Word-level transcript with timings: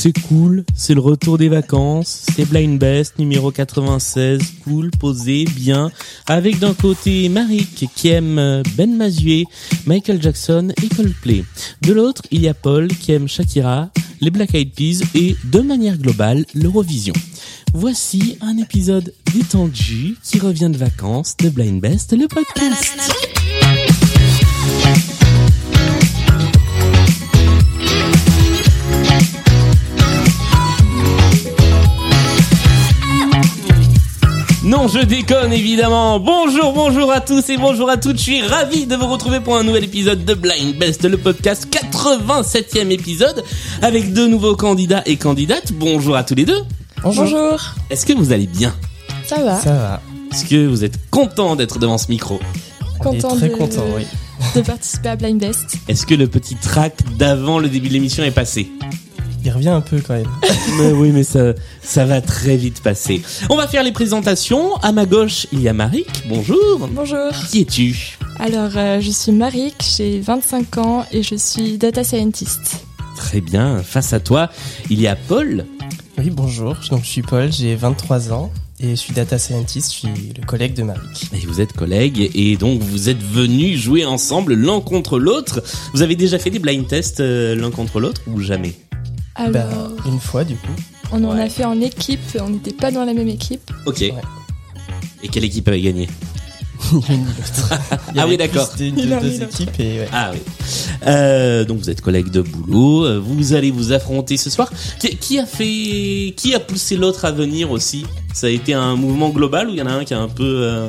C'est 0.00 0.16
cool, 0.28 0.64
c'est 0.76 0.94
le 0.94 1.00
retour 1.00 1.38
des 1.38 1.48
vacances, 1.48 2.26
c'est 2.34 2.48
Blind 2.48 2.78
Best 2.78 3.18
numéro 3.18 3.50
96, 3.50 4.40
cool, 4.62 4.92
posé, 4.92 5.44
bien, 5.44 5.90
avec 6.28 6.60
d'un 6.60 6.72
côté 6.72 7.28
Marik 7.28 7.88
qui 7.96 8.08
aime 8.08 8.62
Ben 8.76 8.96
Mazué, 8.96 9.46
Michael 9.86 10.22
Jackson 10.22 10.72
et 10.82 10.88
Coldplay. 10.94 11.44
De 11.82 11.92
l'autre, 11.92 12.22
il 12.30 12.42
y 12.42 12.48
a 12.48 12.54
Paul 12.54 12.86
qui 12.86 13.10
aime 13.10 13.26
Shakira, 13.26 13.90
les 14.20 14.30
Black 14.30 14.54
Eyed 14.54 14.72
Peas 14.72 15.02
et, 15.16 15.34
de 15.44 15.60
manière 15.62 15.98
globale, 15.98 16.46
l'Eurovision. 16.54 17.14
Voici 17.74 18.38
un 18.40 18.56
épisode 18.58 19.12
détendu 19.32 20.16
qui 20.22 20.38
revient 20.38 20.70
de 20.70 20.76
vacances 20.78 21.36
de 21.36 21.48
Blind 21.48 21.80
Best, 21.80 22.12
le 22.12 22.26
podcast. 22.26 22.98
Non, 34.64 34.88
je 34.88 34.98
déconne 34.98 35.52
évidemment. 35.52 36.18
Bonjour, 36.20 36.72
bonjour 36.72 37.10
à 37.12 37.20
tous 37.20 37.48
et 37.48 37.56
bonjour 37.56 37.88
à 37.88 37.96
toutes. 37.96 38.18
Je 38.18 38.22
suis 38.22 38.42
ravi 38.42 38.86
de 38.86 38.96
vous 38.96 39.06
retrouver 39.06 39.40
pour 39.40 39.56
un 39.56 39.62
nouvel 39.62 39.84
épisode 39.84 40.24
de 40.24 40.34
Blind 40.34 40.76
Best, 40.76 41.04
le 41.04 41.16
podcast 41.16 41.68
87e 41.70 42.90
épisode 42.90 43.44
avec 43.82 44.12
deux 44.12 44.26
nouveaux 44.26 44.56
candidats 44.56 45.02
et 45.06 45.16
candidates. 45.16 45.72
Bonjour 45.72 46.16
à 46.16 46.24
tous 46.24 46.34
les 46.34 46.44
deux. 46.44 46.60
Bonjour. 47.02 47.60
Est-ce 47.90 48.04
que 48.06 48.12
vous 48.12 48.32
allez 48.32 48.46
bien? 48.46 48.74
Ça 49.26 49.42
va. 49.42 49.56
Ça 49.60 49.72
va. 49.74 50.00
Est-ce 50.32 50.44
que 50.44 50.66
vous 50.66 50.84
êtes 50.84 50.98
content 51.10 51.56
d'être 51.56 51.78
devant 51.78 51.98
ce 51.98 52.08
micro? 52.08 52.40
On 53.00 53.12
est 53.12 53.20
Content 53.20 53.36
très 53.36 53.48
de- 53.48 53.54
content, 53.54 53.84
oui. 53.96 54.04
de 54.56 54.60
participer 54.60 55.08
à 55.10 55.16
Blind 55.16 55.38
Best. 55.40 55.76
Est-ce 55.88 56.06
que 56.06 56.14
le 56.14 56.26
petit 56.26 56.56
track 56.56 56.94
d'avant 57.16 57.58
le 57.58 57.68
début 57.68 57.88
de 57.88 57.92
l'émission 57.94 58.24
est 58.24 58.30
passé? 58.32 58.68
Il 59.44 59.50
revient 59.52 59.68
un 59.68 59.80
peu 59.80 60.00
quand 60.00 60.14
même. 60.14 60.26
Mais 60.78 60.90
oui, 60.92 61.10
mais 61.12 61.22
ça, 61.22 61.54
ça 61.80 62.04
va 62.04 62.20
très 62.20 62.56
vite 62.56 62.82
passer. 62.82 63.22
On 63.48 63.56
va 63.56 63.66
faire 63.68 63.82
les 63.84 63.92
présentations. 63.92 64.74
À 64.78 64.92
ma 64.92 65.06
gauche, 65.06 65.46
il 65.52 65.62
y 65.62 65.68
a 65.68 65.72
Marik. 65.72 66.08
Bonjour. 66.28 66.88
Bonjour. 66.90 67.30
Qui 67.50 67.60
es-tu? 67.62 68.18
Alors, 68.40 68.72
euh, 68.76 69.00
je 69.00 69.10
suis 69.10 69.32
Marik, 69.32 69.74
j'ai 69.96 70.20
25 70.20 70.78
ans 70.78 71.06
et 71.12 71.22
je 71.22 71.34
suis 71.36 71.78
data 71.78 72.04
scientist. 72.04 72.82
Très 73.16 73.40
bien. 73.40 73.82
Face 73.82 74.12
à 74.12 74.20
toi, 74.20 74.50
il 74.90 75.00
y 75.00 75.06
a 75.06 75.16
Paul. 75.16 75.64
Oui, 76.18 76.30
bonjour. 76.30 76.74
Donc, 76.90 77.04
je 77.04 77.08
suis 77.08 77.22
Paul, 77.22 77.52
j'ai 77.52 77.74
23 77.76 78.32
ans 78.32 78.50
et 78.80 78.90
je 78.90 78.94
suis 78.96 79.12
data 79.14 79.38
scientist, 79.38 79.92
je 79.92 79.96
suis 79.98 80.32
le 80.36 80.44
collègue 80.46 80.74
de 80.74 80.82
Marik. 80.82 81.28
Et 81.32 81.46
vous 81.46 81.60
êtes 81.60 81.72
collègues 81.72 82.30
et 82.34 82.56
donc 82.56 82.80
vous 82.82 83.08
êtes 83.08 83.22
venus 83.22 83.78
jouer 83.80 84.04
ensemble 84.04 84.54
l'un 84.54 84.80
contre 84.80 85.18
l'autre. 85.18 85.62
Vous 85.94 86.02
avez 86.02 86.16
déjà 86.16 86.38
fait 86.38 86.50
des 86.50 86.58
blind 86.58 86.86
tests 86.86 87.20
euh, 87.20 87.54
l'un 87.54 87.70
contre 87.70 88.00
l'autre 88.00 88.22
ou 88.26 88.40
jamais? 88.40 88.74
Alors, 89.36 89.52
Bah, 89.52 89.68
une 90.06 90.18
fois 90.18 90.42
du 90.44 90.56
coup. 90.56 90.72
on 91.12 91.22
en 91.24 91.36
a 91.38 91.48
fait 91.48 91.64
en 91.64 91.80
équipe, 91.80 92.20
on 92.40 92.50
n'était 92.50 92.72
pas 92.72 92.90
dans 92.90 93.04
la 93.04 93.14
même 93.14 93.28
équipe. 93.28 93.70
Ok. 93.86 93.98
Ouais. 94.00 94.12
Et 95.22 95.28
quelle 95.28 95.44
équipe 95.44 95.68
avait 95.68 95.80
gagné? 95.82 96.08
Ah 98.16 98.26
oui, 98.26 98.36
d'accord. 98.36 98.68
de- 98.78 98.84
Ni 98.84 99.06
de 99.06 99.20
deux 99.20 99.42
équipes 99.42 99.78
et 99.80 100.00
ouais. 100.00 100.08
Ah 100.12 100.30
oui. 100.32 100.38
Euh, 101.06 101.64
donc 101.64 101.78
vous 101.78 101.90
êtes 101.90 102.00
collègues 102.00 102.30
de 102.30 102.42
boulot. 102.42 103.04
euh, 103.04 103.18
Vous 103.24 103.52
allez 103.52 103.70
vous 103.70 103.92
affronter 103.92 104.36
ce 104.36 104.50
soir. 104.50 104.70
Qui, 104.98 105.16
qui 105.16 105.38
a 105.38 105.46
fait, 105.46 106.34
qui 106.36 106.54
a 106.54 106.60
poussé 106.60 106.96
l'autre 106.96 107.24
à 107.24 107.30
venir 107.32 107.70
aussi? 107.70 108.04
Ça 108.34 108.46
a 108.48 108.50
été 108.50 108.74
un 108.74 108.96
mouvement 108.96 109.30
global 109.30 109.68
ou 109.68 109.70
il 109.72 109.76
y 109.78 109.82
en 109.82 109.86
a 109.86 109.92
un 109.92 110.04
qui 110.04 110.14
a 110.14 110.18
un 110.20 110.28
peu. 110.28 110.44
euh, 110.62 110.88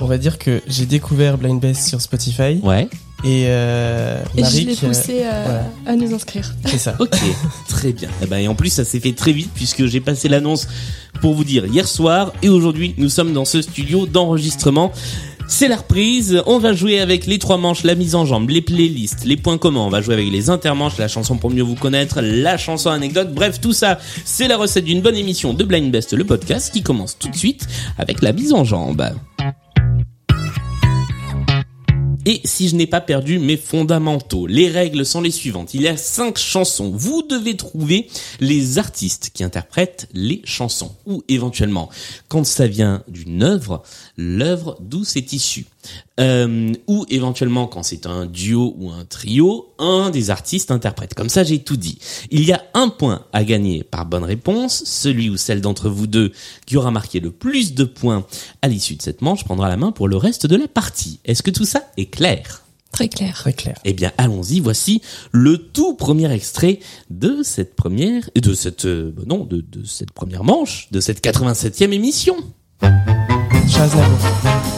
On 0.00 0.06
va 0.06 0.18
dire 0.18 0.38
que 0.38 0.60
j'ai 0.66 0.86
découvert 0.86 1.36
Blind 1.38 1.60
Best 1.60 1.88
sur 1.88 2.00
Spotify 2.00 2.58
Ouais. 2.62 2.88
et 3.24 3.44
euh, 3.48 4.22
Et 4.36 4.44
je 4.44 4.56
l'ai 4.66 4.74
poussé 4.76 5.22
euh, 5.24 5.42
voilà. 5.44 5.64
à 5.86 5.96
nous 5.96 6.14
inscrire. 6.14 6.54
c'est 6.64 6.78
ça. 6.78 6.94
Ok, 6.98 7.16
très 7.68 7.92
bien. 7.92 8.08
Et, 8.22 8.26
ben, 8.26 8.38
et 8.38 8.48
en 8.48 8.54
plus, 8.54 8.70
ça 8.70 8.84
s'est 8.84 9.00
fait 9.00 9.12
très 9.12 9.32
vite 9.32 9.50
puisque 9.54 9.84
j'ai 9.86 10.00
passé 10.00 10.28
l'annonce 10.28 10.68
pour 11.20 11.34
vous 11.34 11.44
dire 11.44 11.66
hier 11.66 11.86
soir 11.86 12.32
et 12.42 12.48
aujourd'hui, 12.48 12.94
nous 12.98 13.08
sommes 13.10 13.32
dans 13.34 13.44
ce 13.44 13.60
studio 13.62 14.06
d'enregistrement. 14.06 14.90
C'est 15.52 15.66
la 15.66 15.76
reprise. 15.76 16.42
On 16.46 16.58
va 16.58 16.72
jouer 16.72 17.00
avec 17.00 17.26
les 17.26 17.40
trois 17.40 17.58
manches, 17.58 17.82
la 17.82 17.96
mise 17.96 18.14
en 18.14 18.24
jambe, 18.24 18.48
les 18.48 18.62
playlists, 18.62 19.24
les 19.24 19.36
points 19.36 19.58
communs. 19.58 19.80
On 19.80 19.90
va 19.90 20.00
jouer 20.00 20.14
avec 20.14 20.30
les 20.30 20.48
intermanches, 20.48 20.96
la 20.96 21.08
chanson 21.08 21.36
pour 21.36 21.50
mieux 21.50 21.64
vous 21.64 21.74
connaître, 21.74 22.20
la 22.22 22.56
chanson 22.56 22.88
anecdote. 22.88 23.34
Bref, 23.34 23.60
tout 23.60 23.72
ça, 23.72 23.98
c'est 24.24 24.46
la 24.46 24.56
recette 24.56 24.84
d'une 24.84 25.02
bonne 25.02 25.16
émission 25.16 25.52
de 25.52 25.64
Blind 25.64 25.90
Best, 25.90 26.12
le 26.12 26.24
podcast 26.24 26.72
qui 26.72 26.82
commence 26.82 27.18
tout 27.18 27.28
de 27.28 27.36
suite 27.36 27.66
avec 27.98 28.22
la 28.22 28.32
mise 28.32 28.52
en 28.52 28.64
jambe. 28.64 29.04
Et 32.26 32.40
si 32.44 32.68
je 32.68 32.76
n'ai 32.76 32.86
pas 32.86 33.00
perdu 33.00 33.38
mes 33.38 33.56
fondamentaux, 33.56 34.46
les 34.46 34.68
règles 34.68 35.06
sont 35.06 35.22
les 35.22 35.30
suivantes. 35.30 35.72
Il 35.72 35.82
y 35.82 35.88
a 35.88 35.96
cinq 35.96 36.36
chansons. 36.36 36.92
Vous 36.94 37.22
devez 37.22 37.56
trouver 37.56 38.08
les 38.40 38.78
artistes 38.78 39.30
qui 39.32 39.42
interprètent 39.42 40.06
les 40.12 40.42
chansons. 40.44 40.94
Ou 41.06 41.22
éventuellement, 41.28 41.88
quand 42.28 42.44
ça 42.44 42.66
vient 42.66 43.02
d'une 43.08 43.42
œuvre, 43.42 43.82
l'œuvre 44.16 44.76
d'où 44.80 45.04
c'est 45.04 45.32
issu. 45.32 45.66
Euh, 46.18 46.72
ou 46.86 47.06
éventuellement, 47.08 47.66
quand 47.66 47.82
c'est 47.82 48.06
un 48.06 48.26
duo 48.26 48.74
ou 48.78 48.90
un 48.90 49.04
trio, 49.04 49.72
un 49.78 50.10
des 50.10 50.30
artistes 50.30 50.70
interprète. 50.70 51.14
Comme 51.14 51.28
ça, 51.30 51.44
j'ai 51.44 51.60
tout 51.60 51.76
dit. 51.76 51.98
Il 52.30 52.44
y 52.44 52.52
a 52.52 52.62
un 52.74 52.88
point 52.88 53.24
à 53.32 53.44
gagner 53.44 53.82
par 53.84 54.04
bonne 54.06 54.24
réponse. 54.24 54.82
Celui 54.84 55.30
ou 55.30 55.36
celle 55.36 55.60
d'entre 55.60 55.88
vous 55.88 56.06
deux 56.06 56.32
qui 56.66 56.76
aura 56.76 56.90
marqué 56.90 57.20
le 57.20 57.30
plus 57.30 57.74
de 57.74 57.84
points 57.84 58.26
à 58.62 58.68
l'issue 58.68 58.96
de 58.96 59.02
cette 59.02 59.22
manche 59.22 59.44
prendra 59.44 59.68
la 59.68 59.76
main 59.76 59.92
pour 59.92 60.08
le 60.08 60.16
reste 60.16 60.46
de 60.46 60.56
la 60.56 60.68
partie. 60.68 61.20
Est-ce 61.24 61.42
que 61.42 61.50
tout 61.50 61.64
ça 61.64 61.84
est 61.96 62.06
clair? 62.06 62.62
Très 62.92 63.08
clair. 63.08 63.34
Très 63.34 63.52
clair. 63.52 63.78
eh 63.84 63.92
bien, 63.92 64.12
allons-y. 64.18 64.60
Voici 64.60 65.00
le 65.30 65.58
tout 65.58 65.94
premier 65.94 66.30
extrait 66.32 66.80
de 67.08 67.42
cette 67.42 67.76
première, 67.76 68.28
de 68.34 68.52
cette, 68.52 68.84
euh, 68.84 69.14
non, 69.26 69.44
de, 69.44 69.60
de 69.60 69.84
cette 69.84 70.10
première 70.10 70.44
manche, 70.44 70.88
de 70.90 71.00
cette 71.00 71.24
87e 71.24 71.92
émission. 71.92 72.36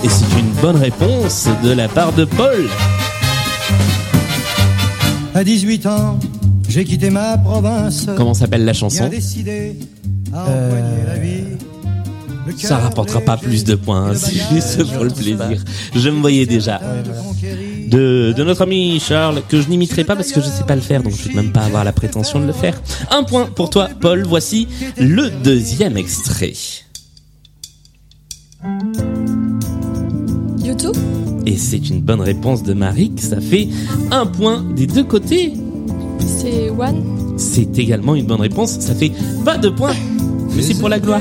Et 0.04 0.08
c'est 0.08 0.38
une 0.38 0.50
bonne 0.60 0.76
réponse 0.76 1.48
de 1.64 1.72
la 1.72 1.88
part 1.88 2.12
de 2.12 2.24
Paul. 2.26 2.68
À 5.34 5.42
18 5.42 5.86
ans, 5.86 6.18
j'ai 6.68 6.84
quitté 6.84 7.08
ma 7.08 7.38
province. 7.38 8.06
Comment 8.16 8.34
s'appelle 8.34 8.66
la 8.66 8.74
chanson 8.74 9.08
décidé 9.08 9.76
à 10.34 10.46
Euh, 10.46 11.06
la 11.06 11.18
vie. 11.18 11.44
Ça 12.58 12.76
rapportera 12.78 13.20
pas 13.22 13.36
plus 13.38 13.64
de 13.64 13.76
points, 13.76 14.10
hein, 14.10 14.14
c'est 14.14 14.34
juste 14.54 14.84
pour 14.92 15.04
le 15.04 15.10
plaisir. 15.10 15.64
Je 15.94 16.10
me 16.10 16.20
voyais 16.20 16.44
déjà. 16.44 16.80
De, 17.88 18.34
de 18.36 18.44
notre 18.44 18.62
ami 18.62 19.00
Charles, 19.00 19.42
que 19.48 19.60
je 19.60 19.68
n'imiterai 19.68 20.04
pas 20.04 20.16
parce 20.16 20.32
que 20.32 20.40
je 20.40 20.46
sais 20.46 20.64
pas 20.64 20.74
le 20.74 20.80
faire, 20.82 21.02
donc 21.02 21.14
je 21.16 21.28
vais 21.28 21.34
même 21.34 21.52
pas 21.52 21.62
avoir 21.62 21.84
la 21.84 21.92
prétention 21.92 22.40
de 22.40 22.46
le 22.46 22.52
faire. 22.52 22.80
Un 23.10 23.22
point 23.24 23.46
pour 23.46 23.70
toi, 23.70 23.88
Paul. 24.00 24.24
Voici 24.26 24.68
le 24.98 25.30
deuxième 25.30 25.96
extrait. 25.96 26.52
YouTube? 30.58 30.96
Et 31.46 31.56
c'est 31.56 31.90
une 31.90 32.00
bonne 32.00 32.20
réponse 32.20 32.62
de 32.62 32.74
Marik. 32.74 33.20
Ça 33.20 33.40
fait 33.40 33.68
un 34.10 34.26
point 34.26 34.62
des 34.76 34.86
deux 34.86 35.04
côtés. 35.04 35.54
C'est 36.20 36.70
One. 36.70 37.36
C'est 37.36 37.78
également 37.78 38.14
une 38.14 38.26
bonne 38.26 38.40
réponse. 38.40 38.78
Ça 38.78 38.94
fait 38.94 39.12
pas 39.44 39.58
de 39.58 39.68
points. 39.68 39.94
Mais 40.54 40.62
c'est 40.62 40.78
pour 40.78 40.88
la 40.88 41.00
gloire. 41.00 41.20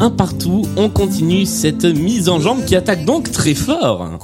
Un 0.00 0.10
partout, 0.10 0.62
on 0.76 0.88
continue 0.88 1.44
cette 1.44 1.84
mise 1.84 2.28
en 2.28 2.38
jambe 2.38 2.64
qui 2.64 2.76
attaque 2.76 3.04
donc 3.04 3.32
très 3.32 3.54
fort. 3.54 4.18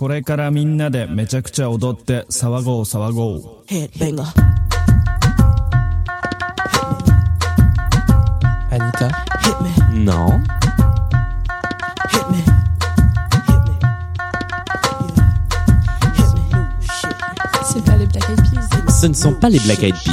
Non. 10.05 10.39
C'est 17.65 17.83
pas 17.83 17.97
les 17.97 18.07
Black 18.07 18.29
Eyed 18.29 18.43
Peas. 18.43 18.93
Ce 19.01 19.07
ne 19.07 19.15
sont 19.15 19.33
pas 19.33 19.49
les 19.49 19.59
Black 19.61 19.83
Eyed 19.83 19.95
Peas. 20.05 20.13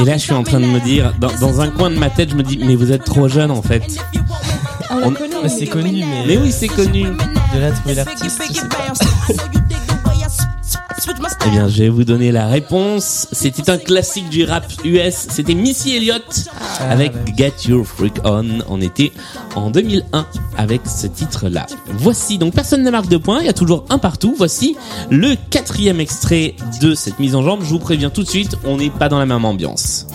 Et 0.00 0.04
là, 0.04 0.16
je 0.16 0.22
suis 0.22 0.32
en 0.32 0.42
train 0.42 0.58
de 0.58 0.66
me 0.66 0.80
dire, 0.80 1.14
dans, 1.20 1.30
dans 1.38 1.60
un 1.60 1.68
coin 1.68 1.88
de 1.88 1.98
ma 1.98 2.10
tête, 2.10 2.30
je 2.30 2.34
me 2.34 2.42
dis, 2.42 2.58
mais 2.58 2.74
vous 2.74 2.90
êtes 2.90 3.04
trop 3.04 3.28
jeune 3.28 3.52
en 3.52 3.62
fait. 3.62 3.84
On 4.90 4.96
On-. 5.04 5.10
Ouais, 5.12 5.48
c'est 5.48 5.66
connu, 5.66 6.04
mais. 6.04 6.24
Mais 6.26 6.36
oui, 6.38 6.50
c'est 6.50 6.66
connu. 6.66 7.04
De 7.04 7.60
là 7.60 7.70
trouver 7.70 7.94
l'artiste, 7.94 8.42
je 8.48 8.54
sais 8.54 8.66
pas. 8.66 9.11
Eh 11.44 11.50
bien, 11.50 11.68
je 11.68 11.82
vais 11.82 11.88
vous 11.88 12.04
donner 12.04 12.30
la 12.30 12.46
réponse. 12.46 13.26
C'était 13.32 13.68
un 13.68 13.78
classique 13.78 14.28
du 14.28 14.44
rap 14.44 14.64
US. 14.84 15.26
C'était 15.28 15.54
Missy 15.54 15.96
Elliott 15.96 16.22
avec 16.80 17.12
Get 17.36 17.52
Your 17.66 17.84
Freak 17.84 18.14
On. 18.24 18.60
On 18.68 18.80
était 18.80 19.10
en 19.56 19.70
2001 19.70 20.26
avec 20.56 20.82
ce 20.86 21.08
titre-là. 21.08 21.66
Voici, 21.94 22.38
donc 22.38 22.54
personne 22.54 22.84
ne 22.84 22.90
marque 22.90 23.08
de 23.08 23.16
points. 23.16 23.40
Il 23.40 23.46
y 23.46 23.50
a 23.50 23.54
toujours 23.54 23.84
un 23.90 23.98
partout. 23.98 24.34
Voici 24.36 24.76
le 25.10 25.34
quatrième 25.50 25.98
extrait 25.98 26.54
de 26.80 26.94
cette 26.94 27.18
mise 27.18 27.34
en 27.34 27.42
jambe. 27.42 27.60
Je 27.64 27.70
vous 27.70 27.80
préviens 27.80 28.10
tout 28.10 28.22
de 28.22 28.28
suite, 28.28 28.56
on 28.64 28.76
n'est 28.76 28.90
pas 28.90 29.08
dans 29.08 29.18
la 29.18 29.26
même 29.26 29.44
ambiance. 29.44 30.06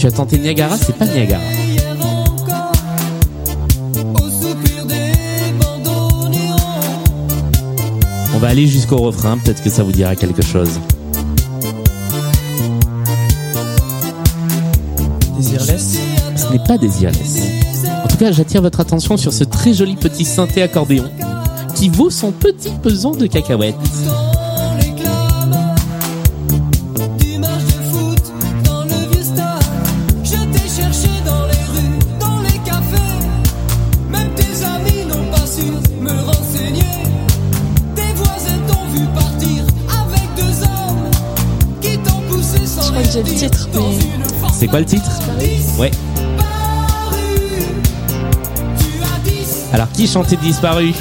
Tu 0.00 0.06
as 0.06 0.12
tenté 0.12 0.38
Niagara, 0.38 0.78
c'est 0.78 0.96
pas 0.96 1.04
Niagara. 1.04 1.42
On 8.34 8.38
va 8.38 8.48
aller 8.48 8.66
jusqu'au 8.66 8.96
refrain, 8.96 9.36
peut-être 9.36 9.62
que 9.62 9.68
ça 9.68 9.82
vous 9.82 9.92
dira 9.92 10.16
quelque 10.16 10.40
chose. 10.40 10.70
Desireless. 15.36 15.98
Ce 16.34 16.50
n'est 16.50 16.64
pas 16.66 16.78
Desireless. 16.78 17.42
En 18.02 18.08
tout 18.08 18.16
cas, 18.16 18.32
j'attire 18.32 18.62
votre 18.62 18.80
attention 18.80 19.18
sur 19.18 19.34
ce 19.34 19.44
très 19.44 19.74
joli 19.74 19.96
petit 19.96 20.24
synthé 20.24 20.62
accordéon 20.62 21.10
qui 21.74 21.90
vaut 21.90 22.08
son 22.08 22.32
petit 22.32 22.70
pesant 22.82 23.10
de 23.10 23.26
cacahuètes. 23.26 23.76
Quoi 44.70 44.80
le 44.80 44.86
titre 44.86 45.10
Ouais. 45.78 45.90
Alors, 49.72 49.90
qui 49.92 50.06
chantait 50.06 50.36
Disparu 50.36 50.92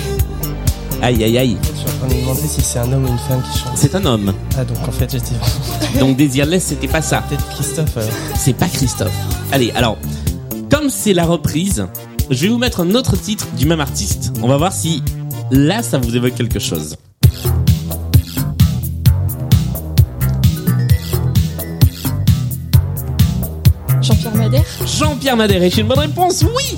Aïe, 1.01 1.23
aïe, 1.23 1.37
aïe. 1.37 1.57
Je 1.63 1.77
suis 1.79 1.87
en 1.87 1.97
train 1.99 2.07
de 2.07 2.13
me 2.13 2.19
demander 2.21 2.41
si 2.41 2.61
c'est 2.61 2.79
un 2.79 2.91
homme 2.91 3.05
ou 3.05 3.07
une 3.07 3.17
femme 3.17 3.41
qui 3.51 3.57
chante. 3.59 3.71
C'est 3.75 3.95
un 3.95 4.05
homme. 4.05 4.33
Ah, 4.57 4.65
donc 4.65 4.77
en 4.87 4.91
fait, 4.91 5.09
j'étais 5.11 5.99
Donc, 5.99 6.17
Desireless, 6.17 6.65
c'était 6.65 6.87
pas 6.87 7.01
ça. 7.01 7.23
peut-être 7.27 7.47
Christophe. 7.49 7.95
alors. 7.97 8.09
C'est 8.35 8.53
pas 8.53 8.67
Christophe. 8.67 9.13
Allez, 9.51 9.71
alors, 9.75 9.97
comme 10.69 10.89
c'est 10.89 11.13
la 11.13 11.25
reprise, 11.25 11.87
je 12.29 12.43
vais 12.43 12.49
vous 12.49 12.57
mettre 12.57 12.81
un 12.81 12.93
autre 12.95 13.15
titre 13.15 13.47
du 13.57 13.65
même 13.65 13.79
artiste. 13.79 14.33
On 14.43 14.47
va 14.47 14.57
voir 14.57 14.73
si 14.73 15.01
là, 15.51 15.81
ça 15.81 15.97
vous 15.97 16.15
évoque 16.15 16.35
quelque 16.35 16.59
chose. 16.59 16.95
Jean-Pierre 24.19 24.35
Madère. 24.35 24.63
Jean-Pierre 24.85 25.37
Madère 25.37 25.63
est 25.63 25.77
une 25.77 25.87
bonne 25.87 25.99
réponse, 25.99 26.43
oui 26.43 26.77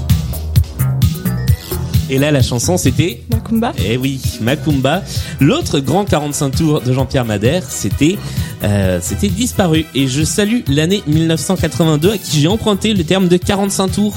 Et 2.09 2.19
là, 2.19 2.29
la 2.29 2.43
chanson, 2.43 2.77
c'était 2.77 3.23
Macumba. 3.31 3.73
Eh 3.83 3.97
oui, 3.97 4.21
Macumba. 4.41 5.01
L'autre 5.39 5.79
grand 5.79 6.05
45 6.05 6.49
tours 6.51 6.81
de 6.81 6.93
Jean-Pierre 6.93 7.25
Madère, 7.25 7.63
c'était 7.67 8.19
euh, 8.63 8.99
c'était 9.01 9.29
disparu. 9.29 9.85
Et 9.95 10.07
je 10.07 10.23
salue 10.23 10.59
l'année 10.67 11.01
1982 11.07 12.11
à 12.11 12.17
qui 12.19 12.39
j'ai 12.39 12.47
emprunté 12.47 12.93
le 12.93 13.03
terme 13.03 13.27
de 13.27 13.37
45 13.37 13.87
tours 13.87 14.15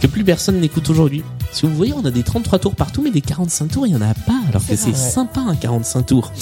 que 0.00 0.06
plus 0.06 0.24
personne 0.24 0.58
n'écoute 0.58 0.88
aujourd'hui. 0.88 1.22
Parce 1.40 1.60
que 1.60 1.66
vous 1.66 1.76
voyez, 1.76 1.92
on 1.92 2.04
a 2.06 2.10
des 2.10 2.22
33 2.22 2.60
tours 2.60 2.74
partout, 2.74 3.02
mais 3.02 3.10
des 3.10 3.20
45 3.20 3.68
tours, 3.68 3.86
il 3.86 3.92
y 3.92 3.96
en 3.96 4.00
a 4.00 4.14
pas. 4.14 4.40
Alors 4.48 4.66
que 4.66 4.74
c'est 4.74 4.96
sympa 4.96 5.40
un 5.40 5.54
45 5.54 6.06
tours. 6.06 6.32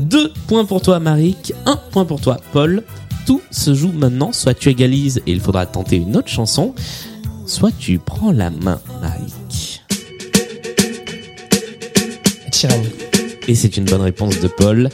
Deux 0.00 0.32
points 0.48 0.64
pour 0.64 0.82
toi, 0.82 0.98
Marik. 0.98 1.54
Un 1.66 1.76
point 1.76 2.04
pour 2.04 2.20
toi, 2.20 2.38
Paul. 2.52 2.82
Tout 3.26 3.40
se 3.50 3.74
joue 3.74 3.92
maintenant. 3.92 4.32
Soit 4.32 4.54
tu 4.54 4.68
égalises 4.68 5.22
et 5.26 5.32
il 5.32 5.40
faudra 5.40 5.66
tenter 5.66 5.96
une 5.96 6.16
autre 6.16 6.28
chanson, 6.28 6.74
soit 7.46 7.72
tu 7.78 7.98
prends 7.98 8.32
la 8.32 8.50
main, 8.50 8.80
Sheeran. 12.52 12.82
Et 13.48 13.54
c'est 13.54 13.76
une 13.76 13.84
bonne 13.84 14.02
réponse 14.02 14.38
de 14.40 14.48
Paul. 14.48 14.88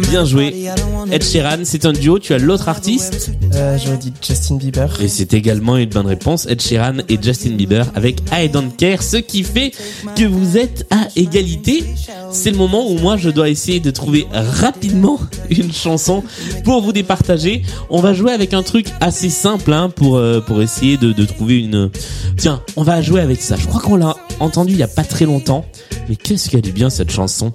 Bien 0.00 0.24
joué. 0.24 0.66
Ed 1.10 1.22
Sheeran, 1.24 1.58
c'est 1.64 1.84
un 1.86 1.92
duo, 1.92 2.18
tu 2.18 2.34
as 2.34 2.38
l'autre 2.38 2.68
artiste. 2.68 3.30
Euh, 3.54 3.78
J'aurais 3.82 3.96
dit 3.98 4.12
Justin 4.26 4.56
Bieber. 4.56 4.88
Et 5.00 5.08
c'est 5.08 5.32
également 5.34 5.76
une 5.76 5.88
bonne 5.88 6.06
réponse, 6.06 6.46
Ed 6.46 6.60
Sheeran 6.60 6.98
et 7.08 7.18
Justin 7.22 7.52
Bieber 7.52 7.86
avec 7.94 8.20
I 8.32 8.48
Don't 8.48 8.70
Care, 8.76 9.02
ce 9.02 9.16
qui 9.18 9.42
fait 9.44 9.72
que 10.16 10.24
vous 10.24 10.56
êtes 10.58 10.86
à 10.90 11.06
égalité. 11.16 11.84
C'est 12.32 12.50
le 12.50 12.56
moment 12.56 12.90
où 12.90 12.98
moi 12.98 13.16
je 13.16 13.30
dois 13.30 13.48
essayer 13.48 13.80
de 13.80 13.90
trouver 13.90 14.26
rapidement 14.32 15.18
une 15.50 15.72
chanson 15.72 16.22
pour 16.64 16.82
vous 16.82 16.92
départager. 16.92 17.62
On 17.88 18.00
va 18.00 18.12
jouer 18.14 18.32
avec 18.32 18.52
un 18.52 18.62
truc 18.62 18.86
assez 19.00 19.30
simple 19.30 19.72
hein, 19.72 19.90
pour 19.90 20.16
euh, 20.16 20.40
pour 20.40 20.60
essayer 20.60 20.96
de, 20.96 21.12
de 21.12 21.24
trouver 21.24 21.58
une. 21.60 21.90
Tiens, 22.36 22.62
on 22.76 22.82
va 22.82 23.00
jouer 23.00 23.20
avec 23.20 23.40
ça. 23.40 23.56
Je 23.56 23.66
crois 23.66 23.80
qu'on 23.80 23.96
l'a 23.96 24.16
entendu 24.40 24.72
il 24.72 24.78
y 24.78 24.82
a 24.82 24.88
pas 24.88 25.04
très 25.04 25.24
longtemps, 25.24 25.64
mais 26.08 26.16
qu'est-ce 26.16 26.50
qu'elle 26.50 26.66
est 26.66 26.72
bien 26.72 26.90
cette 26.90 27.10
chanson? 27.10 27.52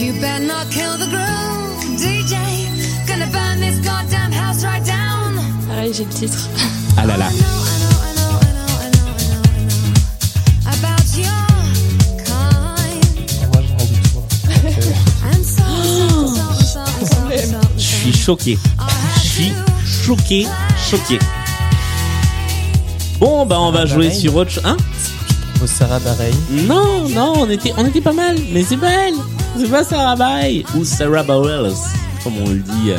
You 0.00 0.12
better 0.12 0.44
not 0.44 0.70
kill 0.70 0.96
the 0.96 1.06
groove, 1.10 1.98
DJ. 1.98 2.36
Gonna 3.08 3.26
burn 3.32 3.58
this 3.58 3.80
goddamn 3.80 4.30
house 4.30 4.62
right 4.62 4.84
down. 4.86 5.40
pareil, 5.66 5.92
j'ai 5.92 6.04
le 6.04 6.10
titre. 6.10 6.48
Ah 6.96 7.04
là 7.04 7.16
là. 7.16 7.28
Je 17.76 17.82
suis 17.82 18.12
choqué. 18.12 18.58
Je 19.16 19.28
suis 19.28 19.52
choqué, 19.84 20.46
choqué. 20.88 21.18
Bon, 23.18 23.46
bah 23.46 23.56
on 23.58 23.72
va 23.72 23.84
jouer 23.84 24.12
sur 24.12 24.36
autre. 24.36 24.60
Hein? 24.64 24.76
Au 25.60 25.66
Sarah 25.66 25.98
Bareilles. 25.98 26.38
Non, 26.50 27.08
non, 27.08 27.32
on 27.38 27.50
était, 27.50 27.72
on 27.76 27.84
était 27.84 28.00
pas 28.00 28.12
mal, 28.12 28.36
mais 28.52 28.62
c'est 28.62 28.76
pas 28.76 28.92
elle. 28.92 29.37
C'est 29.56 29.70
pas 29.70 29.84
Sarah 29.84 30.16
Bareilles 30.16 30.64
ou 30.76 30.84
Sarah 30.84 31.22
Bareilles, 31.22 31.74
comme 32.22 32.34
on 32.44 32.48
le 32.48 32.58
dit 32.58 32.90
euh, 32.90 32.98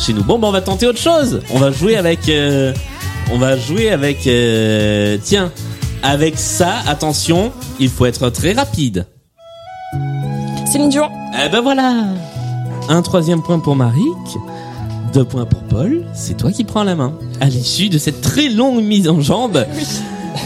chez 0.00 0.12
nous. 0.12 0.24
Bon, 0.24 0.38
bah 0.38 0.48
on 0.48 0.52
va 0.52 0.60
tenter 0.60 0.86
autre 0.86 0.98
chose. 0.98 1.40
On 1.50 1.58
va 1.58 1.70
jouer 1.70 1.96
avec, 1.96 2.28
euh, 2.28 2.72
on 3.32 3.38
va 3.38 3.56
jouer 3.56 3.90
avec, 3.90 4.26
euh, 4.26 5.18
tiens, 5.22 5.52
avec 6.02 6.38
ça. 6.38 6.74
Attention, 6.86 7.52
il 7.78 7.88
faut 7.88 8.06
être 8.06 8.30
très 8.30 8.52
rapide. 8.52 9.06
Céline 10.70 10.90
Dion. 10.90 11.08
Eh 11.44 11.48
ben 11.48 11.60
voilà 11.60 12.04
Un 12.88 13.02
troisième 13.02 13.42
point 13.42 13.58
pour 13.58 13.76
Marik, 13.76 14.02
deux 15.14 15.24
points 15.24 15.46
pour 15.46 15.62
Paul, 15.62 16.04
c'est 16.14 16.36
toi 16.36 16.50
qui 16.50 16.64
prends 16.64 16.84
la 16.84 16.94
main. 16.94 17.14
À 17.40 17.46
l'issue 17.46 17.88
de 17.88 17.98
cette 17.98 18.20
très 18.20 18.48
longue 18.48 18.82
mise 18.82 19.08
en 19.08 19.20
jambe. 19.20 19.64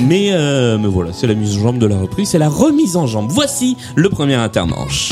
Mais, 0.01 0.33
euh, 0.33 0.79
mais 0.79 0.89
voilà, 0.89 1.13
c'est 1.13 1.27
la 1.27 1.35
mise 1.35 1.57
en 1.59 1.61
jambe 1.61 1.79
de 1.79 1.87
la 1.87 1.99
reprise, 1.99 2.31
c'est 2.31 2.39
la 2.39 2.49
remise 2.49 2.97
en 2.97 3.07
jambe. 3.07 3.29
Voici 3.31 3.77
le 3.95 4.09
premier 4.09 4.35
intermanche. 4.35 5.11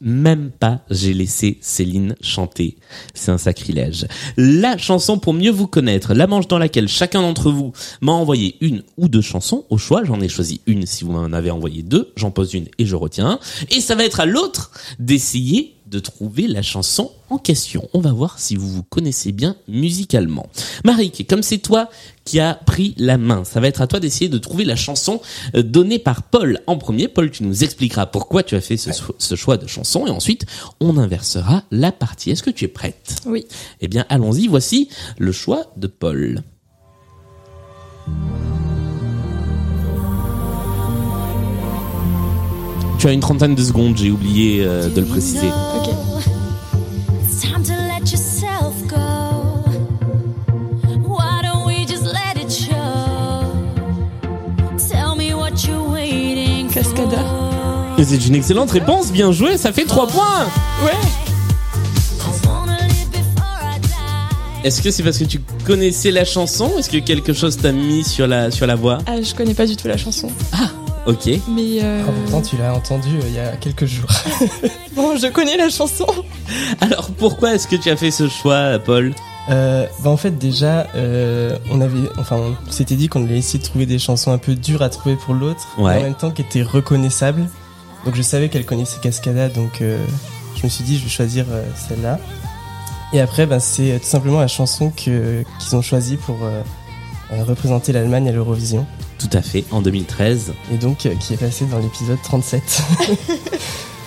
Même 0.00 0.50
pas 0.50 0.80
j'ai 0.90 1.12
laissé 1.12 1.58
Céline 1.60 2.14
chanter. 2.20 2.78
C'est 3.14 3.32
un 3.32 3.38
sacrilège. 3.38 4.06
La 4.36 4.78
chanson 4.78 5.18
pour 5.18 5.34
mieux 5.34 5.50
vous 5.50 5.66
connaître, 5.66 6.14
la 6.14 6.26
manche 6.26 6.46
dans 6.46 6.58
laquelle 6.58 6.88
chacun 6.88 7.20
d'entre 7.20 7.50
vous 7.50 7.72
m'a 8.00 8.12
envoyé 8.12 8.56
une 8.60 8.84
ou 8.96 9.08
deux 9.08 9.20
chansons 9.20 9.64
au 9.70 9.76
choix. 9.76 10.04
J'en 10.04 10.20
ai 10.20 10.28
choisi 10.28 10.60
une 10.66 10.86
si 10.86 11.04
vous 11.04 11.12
m'en 11.12 11.24
avez 11.24 11.50
envoyé 11.50 11.82
deux. 11.82 12.12
J'en 12.16 12.30
pose 12.30 12.54
une 12.54 12.68
et 12.78 12.86
je 12.86 12.94
retiens. 12.94 13.40
Et 13.70 13.80
ça 13.80 13.96
va 13.96 14.04
être 14.04 14.20
à 14.20 14.26
l'autre 14.26 14.70
d'essayer 15.00 15.74
de 15.88 15.98
trouver 15.98 16.46
la 16.46 16.62
chanson 16.62 17.10
en 17.30 17.38
question. 17.38 17.88
On 17.92 18.00
va 18.00 18.12
voir 18.12 18.38
si 18.38 18.56
vous 18.56 18.68
vous 18.68 18.82
connaissez 18.82 19.32
bien 19.32 19.56
musicalement. 19.68 20.48
Marik, 20.84 21.26
comme 21.28 21.42
c'est 21.42 21.58
toi 21.58 21.88
qui 22.24 22.40
as 22.40 22.54
pris 22.54 22.94
la 22.98 23.18
main, 23.18 23.44
ça 23.44 23.60
va 23.60 23.68
être 23.68 23.80
à 23.80 23.86
toi 23.86 24.00
d'essayer 24.00 24.28
de 24.28 24.38
trouver 24.38 24.64
la 24.64 24.76
chanson 24.76 25.20
euh, 25.54 25.62
donnée 25.62 25.98
par 25.98 26.22
Paul 26.22 26.60
en 26.66 26.76
premier. 26.76 27.08
Paul, 27.08 27.30
tu 27.30 27.42
nous 27.42 27.64
expliqueras 27.64 28.06
pourquoi 28.06 28.42
tu 28.42 28.54
as 28.54 28.60
fait 28.60 28.76
ce, 28.76 28.90
ce 29.16 29.34
choix 29.34 29.56
de 29.56 29.66
chanson 29.66 30.06
et 30.06 30.10
ensuite 30.10 30.44
on 30.80 30.98
inversera 30.98 31.64
la 31.70 31.92
partie. 31.92 32.30
Est-ce 32.30 32.42
que 32.42 32.50
tu 32.50 32.64
es 32.64 32.68
prête? 32.68 33.16
Oui. 33.26 33.46
Eh 33.80 33.88
bien, 33.88 34.04
allons-y. 34.08 34.46
Voici 34.46 34.88
le 35.18 35.32
choix 35.32 35.72
de 35.76 35.86
Paul. 35.86 36.42
Tu 42.98 43.06
as 43.06 43.12
une 43.12 43.20
trentaine 43.20 43.54
de 43.54 43.62
secondes, 43.62 43.96
j'ai 43.96 44.10
oublié 44.10 44.64
euh, 44.64 44.88
de 44.88 45.00
le 45.00 45.06
préciser. 45.06 45.46
Ok. 45.76 45.90
Cascada. 56.72 57.18
C'est 58.04 58.26
une 58.26 58.34
excellente 58.34 58.70
réponse, 58.70 59.12
bien 59.12 59.32
joué, 59.32 59.56
ça 59.56 59.72
fait 59.72 59.84
3 59.84 60.06
points 60.08 60.46
Ouais. 60.84 60.92
Est-ce 64.64 64.82
que 64.82 64.90
c'est 64.90 65.02
parce 65.02 65.18
que 65.18 65.24
tu 65.24 65.40
connaissais 65.64 66.10
la 66.10 66.24
chanson 66.24 66.72
Est-ce 66.78 66.90
que 66.90 66.98
quelque 66.98 67.32
chose 67.32 67.56
t'a 67.56 67.70
mis 67.72 68.04
sur 68.04 68.26
la, 68.26 68.50
sur 68.50 68.66
la 68.66 68.74
voie? 68.74 68.98
Ah, 69.06 69.22
je 69.22 69.34
connais 69.34 69.54
pas 69.54 69.66
du 69.66 69.76
tout 69.76 69.86
la 69.88 69.96
chanson. 69.96 70.30
Ok. 71.06 71.26
Mais 71.48 71.82
euh, 71.82 72.02
Ah, 72.06 72.10
pourtant, 72.22 72.42
tu 72.42 72.56
l'as 72.56 72.74
entendu 72.74 73.08
euh, 73.16 73.22
il 73.26 73.34
y 73.34 73.38
a 73.38 73.56
quelques 73.56 73.86
jours. 73.86 74.08
bon, 74.94 75.16
je 75.16 75.26
connais 75.28 75.56
la 75.56 75.68
chanson. 75.70 76.06
Alors 76.80 77.10
pourquoi 77.18 77.54
est-ce 77.54 77.66
que 77.68 77.76
tu 77.76 77.90
as 77.90 77.96
fait 77.96 78.10
ce 78.10 78.28
choix, 78.28 78.78
Paul? 78.78 79.14
Euh, 79.50 79.86
bah 80.04 80.10
en 80.10 80.18
fait 80.18 80.32
déjà 80.36 80.88
euh, 80.94 81.56
on 81.70 81.80
avait 81.80 82.00
enfin 82.18 82.36
on 82.36 82.70
s'était 82.70 82.96
dit 82.96 83.08
qu'on 83.08 83.24
allait 83.24 83.38
essayer 83.38 83.58
de 83.58 83.64
trouver 83.64 83.86
des 83.86 83.98
chansons 83.98 84.30
un 84.30 84.36
peu 84.36 84.54
dures 84.54 84.82
à 84.82 84.90
trouver 84.90 85.16
pour 85.16 85.32
l'autre 85.32 85.66
Ouais. 85.78 85.94
mais 85.94 86.00
en 86.00 86.02
même 86.02 86.14
temps 86.14 86.30
qui 86.30 86.42
étaient 86.42 86.60
reconnaissables 86.62 87.48
donc 88.04 88.14
je 88.14 88.20
savais 88.20 88.50
qu'elle 88.50 88.66
connaissait 88.66 88.98
Cascada 89.00 89.48
donc 89.48 89.80
euh, 89.80 90.04
je 90.54 90.64
me 90.64 90.68
suis 90.68 90.84
dit 90.84 90.98
je 90.98 91.04
vais 91.04 91.08
choisir 91.08 91.46
euh, 91.50 91.64
celle-là 91.88 92.18
et 93.14 93.22
après 93.22 93.46
bah, 93.46 93.58
c'est 93.58 93.98
tout 94.02 94.06
simplement 94.06 94.40
la 94.40 94.48
chanson 94.48 94.90
que 94.90 95.42
qu'ils 95.60 95.76
ont 95.76 95.80
choisie 95.80 96.18
pour 96.18 96.36
représenter 97.30 97.92
l'Allemagne 97.94 98.28
à 98.28 98.32
l'Eurovision 98.32 98.86
Tout 99.18 99.30
à 99.32 99.42
fait, 99.42 99.64
en 99.70 99.82
2013. 99.82 100.52
et 100.72 100.76
donc 100.76 101.06
euh, 101.06 101.14
qui 101.16 101.34
est 101.34 101.36
passée 101.36 101.64
dans 101.66 101.78
l'épisode 101.78 102.18
37 102.22 102.62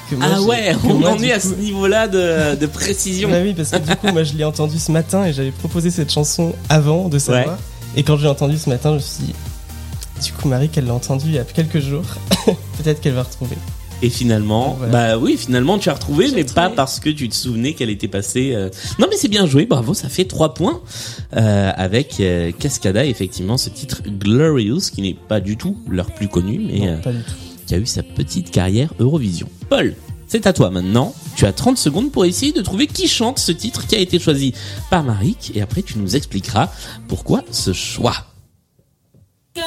Que 0.10 0.16
moi, 0.16 0.28
ah 0.30 0.42
ouais, 0.42 0.76
on 0.84 0.96
moi, 0.96 1.12
en 1.12 1.16
du 1.16 1.26
est 1.26 1.32
à 1.32 1.40
ce 1.40 1.54
niveau-là 1.56 2.10
de, 2.10 2.56
de 2.56 2.66
précision. 2.66 3.30
Bah 3.30 3.38
oui, 3.42 3.54
parce 3.54 3.70
que 3.72 3.78
du 3.78 3.96
coup, 3.96 4.08
moi, 4.12 4.24
je 4.24 4.34
l'ai 4.34 4.44
entendu 4.44 4.78
ce 4.78 4.92
matin 4.92 5.26
et 5.26 5.32
j'avais 5.32 5.52
proposé 5.52 5.90
cette 5.90 6.12
chanson 6.12 6.54
avant 6.68 7.08
de 7.08 7.18
savoir. 7.18 7.58
Et 7.96 8.04
quand 8.04 8.18
je 8.18 8.24
l'ai 8.24 8.30
entendue 8.30 8.58
ce 8.58 8.70
matin, 8.70 8.90
je 8.90 8.96
me 8.96 9.00
suis 9.00 9.24
dit, 9.24 9.36
du 10.26 10.34
coup, 10.34 10.50
Marie, 10.50 10.68
qu'elle 10.68 10.86
l'a 10.86 10.94
entendue 10.94 11.28
il 11.28 11.34
y 11.34 11.40
a 11.40 11.46
quelques 11.46 11.80
jours, 11.80 12.04
peut-être 12.78 13.00
qu'elle 13.00 13.14
va 13.14 13.24
retrouver. 13.24 13.56
Et 14.04 14.10
finalement, 14.10 14.80
bah 14.92 15.18
oui, 15.20 15.38
finalement 15.38 15.78
tu 15.78 15.90
as 15.90 15.94
retrouvé, 15.94 16.32
mais 16.34 16.44
pas 16.44 16.70
parce 16.70 17.00
que 17.00 17.10
tu 17.10 17.30
te 17.30 17.36
souvenais 17.36 17.74
qu'elle 17.74 17.92
était 17.92 18.08
passée. 18.08 18.52
euh, 18.56 18.70
Non, 18.98 19.06
mais 19.10 19.16
c'est 19.16 19.28
bien 19.28 19.46
joué, 19.46 19.66
bravo, 19.68 19.94
ça 19.94 20.10
fait 20.10 20.26
3 20.26 20.56
points 20.56 20.82
euh, 21.36 21.72
avec 21.76 22.20
euh, 22.20 22.52
Cascada, 22.52 23.06
effectivement, 23.06 23.58
ce 23.58 23.70
titre 23.70 24.02
Glorious 24.08 24.80
qui 24.94 25.04
n'est 25.04 25.14
pas 25.14 25.40
du 25.40 25.56
tout 25.56 25.78
leur 25.88 26.08
plus 26.12 26.28
connu, 26.28 26.60
mais 26.60 26.80
Non, 26.80 26.88
euh, 26.94 26.98
pas 26.98 27.12
du 27.12 27.20
tout. 27.24 27.34
qui 27.68 27.76
a 27.76 27.78
eu 27.78 27.86
sa 27.86 28.02
petite 28.02 28.50
carrière 28.50 28.92
Eurovision. 29.00 29.48
Paul, 29.70 29.94
c'est 30.28 30.48
à 30.48 30.54
toi 30.54 30.72
maintenant. 30.72 31.14
Tu 31.36 31.46
as 31.46 31.54
30 31.54 31.78
secondes 31.78 32.12
pour 32.12 32.26
essayer 32.26 32.54
de 32.54 32.62
trouver 32.62 32.88
qui 32.88 33.08
chante 33.08 33.38
ce 33.38 33.52
titre 33.52 33.86
qui 33.86 33.96
a 33.96 34.00
été 34.00 34.18
choisi 34.18 34.54
par 34.90 35.04
Marik, 35.04 35.52
et 35.54 35.62
après 35.62 35.84
tu 35.84 36.00
nous 36.00 36.16
expliqueras 36.16 36.70
pourquoi 37.08 37.44
ce 37.52 37.72
choix. 37.72 38.16
Go 39.56 39.62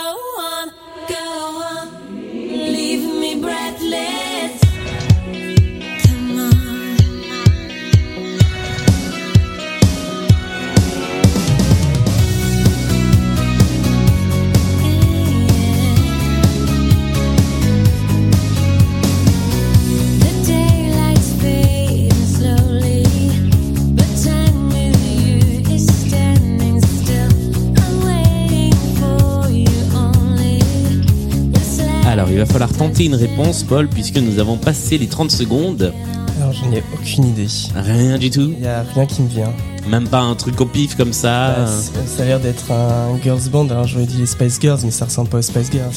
falloir 32.66 32.88
tenter 32.88 33.04
une 33.04 33.14
réponse, 33.14 33.62
Paul, 33.62 33.88
puisque 33.88 34.16
nous 34.16 34.38
avons 34.38 34.56
passé 34.56 34.98
les 34.98 35.06
30 35.06 35.30
secondes. 35.30 35.92
Alors, 36.36 36.52
je 36.52 36.64
n'ai 36.66 36.82
aucune 36.94 37.24
idée. 37.24 37.46
Rien 37.74 38.18
du 38.18 38.30
tout. 38.30 38.52
Il 38.56 38.64
y 38.64 38.66
a 38.66 38.84
rien 38.94 39.06
qui 39.06 39.22
me 39.22 39.28
vient. 39.28 39.52
Même 39.88 40.08
pas 40.08 40.20
un 40.20 40.34
truc 40.34 40.60
au 40.60 40.66
pif 40.66 40.96
comme 40.96 41.12
ça. 41.12 41.56
Bah, 41.58 41.66
ça 42.06 42.22
a 42.22 42.26
l'air 42.26 42.40
d'être 42.40 42.70
un 42.72 43.18
girls 43.22 43.48
band. 43.50 43.68
Alors, 43.68 43.86
j'aurais 43.86 44.06
dit 44.06 44.16
les 44.18 44.26
Spice 44.26 44.58
Girls, 44.60 44.80
mais 44.84 44.90
ça 44.90 45.04
ressemble 45.04 45.28
pas 45.28 45.38
aux 45.38 45.42
Spice 45.42 45.70
Girls. 45.70 45.92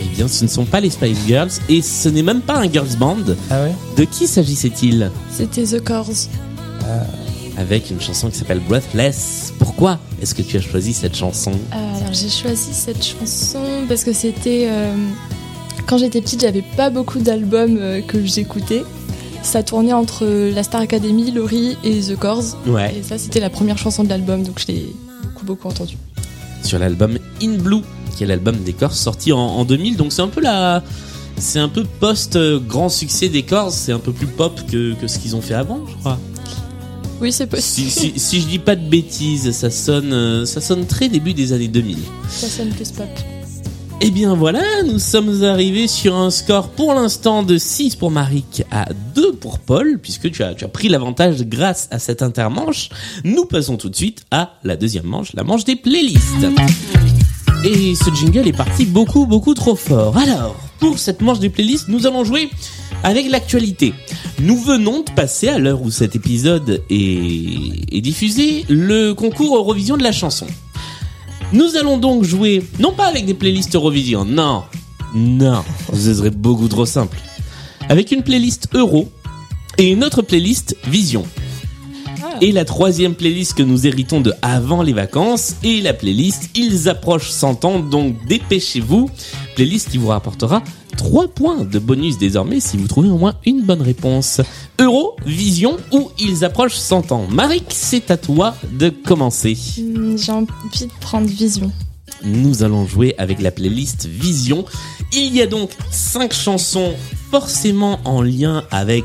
Eh 0.00 0.04
bien, 0.14 0.26
ce 0.26 0.44
ne 0.44 0.48
sont 0.48 0.64
pas 0.64 0.80
les 0.80 0.90
Spice 0.90 1.18
Girls 1.26 1.50
et 1.68 1.82
ce 1.82 2.08
n'est 2.08 2.22
même 2.22 2.40
pas 2.40 2.56
un 2.56 2.70
girls 2.70 2.96
band. 2.98 3.16
Ah 3.50 3.62
ouais? 3.62 3.74
De 3.96 4.04
qui 4.04 4.26
s'agissait-il? 4.26 5.10
C'était 5.30 5.64
The 5.64 5.82
Corrs. 5.84 6.28
Avec 7.58 7.90
une 7.90 8.00
chanson 8.00 8.28
qui 8.28 8.38
s'appelle 8.38 8.60
Breathless. 8.60 9.52
Pourquoi 9.58 9.98
est-ce 10.20 10.34
que 10.34 10.42
tu 10.42 10.56
as 10.56 10.60
choisi 10.60 10.92
cette 10.92 11.16
chanson? 11.16 11.52
Euh, 11.52 12.00
alors 12.00 12.12
j'ai 12.12 12.28
choisi 12.28 12.74
cette 12.74 13.02
chanson 13.02 13.60
parce 13.88 14.04
que 14.04 14.12
c'était 14.12 14.66
euh, 14.68 14.94
quand 15.86 15.98
j'étais 15.98 16.20
petite, 16.20 16.40
j'avais 16.40 16.64
pas 16.76 16.90
beaucoup 16.90 17.18
d'albums 17.18 17.76
euh, 17.78 18.00
que 18.00 18.24
j'écoutais. 18.24 18.82
Ça 19.42 19.62
tournait 19.62 19.92
entre 19.92 20.24
la 20.26 20.62
Star 20.62 20.80
Academy, 20.80 21.30
Laurie 21.30 21.76
et 21.84 22.00
The 22.00 22.16
Corrs. 22.16 22.42
Ouais. 22.66 22.94
Et 22.98 23.02
ça, 23.02 23.16
c'était 23.18 23.38
la 23.40 23.50
première 23.50 23.78
chanson 23.78 24.02
de 24.02 24.08
l'album, 24.08 24.42
donc 24.42 24.58
je 24.60 24.66
l'ai 24.72 24.86
beaucoup 25.22 25.44
beaucoup 25.46 25.68
entendue. 25.68 25.96
Sur 26.64 26.78
l'album 26.80 27.16
In 27.42 27.52
Blue, 27.58 27.82
qui 28.16 28.24
est 28.24 28.26
l'album 28.26 28.56
des 28.56 28.72
Corrs 28.72 28.94
sorti 28.94 29.32
en, 29.32 29.38
en 29.38 29.64
2000. 29.64 29.96
Donc 29.96 30.12
c'est 30.12 30.22
un 30.22 30.26
peu 30.28 30.40
la, 30.40 30.82
c'est 31.36 31.60
un 31.60 31.68
peu 31.68 31.84
post 32.00 32.34
euh, 32.34 32.58
grand 32.58 32.88
succès 32.88 33.28
des 33.28 33.42
Corrs. 33.44 33.70
C'est 33.70 33.92
un 33.92 34.00
peu 34.00 34.10
plus 34.12 34.26
pop 34.26 34.60
que, 34.68 34.94
que 34.94 35.06
ce 35.06 35.18
qu'ils 35.20 35.36
ont 35.36 35.40
fait 35.42 35.54
avant, 35.54 35.80
je 35.88 35.94
crois. 35.96 36.18
Oui, 37.20 37.30
c'est 37.32 37.44
Si, 37.60 37.84
possible. 37.84 37.90
si, 37.90 38.12
si 38.20 38.40
je 38.40 38.46
dis 38.46 38.58
pas 38.58 38.74
de 38.76 38.86
bêtises, 38.88 39.52
ça 39.52 39.70
sonne, 39.70 40.12
euh, 40.12 40.44
ça 40.44 40.60
sonne 40.60 40.86
très 40.86 41.08
début 41.08 41.34
des 41.34 41.52
années 41.52 41.68
2000. 41.68 41.98
Ça 42.28 42.48
sonne 42.48 42.70
plus 42.70 42.90
pop. 42.90 43.06
Eh 44.02 44.10
bien 44.10 44.34
voilà, 44.34 44.62
nous 44.84 44.98
sommes 44.98 45.42
arrivés 45.42 45.88
sur 45.88 46.14
un 46.16 46.30
score 46.30 46.68
pour 46.68 46.92
l'instant 46.92 47.42
de 47.42 47.56
6 47.56 47.96
pour 47.96 48.10
Marik 48.10 48.62
à 48.70 48.86
2 49.14 49.32
pour 49.32 49.58
Paul, 49.58 49.98
puisque 50.02 50.30
tu 50.30 50.42
as, 50.42 50.54
tu 50.54 50.66
as 50.66 50.68
pris 50.68 50.88
l'avantage 50.88 51.42
grâce 51.44 51.88
à 51.90 51.98
cette 51.98 52.20
intermanche. 52.20 52.90
Nous 53.24 53.46
passons 53.46 53.78
tout 53.78 53.88
de 53.88 53.96
suite 53.96 54.26
à 54.30 54.52
la 54.64 54.76
deuxième 54.76 55.06
manche, 55.06 55.32
la 55.32 55.44
manche 55.44 55.64
des 55.64 55.76
playlists. 55.76 56.46
Et 57.64 57.94
ce 57.94 58.10
jingle 58.14 58.46
est 58.46 58.56
parti 58.56 58.84
beaucoup 58.84 59.24
beaucoup 59.24 59.54
trop 59.54 59.76
fort. 59.76 60.18
Alors, 60.18 60.56
pour 60.78 60.98
cette 60.98 61.22
manche 61.22 61.38
des 61.38 61.48
playlists, 61.48 61.88
nous 61.88 62.06
allons 62.06 62.22
jouer 62.22 62.50
avec 63.02 63.30
l'actualité. 63.30 63.94
Nous 64.40 64.58
venons 64.58 65.04
de 65.04 65.10
passer, 65.12 65.48
à 65.48 65.58
l'heure 65.58 65.80
où 65.80 65.90
cet 65.90 66.14
épisode 66.14 66.82
est, 66.90 67.96
est 67.96 68.00
diffusé, 68.02 68.66
le 68.68 69.14
concours 69.14 69.56
Eurovision 69.56 69.96
de 69.96 70.02
la 70.02 70.12
chanson. 70.12 70.46
Nous 71.52 71.76
allons 71.76 71.96
donc 71.96 72.24
jouer, 72.24 72.62
non 72.80 72.92
pas 72.92 73.06
avec 73.06 73.24
des 73.24 73.34
playlists 73.34 73.74
Eurovision, 73.76 74.24
non, 74.24 74.64
non, 75.14 75.62
ce 75.92 76.14
serait 76.14 76.30
beaucoup 76.30 76.68
trop 76.68 76.86
simple. 76.86 77.18
Avec 77.88 78.10
une 78.10 78.22
playlist 78.22 78.68
Euro 78.74 79.10
et 79.78 79.88
une 79.88 80.02
autre 80.02 80.22
playlist 80.22 80.76
Vision. 80.88 81.24
Ah. 82.22 82.38
Et 82.40 82.50
la 82.50 82.64
troisième 82.64 83.14
playlist 83.14 83.54
que 83.54 83.62
nous 83.62 83.86
héritons 83.86 84.20
de 84.20 84.32
avant 84.42 84.82
les 84.82 84.92
vacances 84.92 85.54
et 85.62 85.80
la 85.80 85.94
playlist 85.94 86.50
Ils 86.56 86.88
approchent 86.88 87.30
100 87.30 87.64
ans, 87.64 87.78
donc 87.78 88.16
dépêchez-vous. 88.26 89.08
Playlist 89.54 89.90
qui 89.90 89.98
vous 89.98 90.08
rapportera 90.08 90.62
3 90.96 91.28
points 91.28 91.64
de 91.64 91.78
bonus 91.78 92.18
désormais 92.18 92.60
si 92.60 92.76
vous 92.76 92.86
trouvez 92.88 93.08
au 93.08 93.18
moins 93.18 93.34
une 93.44 93.62
bonne 93.62 93.82
réponse. 93.82 94.40
Euro, 94.78 95.16
Vision 95.24 95.76
ou 95.92 96.10
Ils 96.18 96.44
approchent 96.44 96.74
100 96.76 97.12
ans. 97.12 97.26
Marik, 97.30 97.64
c'est 97.70 98.10
à 98.10 98.16
toi 98.16 98.56
de 98.72 98.88
commencer. 98.88 99.56
Hmm, 99.78 100.16
J'ai 100.16 100.32
envie 100.32 100.46
de 100.80 100.90
prendre 101.00 101.26
Vision. 101.28 101.70
Nous 102.24 102.62
allons 102.62 102.86
jouer 102.86 103.14
avec 103.18 103.40
la 103.40 103.50
playlist 103.50 104.06
Vision. 104.06 104.64
Il 105.12 105.34
y 105.34 105.42
a 105.42 105.46
donc 105.46 105.70
cinq 105.90 106.32
chansons 106.32 106.94
forcément 107.30 108.00
en 108.04 108.22
lien 108.22 108.64
avec 108.70 109.04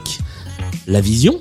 la 0.87 1.01
vision. 1.01 1.39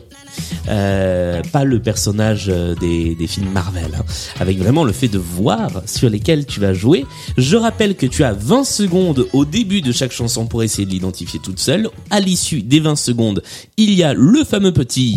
Euh, 0.68 1.42
pas 1.52 1.64
le 1.64 1.80
personnage 1.80 2.46
euh, 2.48 2.74
des, 2.74 3.26
films 3.26 3.50
Marvel, 3.50 3.90
hein. 3.94 4.04
avec 4.38 4.58
vraiment 4.58 4.84
le 4.84 4.92
fait 4.92 5.08
de 5.08 5.18
voir 5.18 5.82
sur 5.86 6.08
lesquels 6.08 6.46
tu 6.46 6.60
vas 6.60 6.74
jouer. 6.74 7.06
Je 7.36 7.56
rappelle 7.56 7.96
que 7.96 8.06
tu 8.06 8.24
as 8.24 8.32
20 8.32 8.64
secondes 8.64 9.26
au 9.32 9.44
début 9.44 9.80
de 9.80 9.92
chaque 9.92 10.12
chanson 10.12 10.46
pour 10.46 10.62
essayer 10.62 10.86
de 10.86 10.90
l'identifier 10.90 11.40
toute 11.40 11.58
seule. 11.58 11.88
À 12.10 12.20
l'issue 12.20 12.62
des 12.62 12.80
20 12.80 12.96
secondes, 12.96 13.42
il 13.76 13.94
y 13.94 14.02
a 14.02 14.14
le 14.14 14.44
fameux 14.44 14.72
petit 14.72 15.16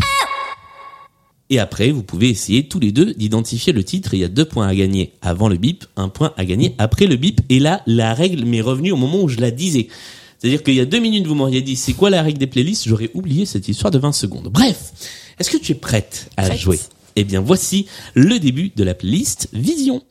et 1.50 1.60
après, 1.60 1.92
vous 1.92 2.02
pouvez 2.02 2.30
essayer 2.30 2.68
tous 2.68 2.80
les 2.80 2.92
deux 2.92 3.14
d'identifier 3.14 3.74
le 3.74 3.84
titre. 3.84 4.16
Il 4.16 4.22
y 4.22 4.24
a 4.24 4.28
deux 4.28 4.46
points 4.46 4.68
à 4.68 4.74
gagner 4.74 5.14
avant 5.22 5.50
le 5.50 5.58
bip, 5.58 5.86
un 5.98 6.10
point 6.10 6.34
à 6.36 6.46
gagner 6.46 6.74
après 6.80 7.06
le 7.06 7.16
bip. 7.16 7.42
Et 7.50 7.60
là, 7.60 7.84
la 7.86 8.16
règle 8.16 8.44
m'est 8.46 8.62
revenue 8.62 8.92
au 8.92 8.96
moment 8.96 9.22
où 9.22 9.28
je 9.28 9.40
la 9.40 9.52
disais. 9.52 9.88
C'est-à-dire 10.44 10.62
qu'il 10.62 10.74
y 10.74 10.82
a 10.82 10.86
deux 10.86 11.00
minutes, 11.00 11.26
vous 11.26 11.36
m'auriez 11.36 11.62
dit, 11.62 11.78
c'est 11.78 11.94
quoi 11.94 12.10
la 12.10 12.22
règle 12.22 12.38
des 12.38 12.48
playlists? 12.48 12.86
J'aurais 12.86 13.10
oublié 13.14 13.46
cette 13.46 13.70
histoire 13.70 13.92
de 13.92 13.98
20 13.98 14.12
secondes. 14.12 14.50
Bref, 14.52 14.92
est-ce 15.40 15.50
que 15.50 15.56
tu 15.56 15.72
es 15.72 15.76
prête 15.76 16.30
à 16.36 16.48
prête. 16.48 16.60
jouer? 16.60 16.80
Eh 17.16 17.24
bien, 17.24 17.40
voici 17.40 17.86
le 18.14 18.40
début 18.40 18.70
de 18.76 18.84
la 18.84 18.94
playlist 18.94 19.48
Vision. 19.54 20.04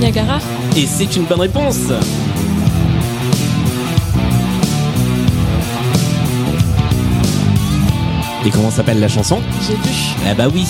Niagara? 0.00 0.40
Et 0.74 0.86
c'est 0.86 1.16
une 1.16 1.24
bonne 1.24 1.40
réponse. 1.40 1.90
Et 8.44 8.50
comment 8.50 8.70
s'appelle 8.70 8.98
la 8.98 9.08
chanson 9.08 9.40
J'ai 9.66 9.74
vu. 9.74 9.94
Ah 10.26 10.34
bah 10.34 10.48
oui. 10.52 10.66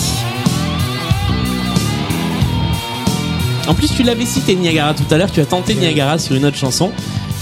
En 3.67 3.73
plus, 3.73 3.87
tu 3.95 4.03
l'avais 4.03 4.25
cité 4.25 4.55
Niagara 4.55 4.93
tout 4.93 5.11
à 5.11 5.17
l'heure, 5.17 5.31
tu 5.31 5.39
as 5.39 5.45
tenté 5.45 5.73
Niagara 5.73 6.19
sur 6.19 6.35
une 6.35 6.45
autre 6.45 6.57
chanson. 6.57 6.91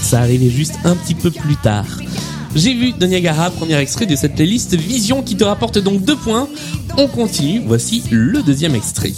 Ça 0.00 0.20
arrivait 0.20 0.50
juste 0.50 0.78
un 0.84 0.96
petit 0.96 1.14
peu 1.14 1.30
plus 1.30 1.56
tard. 1.56 1.86
J'ai 2.54 2.74
vu 2.74 2.92
de 2.92 3.06
Niagara, 3.06 3.50
premier 3.50 3.76
extrait 3.76 4.06
de 4.06 4.14
cette 4.14 4.34
playlist 4.34 4.74
Vision 4.74 5.22
qui 5.22 5.36
te 5.36 5.44
rapporte 5.44 5.78
donc 5.78 6.02
deux 6.04 6.16
points. 6.16 6.48
On 6.96 7.08
continue, 7.08 7.62
voici 7.66 8.02
le 8.10 8.42
deuxième 8.42 8.74
extrait. 8.74 9.12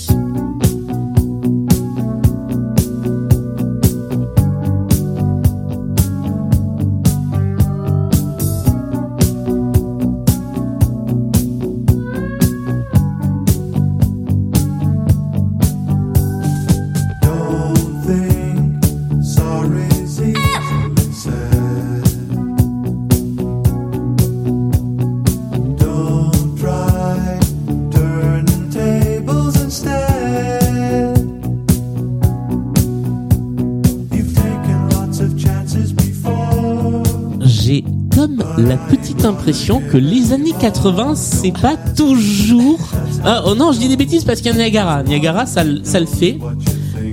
Impression 39.24 39.80
que 39.90 39.96
les 39.96 40.32
années 40.32 40.54
80, 40.58 41.14
c'est 41.16 41.52
pas 41.52 41.76
toujours... 41.96 42.78
Ah, 43.24 43.42
oh 43.46 43.54
non, 43.54 43.72
je 43.72 43.78
dis 43.78 43.88
des 43.88 43.96
bêtises 43.96 44.24
parce 44.24 44.40
qu'il 44.40 44.50
y 44.52 44.54
a 44.54 44.56
Niagara. 44.58 45.02
Niagara, 45.02 45.46
ça, 45.46 45.64
le- 45.64 45.80
ça 45.84 46.00
le 46.00 46.06
fait. 46.06 46.38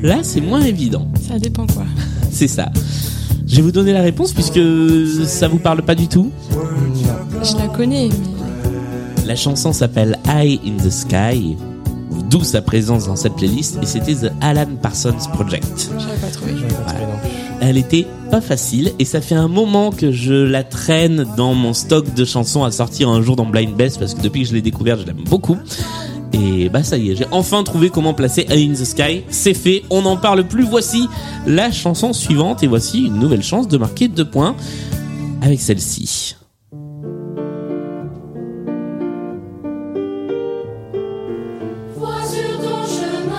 Là, 0.02 0.18
c'est 0.24 0.42
moins 0.42 0.62
évident. 0.62 1.08
Ça 1.28 1.38
dépend 1.40 1.68
quoi. 1.68 1.84
C'est 2.32 2.48
ça. 2.48 2.70
Je 3.48 3.58
vais 3.58 3.62
vous 3.62 3.72
donner 3.72 3.92
la 3.94 4.02
réponse 4.02 4.32
puisque 4.34 4.60
ça 5.26 5.48
vous 5.50 5.60
parle 5.60 5.82
pas 5.84 5.96
du 5.96 6.08
tout. 6.08 6.32
Je 7.44 7.58
la 7.58 7.68
connais, 7.68 8.10
mais 8.10 9.26
La 9.28 9.36
chanson 9.36 9.74
s'appelle 9.74 10.18
Eye 10.28 10.60
in 10.66 10.82
the 10.84 10.90
Sky, 10.90 11.56
d'où 12.30 12.44
sa 12.44 12.62
présence 12.62 13.08
dans 13.08 13.16
cette 13.18 13.36
playlist, 13.36 13.78
et 13.82 13.86
c'était 13.86 14.16
The 14.16 14.32
Alan 14.42 14.68
Parsons 14.82 15.14
Project. 15.34 15.90
pas 16.22 16.28
trouvé. 16.32 16.54
Elle 17.64 17.78
était 17.78 18.08
pas 18.32 18.42
facile, 18.42 18.92
et 18.98 19.06
ça 19.06 19.22
fait 19.22 19.36
un 19.36 19.48
moment 19.48 19.92
que 19.92 20.12
je 20.12 20.34
la 20.34 20.64
traîne 20.64 21.28
dans 21.38 21.54
mon 21.54 21.74
stock 21.74 22.12
de 22.16 22.26
chansons 22.26 22.64
à 22.64 22.72
sortir 22.72 23.08
un 23.08 23.22
jour 23.22 23.36
dans 23.36 23.46
Blind 23.46 23.76
Best, 23.76 24.00
parce 24.00 24.16
que 24.16 24.22
depuis 24.22 24.42
que 24.42 24.48
je 24.50 24.54
l'ai 24.56 24.64
découverte, 24.64 25.02
je 25.02 25.06
l'aime 25.06 25.24
beaucoup. 25.30 25.58
Et 26.34 26.70
bah 26.70 26.82
ça 26.82 26.98
y 26.98 27.12
est, 27.12 27.16
j'ai 27.16 27.28
enfin 27.30 27.62
trouvé 27.62 27.92
comment 27.92 28.16
placer 28.16 28.48
Eye 28.50 28.68
in 28.68 28.74
the 28.74 28.84
Sky. 28.84 29.26
C'est 29.30 29.54
fait, 29.54 29.84
on 29.92 30.02
n'en 30.02 30.18
parle 30.18 30.48
plus. 30.48 30.64
Voici 30.64 31.08
la 31.46 31.72
chanson 31.72 32.14
suivante, 32.14 32.64
et 32.64 32.68
voici 32.68 33.06
une 33.06 33.20
nouvelle 33.20 33.44
chance 33.44 33.68
de 33.68 33.78
marquer 33.78 34.08
deux 34.08 34.28
points 34.28 34.56
avec 35.44 35.62
celle-ci. 35.62 36.38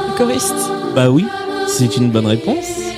Le 0.08 0.16
choriste. 0.16 0.70
Bah 0.94 1.10
oui, 1.10 1.24
c'est 1.66 1.96
une 1.96 2.10
bonne 2.12 2.26
réponse. 2.26 2.91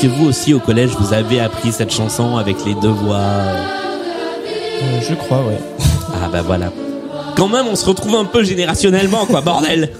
Que 0.00 0.06
vous 0.06 0.26
aussi 0.26 0.54
au 0.54 0.60
collège 0.60 0.90
vous 0.98 1.12
avez 1.12 1.40
appris 1.40 1.72
cette 1.72 1.92
chanson 1.92 2.36
avec 2.36 2.56
les 2.64 2.74
deux 2.74 2.88
voix 2.88 3.18
Euh, 3.18 5.00
je 5.06 5.14
crois, 5.14 5.38
ouais. 5.44 5.60
Ah 6.14 6.28
bah 6.32 6.40
voilà. 6.42 6.72
Quand 7.36 7.48
même 7.48 7.66
on 7.70 7.76
se 7.76 7.84
retrouve 7.84 8.14
un 8.14 8.24
peu 8.24 8.42
générationnellement 8.42 9.26
quoi 9.26 9.40
bordel. 9.42 9.90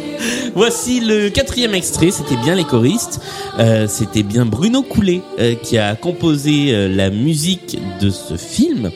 Voici 0.54 1.00
le 1.00 1.28
quatrième 1.30 1.74
extrait, 1.74 2.10
c'était 2.10 2.36
bien 2.36 2.54
les 2.54 2.64
choristes, 2.64 3.20
Euh, 3.58 3.86
c'était 3.88 4.22
bien 4.22 4.44
Bruno 4.44 4.82
Coulet 4.82 5.22
euh, 5.38 5.54
qui 5.54 5.78
a 5.78 5.94
composé 5.96 6.74
euh, 6.74 6.88
la 6.94 7.08
musique 7.10 7.78
de 8.00 8.10
ce 8.10 8.36
film. 8.36 8.90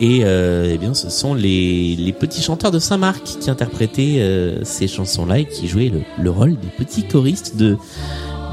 Et 0.00 0.22
eh 0.24 0.78
bien, 0.78 0.94
ce 0.94 1.10
sont 1.10 1.32
les, 1.32 1.94
les 1.96 2.12
petits 2.12 2.42
chanteurs 2.42 2.72
de 2.72 2.80
Saint-Marc 2.80 3.22
qui 3.22 3.48
interprétaient 3.48 4.20
ces 4.64 4.88
chansons-là 4.88 5.38
et 5.38 5.44
qui 5.44 5.68
jouaient 5.68 5.92
le, 5.94 6.00
le 6.20 6.28
rôle 6.30 6.56
des 6.56 6.66
petits 6.76 7.04
choristes 7.04 7.54
de 7.56 7.76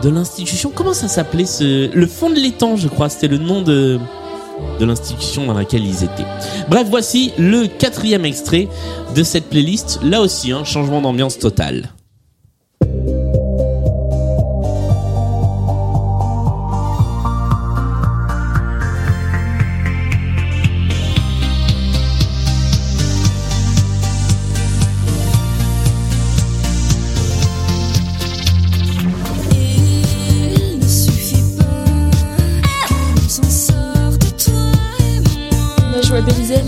de 0.02 0.10
l'institution. 0.10 0.72
Comment 0.74 0.94
ça 0.94 1.08
s'appelait 1.08 1.46
ce 1.46 1.94
le 1.94 2.08
fond 2.08 2.30
de 2.30 2.36
l'étang, 2.36 2.76
je 2.76 2.88
crois, 2.88 3.10
c'était 3.10 3.28
le 3.28 3.38
nom 3.38 3.62
de 3.62 4.00
de 4.80 4.86
l'institution 4.86 5.46
dans 5.46 5.54
laquelle 5.54 5.86
ils 5.86 6.04
étaient. 6.04 6.26
Bref, 6.70 6.88
voici 6.90 7.32
le 7.38 7.68
quatrième 7.68 8.26
extrait 8.26 8.68
de 9.16 9.24
cette 9.24 9.46
playlist. 9.46 10.00
Là 10.04 10.22
aussi, 10.22 10.52
un 10.52 10.64
changement 10.64 11.02
d'ambiance 11.02 11.40
total. 11.40 11.90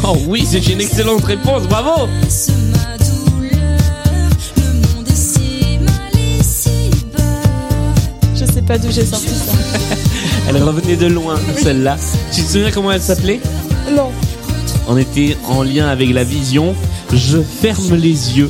Oh 0.04 0.18
oui, 0.28 0.46
c'est 0.50 0.66
une 0.68 0.82
excellente 0.82 1.24
réponse, 1.24 1.64
bravo. 1.68 2.08
Je 8.36 8.46
sais 8.46 8.62
pas 8.62 8.78
d'où 8.78 8.90
j'ai 8.92 9.06
sorti 9.06 9.28
ça. 9.30 9.52
Elle 10.50 10.62
revenait 10.64 10.96
de 10.96 11.08
loin, 11.08 11.36
celle-là. 11.62 11.98
Tu 12.34 12.42
te 12.44 12.48
souviens 12.52 12.72
comment 12.72 12.92
elle 12.92 13.02
s'appelait? 13.02 13.40
Non. 13.96 14.10
On 14.88 14.98
était 14.98 15.38
en 15.48 15.64
lien 15.64 15.88
avec 15.88 16.12
la 16.14 16.24
vision. 16.24 16.74
Je 17.14 17.40
ferme 17.42 17.96
les 17.96 18.38
yeux, 18.38 18.50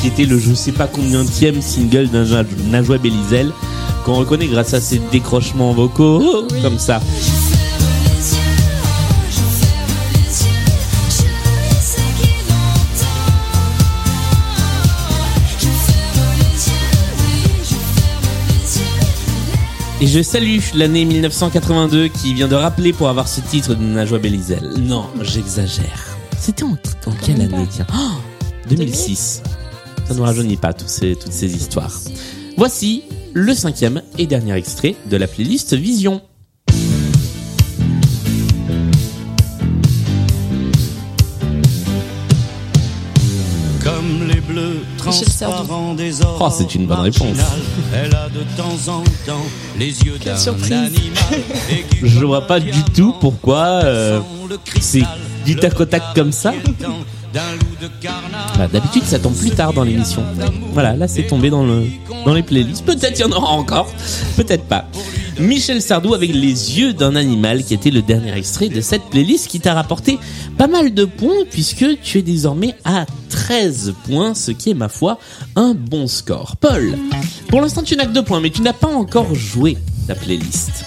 qui 0.00 0.08
était 0.08 0.24
le 0.24 0.38
je 0.38 0.54
sais 0.54 0.72
pas 0.72 0.86
combien 0.86 1.24
single 1.60 2.08
d'un 2.08 2.24
Najwa 2.70 2.98
Belizel, 2.98 3.50
qu'on 4.04 4.14
reconnaît 4.14 4.46
grâce 4.46 4.74
à 4.74 4.80
ses 4.80 5.00
décrochements 5.12 5.72
vocaux, 5.72 6.44
Oui. 6.50 6.62
comme 6.62 6.78
ça. 6.78 7.00
Et 20.00 20.06
je 20.06 20.22
salue 20.22 20.58
l'année 20.74 21.04
1982 21.04 22.08
qui 22.08 22.32
vient 22.32 22.48
de 22.48 22.54
rappeler 22.54 22.92
pour 22.92 23.08
avoir 23.08 23.28
ce 23.28 23.40
titre 23.42 23.74
de 23.74 23.82
Najwa 23.82 24.18
Belizel. 24.18 24.72
Non, 24.78 25.06
j'exagère. 25.20 26.16
C'était 26.38 26.62
en, 26.64 26.72
en 27.06 27.12
quelle 27.22 27.40
année 27.42 27.66
tiens? 27.70 27.86
Oh, 27.94 28.16
2006. 28.70 29.42
Ça 30.08 30.14
ne 30.14 30.20
rajeunit 30.20 30.56
pas 30.56 30.72
tous 30.72 30.88
ces- 30.88 31.16
toutes 31.16 31.32
ces 31.32 31.54
histoires. 31.54 31.92
Voici 32.56 33.02
le 33.34 33.52
cinquième 33.54 34.02
et 34.18 34.26
dernier 34.26 34.54
extrait 34.54 34.96
de 35.10 35.16
la 35.18 35.26
playlist 35.28 35.74
Vision. 35.74 36.22
Michel 45.10 45.28
Oh, 46.40 46.48
c'est 46.50 46.74
une 46.74 46.86
bonne 46.86 47.00
réponse. 47.00 47.36
marginales, 47.36 47.60
Elle 47.94 48.14
a 48.14 48.28
de 48.28 48.44
temps 48.56 48.92
en 48.92 49.02
temps 49.26 49.46
les 49.78 49.86
yeux 50.02 50.16
Quelle 50.20 50.34
d'un 50.34 50.38
surprise. 50.38 50.92
Je 52.02 52.24
vois 52.24 52.46
pas 52.46 52.60
du 52.60 52.82
tout 52.94 53.14
pourquoi 53.20 53.80
euh, 53.84 54.20
c'est 54.80 55.02
du 55.44 55.56
tac 55.56 55.78
au 55.80 55.84
tac 55.84 56.02
comme 56.14 56.32
ça. 56.32 56.52
Bah, 57.32 58.66
D'habitude, 58.72 59.04
ça 59.04 59.18
tombe 59.18 59.34
plus 59.34 59.50
tard 59.50 59.72
dans 59.72 59.84
l'émission. 59.84 60.22
Voilà, 60.72 60.94
là, 60.96 61.08
c'est 61.08 61.22
tombé 61.24 61.50
dans 61.50 61.64
le 61.64 61.86
dans 62.24 62.34
les 62.34 62.42
playlists. 62.42 62.84
Peut-être 62.84 63.18
il 63.18 63.22
y 63.22 63.24
en 63.24 63.32
aura 63.32 63.52
encore, 63.52 63.88
peut-être 64.36 64.64
pas. 64.64 64.86
Michel 65.40 65.80
Sardou 65.80 66.12
avec 66.12 66.34
les 66.34 66.78
yeux 66.78 66.92
d'un 66.92 67.16
animal, 67.16 67.64
qui 67.64 67.72
était 67.72 67.90
le 67.90 68.02
dernier 68.02 68.36
extrait 68.36 68.68
de 68.68 68.82
cette 68.82 69.04
playlist, 69.04 69.48
qui 69.48 69.58
t'a 69.58 69.72
rapporté 69.72 70.18
pas 70.58 70.66
mal 70.66 70.92
de 70.92 71.06
points 71.06 71.44
puisque 71.50 71.86
tu 72.02 72.18
es 72.18 72.22
désormais 72.22 72.74
à 72.84 73.06
13 73.30 73.94
points, 74.04 74.34
ce 74.34 74.50
qui 74.50 74.70
est 74.70 74.74
ma 74.74 74.90
foi 74.90 75.18
un 75.56 75.72
bon 75.72 76.06
score. 76.06 76.56
Paul, 76.56 76.98
pour 77.48 77.62
l'instant 77.62 77.82
tu 77.82 77.96
n'as 77.96 78.04
que 78.04 78.12
deux 78.12 78.24
points, 78.24 78.40
mais 78.40 78.50
tu 78.50 78.60
n'as 78.60 78.74
pas 78.74 78.88
encore 78.88 79.34
joué. 79.34 79.78
ta 80.06 80.14
playlist. 80.14 80.84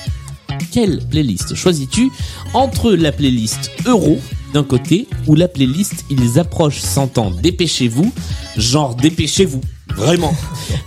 Quelle 0.71 0.99
playlist 1.09 1.55
choisis-tu 1.55 2.11
entre 2.53 2.91
la 2.91 3.11
playlist 3.11 3.71
Euro 3.85 4.19
d'un 4.53 4.63
côté 4.63 5.07
ou 5.27 5.35
la 5.35 5.47
playlist 5.47 6.05
Ils 6.11 6.37
approchent 6.39 6.79
100 6.79 7.17
ans 7.17 7.31
Dépêchez-vous, 7.31 8.13
genre 8.57 8.95
dépêchez-vous, 8.95 9.61
vraiment. 9.95 10.35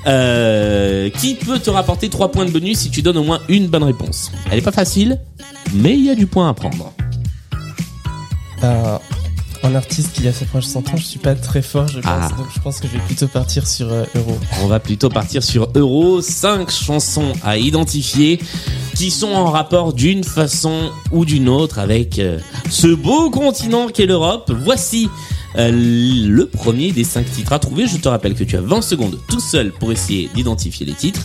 Euh, 0.07 1.11
qui 1.11 1.35
peut 1.35 1.59
te 1.59 1.71
rapporter 1.71 2.09
3 2.09 2.31
points 2.31 2.45
de 2.45 2.51
bonus 2.51 2.79
si 2.79 2.91
tu 2.91 3.03
donnes 3.03 3.19
au 3.19 3.25
moins 3.25 3.41
une 3.49 3.67
bonne 3.67 3.83
réponse? 3.83 4.31
Elle 4.51 4.59
est 4.59 4.63
pas 4.63 4.73
facile, 4.73 5.21
mais 5.75 5.95
il 5.95 6.05
y 6.05 6.11
a 6.11 6.15
du 6.15 6.27
point 6.27 6.49
à 6.49 6.55
prendre. 6.55 6.93
Ben, 8.63 9.01
en 9.63 9.75
artiste 9.75 10.13
qui 10.13 10.29
a 10.29 10.33
s'approche 10.33 10.65
100 10.65 10.91
ans, 10.91 10.97
je 10.97 11.03
suis 11.03 11.19
pas 11.19 11.35
très 11.35 11.63
fort, 11.63 11.89
je 11.89 11.99
pense. 11.99 12.05
Ah. 12.07 12.29
Donc 12.37 12.47
je 12.55 12.61
pense 12.61 12.79
que 12.79 12.87
je 12.87 12.93
vais 12.93 13.05
plutôt 13.05 13.27
partir 13.27 13.67
sur 13.67 13.93
euh, 13.93 14.05
Euro. 14.15 14.39
On 14.63 14.69
va 14.69 14.79
plutôt 14.79 15.09
partir 15.09 15.43
sur 15.43 15.71
Euro, 15.75 16.21
5 16.21 16.71
chansons 16.71 17.33
à 17.43 17.59
identifier 17.59 18.39
qui 18.95 19.11
sont 19.11 19.33
en 19.33 19.51
rapport 19.51 19.93
d'une 19.93 20.25
façon 20.25 20.91
ou 21.11 21.25
d'une 21.25 21.49
autre 21.49 21.79
avec 21.79 22.19
euh, 22.19 22.39
ce 22.71 22.87
beau 22.87 23.31
continent 23.31 23.89
qu'est 23.89 24.07
l'Europe. 24.07 24.53
Voici 24.55 25.09
euh, 25.59 25.71
le 25.73 26.47
premier 26.47 26.93
des 26.93 27.05
5 27.05 27.31
titres 27.31 27.53
à 27.53 27.59
trouver. 27.59 27.87
Je 27.87 27.97
te 27.97 28.09
rappelle 28.09 28.35
que 28.35 28.45
tu 28.45 28.57
as 28.57 28.61
20 28.61 28.83
secondes 28.83 29.19
tout 29.29 29.41
seul 29.41 29.73
pour 29.73 29.93
essayer 29.93 30.29
d'identifier 30.35 30.87
les 30.87 30.95
titres. 30.95 31.25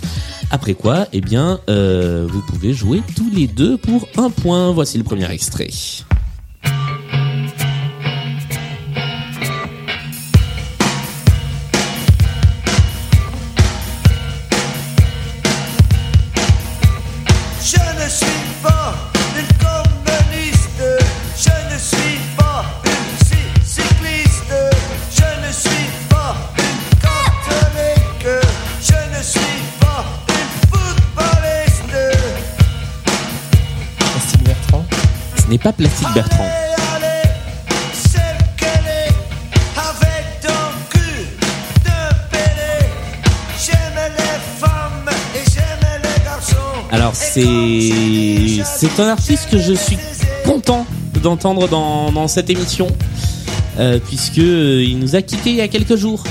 Après 0.52 0.74
quoi, 0.74 1.08
eh 1.13 1.22
bien, 1.22 1.60
euh, 1.70 2.28
vous 2.30 2.41
pouvez 2.41 2.74
jouer 2.74 3.02
tous 3.15 3.30
les 3.34 3.48
deux 3.48 3.78
pour 3.78 4.08
un 4.17 4.30
point. 4.30 4.72
Voici 4.72 4.98
le 4.98 5.04
premier 5.04 5.30
extrait. 5.32 5.70
J'aime 45.54 45.80
les 46.04 46.24
garçons. 46.24 46.58
Alors 46.91 47.15
c'est 47.15 49.00
un 49.00 49.08
artiste 49.08 49.50
que 49.50 49.60
je 49.60 49.74
suis 49.74 49.97
content 50.45 50.86
d'entendre 51.21 51.67
dans, 51.67 52.28
cette 52.28 52.50
émission 52.50 52.88
euh, 53.80 54.00
puisque 54.06 54.39
euh, 54.39 54.84
il 54.84 55.00
nous 55.00 55.15
a 55.15 55.21
quittés 55.21 55.52
il 55.52 55.56
y 55.58 55.62
a 55.62 55.67
quelques 55.67 55.95
jours. 55.95 56.24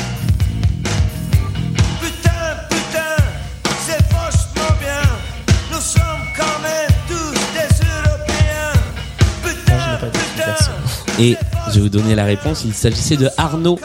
Et 11.20 11.36
je 11.68 11.74
vais 11.74 11.80
vous 11.80 11.88
donner 11.90 12.14
la 12.14 12.24
réponse. 12.24 12.62
Il 12.64 12.72
s'agissait 12.72 13.18
de 13.18 13.28
Arnaud, 13.36 13.78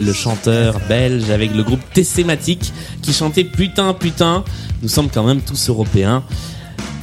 le 0.00 0.12
chanteur 0.14 0.80
belge 0.88 1.28
avec 1.28 1.54
le 1.54 1.62
groupe 1.62 1.82
Tessématique 1.92 2.72
qui 3.02 3.12
chantait 3.12 3.44
Putain, 3.44 3.92
putain. 3.92 4.42
Nous 4.80 4.88
sommes 4.88 5.10
quand 5.10 5.22
même 5.22 5.42
tous 5.42 5.68
européens. 5.68 6.24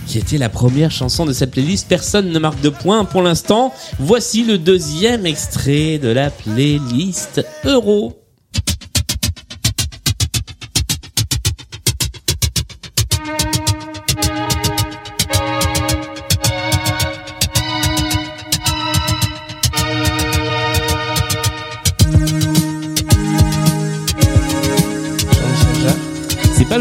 Qui 0.08 0.17
était 0.17 0.39
la 0.39 0.49
première 0.49 0.89
chanson 0.89 1.23
de 1.23 1.34
cette 1.34 1.51
playlist. 1.51 1.88
Personne 1.88 2.32
ne 2.32 2.39
marque 2.39 2.62
de 2.62 2.69
points 2.69 3.05
pour 3.05 3.21
l'instant. 3.21 3.71
Voici 3.99 4.43
le 4.43 4.58
deuxième 4.58 5.27
extrait 5.27 5.99
de 5.99 6.08
la 6.08 6.32
playlist 6.32 7.45
Euro. 7.63 8.18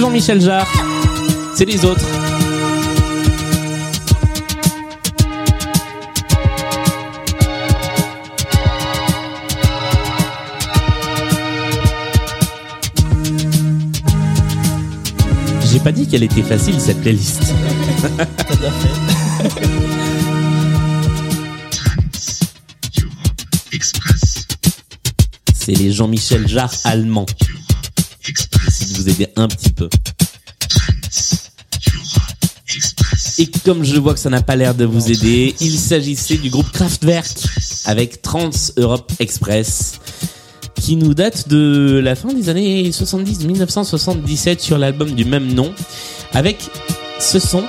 Jean-Michel 0.09 0.41
Jarre, 0.41 0.67
c'est 1.55 1.67
les 1.67 1.85
autres. 1.85 2.01
J'ai 15.71 15.79
pas 15.81 15.93
dit 15.93 16.07
qu'elle 16.09 16.23
était 16.23 16.41
facile 16.41 16.81
cette 16.81 17.03
playlist. 17.03 17.43
C'est 25.53 25.75
les 25.75 25.93
Jean-Michel 25.93 26.49
Jarre 26.49 26.73
allemands. 26.85 27.27
Aider 29.09 29.29
un 29.37 29.49
petit 29.49 29.71
peu. 29.71 29.89
Et 33.39 33.47
comme 33.65 33.85
je 33.85 33.99
vois 33.99 34.15
que 34.15 34.21
ça 34.21 34.31
n'a 34.31 34.43
pas 34.43 34.57
l'air 34.57 34.75
de 34.75 34.85
vous 34.85 35.11
aider, 35.11 35.55
il 35.61 35.79
s'agissait 35.79 36.37
du 36.37 36.51
groupe 36.51 36.71
Kraftwerk 36.73 37.27
avec 37.87 38.21
Trans 38.21 38.51
Europe 38.77 39.11
Express 39.19 40.01
qui 40.75 40.97
nous 40.97 41.15
date 41.15 41.49
de 41.49 42.01
la 42.03 42.15
fin 42.15 42.33
des 42.33 42.49
années 42.49 42.93
70, 42.93 43.45
1977 43.47 44.61
sur 44.61 44.79
l'album 44.79 45.13
du 45.13 45.25
même 45.25 45.53
nom 45.53 45.73
avec 46.33 46.59
ce 47.21 47.39
son 47.39 47.65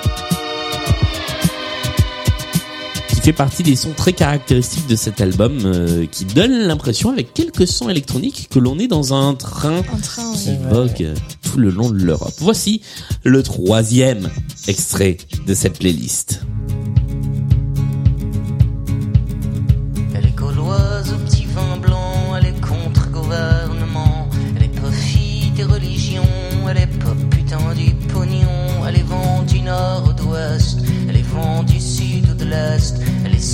qui 3.19 3.25
fait 3.25 3.33
partie 3.33 3.63
des 3.63 3.75
sons 3.75 3.91
très 3.91 4.13
caractéristiques 4.13 4.87
de 4.87 4.95
cet 4.95 5.19
album 5.19 5.59
euh, 5.65 6.05
qui 6.05 6.23
donne 6.23 6.53
l'impression 6.53 7.09
avec 7.09 7.33
quelques 7.33 7.67
sons 7.67 7.89
électroniques 7.89 8.47
que 8.49 8.59
l'on 8.59 8.79
est 8.79 8.87
dans 8.87 9.13
un 9.13 9.33
train 9.33 9.79
Un 9.91 9.97
train, 9.97 10.33
qui 10.33 10.55
vogue 10.69 11.13
tout 11.41 11.57
le 11.57 11.69
long 11.69 11.89
de 11.89 12.01
l'Europe. 12.01 12.33
Voici 12.37 12.81
le 13.25 13.43
troisième 13.43 14.29
extrait 14.67 15.17
de 15.45 15.53
cette 15.53 15.79
playlist. 15.79 16.43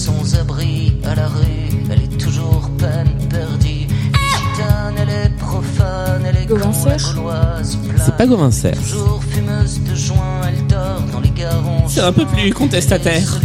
Elle 0.06 0.14
est 0.14 0.24
sans 0.24 0.40
abri 0.40 0.94
à 1.04 1.16
la 1.16 1.28
rue, 1.28 1.70
elle 1.92 2.04
est 2.04 2.18
toujours 2.18 2.70
peine 2.78 3.10
perdue, 3.30 3.68
elle 3.68 4.20
est 4.20 4.38
gitane, 4.38 4.96
elle 4.98 5.10
est 5.10 5.38
profane, 5.38 6.24
elle 6.26 6.38
est 6.38 6.48
con, 6.48 6.56
la 6.56 6.66
Gauvaincer 6.66 7.14
gauloise 7.16 7.78
C'est 8.06 8.18
pas 8.18 8.26
Govincer. 8.26 8.72
Toujours 8.72 9.24
fumeuse 9.24 9.82
de 9.82 9.96
joint, 9.96 10.42
elle 10.48 10.68
dort 10.68 11.02
dans 11.12 11.20
les 11.20 11.30
garons. 11.30 11.88
C'est 11.88 12.02
un 12.02 12.12
peu 12.12 12.26
plus 12.26 12.54
contestataire. 12.54 13.40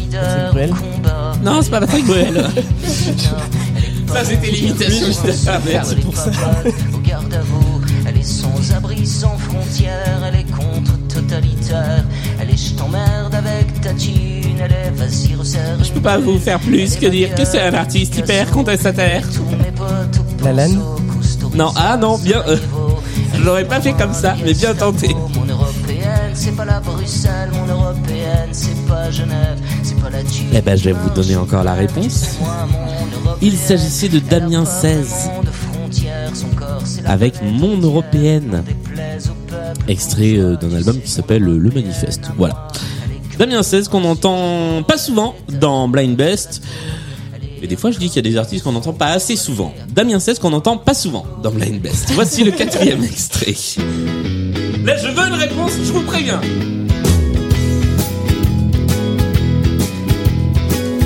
Bruel. 0.53 0.75
Non, 1.43 1.63
c'est 1.63 1.71
pas 1.71 1.81
Patrick 1.81 2.07
Bruel. 2.07 2.47
Ça, 4.13 4.25
c'était 4.25 4.51
l'imitation 4.51 5.07
de 5.09 5.47
la 5.47 5.59
merde. 5.61 5.89
Elle 5.93 5.99
est 6.01 6.15
pas 6.15 6.25
bonne 6.25 6.73
au 6.95 6.99
garde 6.99 7.33
à 7.33 7.43
vous. 7.43 7.81
Elle 8.07 8.19
est 8.19 8.23
sans 8.25 8.73
abri, 8.75 9.07
sans 9.07 9.37
frontières. 9.39 10.23
Elle 10.27 10.41
est 10.41 10.51
contre 10.51 10.99
totalitaire. 11.09 12.05
Elle 12.41 12.51
est 12.51 12.57
je 12.57 12.75
t'emmerde 12.75 13.35
avec 13.35 13.81
ta 13.81 13.95
thune. 13.95 14.40
Je 15.83 15.93
peux 15.93 16.01
pas 16.01 16.19
vous 16.19 16.39
faire 16.39 16.61
plus 16.61 16.97
que 16.97 17.07
dire 17.07 17.35
que 17.35 17.45
c'est 17.45 17.61
un 17.61 17.75
artiste 17.75 18.17
hyper 18.19 18.51
contestataire. 18.51 19.23
La 20.45 20.53
Lanne 20.53 20.81
Non, 21.55 21.73
ah 21.77 21.97
non, 21.97 22.19
bien. 22.19 22.43
euh, 22.47 22.57
je 23.35 23.43
l'aurais 23.43 23.65
pas 23.65 23.81
fait 23.81 23.93
comme 23.93 24.13
ça, 24.13 24.37
mais 24.45 24.55
bien 24.55 24.75
tenté. 24.75 25.15
Eh 30.53 30.61
ben, 30.61 30.77
je 30.77 30.85
vais 30.85 30.93
vous 30.93 31.11
donner 31.11 31.37
encore 31.37 31.65
la 31.65 31.75
réponse. 31.75 32.39
Il 33.43 33.57
s'agissait 33.57 34.09
de 34.09 34.19
Damien 34.19 34.65
16 34.65 35.31
avec 37.05 37.43
Mon 37.43 37.79
Européenne, 37.79 38.63
extrait 39.89 40.37
euh, 40.37 40.57
d'un 40.57 40.73
album 40.75 41.01
qui 41.01 41.11
s'appelle 41.11 41.43
euh, 41.49 41.59
Le 41.59 41.71
Manifeste. 41.71 42.31
Voilà. 42.37 42.69
Damien 43.41 43.63
16 43.63 43.89
qu'on 43.89 44.05
entend 44.05 44.83
pas 44.83 44.99
souvent 44.99 45.35
dans 45.49 45.89
Blind 45.89 46.15
Best. 46.15 46.61
Mais 47.63 47.67
des 47.67 47.77
fois, 47.77 47.91
je 47.91 47.99
dis 47.99 48.09
qu'il 48.09 48.17
y 48.17 48.29
a 48.29 48.31
des 48.31 48.37
artistes 48.37 48.63
qu'on 48.63 48.73
n'entend 48.73 48.93
pas 48.93 49.07
assez 49.07 49.35
souvent. 49.35 49.73
Damien 49.89 50.19
16 50.19 50.39
qu'on 50.39 50.51
n'entend 50.51 50.77
pas 50.77 50.93
souvent 50.93 51.25
dans 51.43 51.51
Blind 51.51 51.81
Best. 51.81 52.11
Voici 52.13 52.45
le 52.45 52.51
quatrième 52.51 53.03
extrait. 53.03 53.55
Là, 54.85 54.95
je 54.95 55.09
veux 55.09 55.27
une 55.27 55.41
réponse, 55.41 55.73
je 55.83 55.91
vous 55.91 56.03
préviens. 56.03 56.43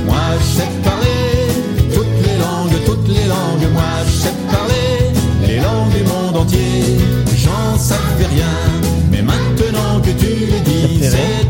Moi, 0.04 0.16
je 0.40 0.56
sais 0.56 0.68
parler 0.82 1.94
toutes 1.94 2.26
les 2.26 2.36
langues, 2.36 2.84
toutes 2.84 3.08
les 3.16 3.26
langues. 3.28 3.72
Moi, 3.72 3.84
je 4.06 4.12
sais 4.12 4.34
parler 4.50 5.46
les 5.46 5.60
langues 5.60 5.92
du 5.92 6.02
monde 6.02 6.36
entier. 6.42 6.98
J'en 7.36 7.78
savais 7.78 8.26
rien, 8.26 8.82
mais 9.12 9.22
maintenant 9.22 10.00
que 10.00 10.10
tu 10.10 10.46
le 10.46 10.60
dis, 10.64 10.98
c'est 11.00 11.43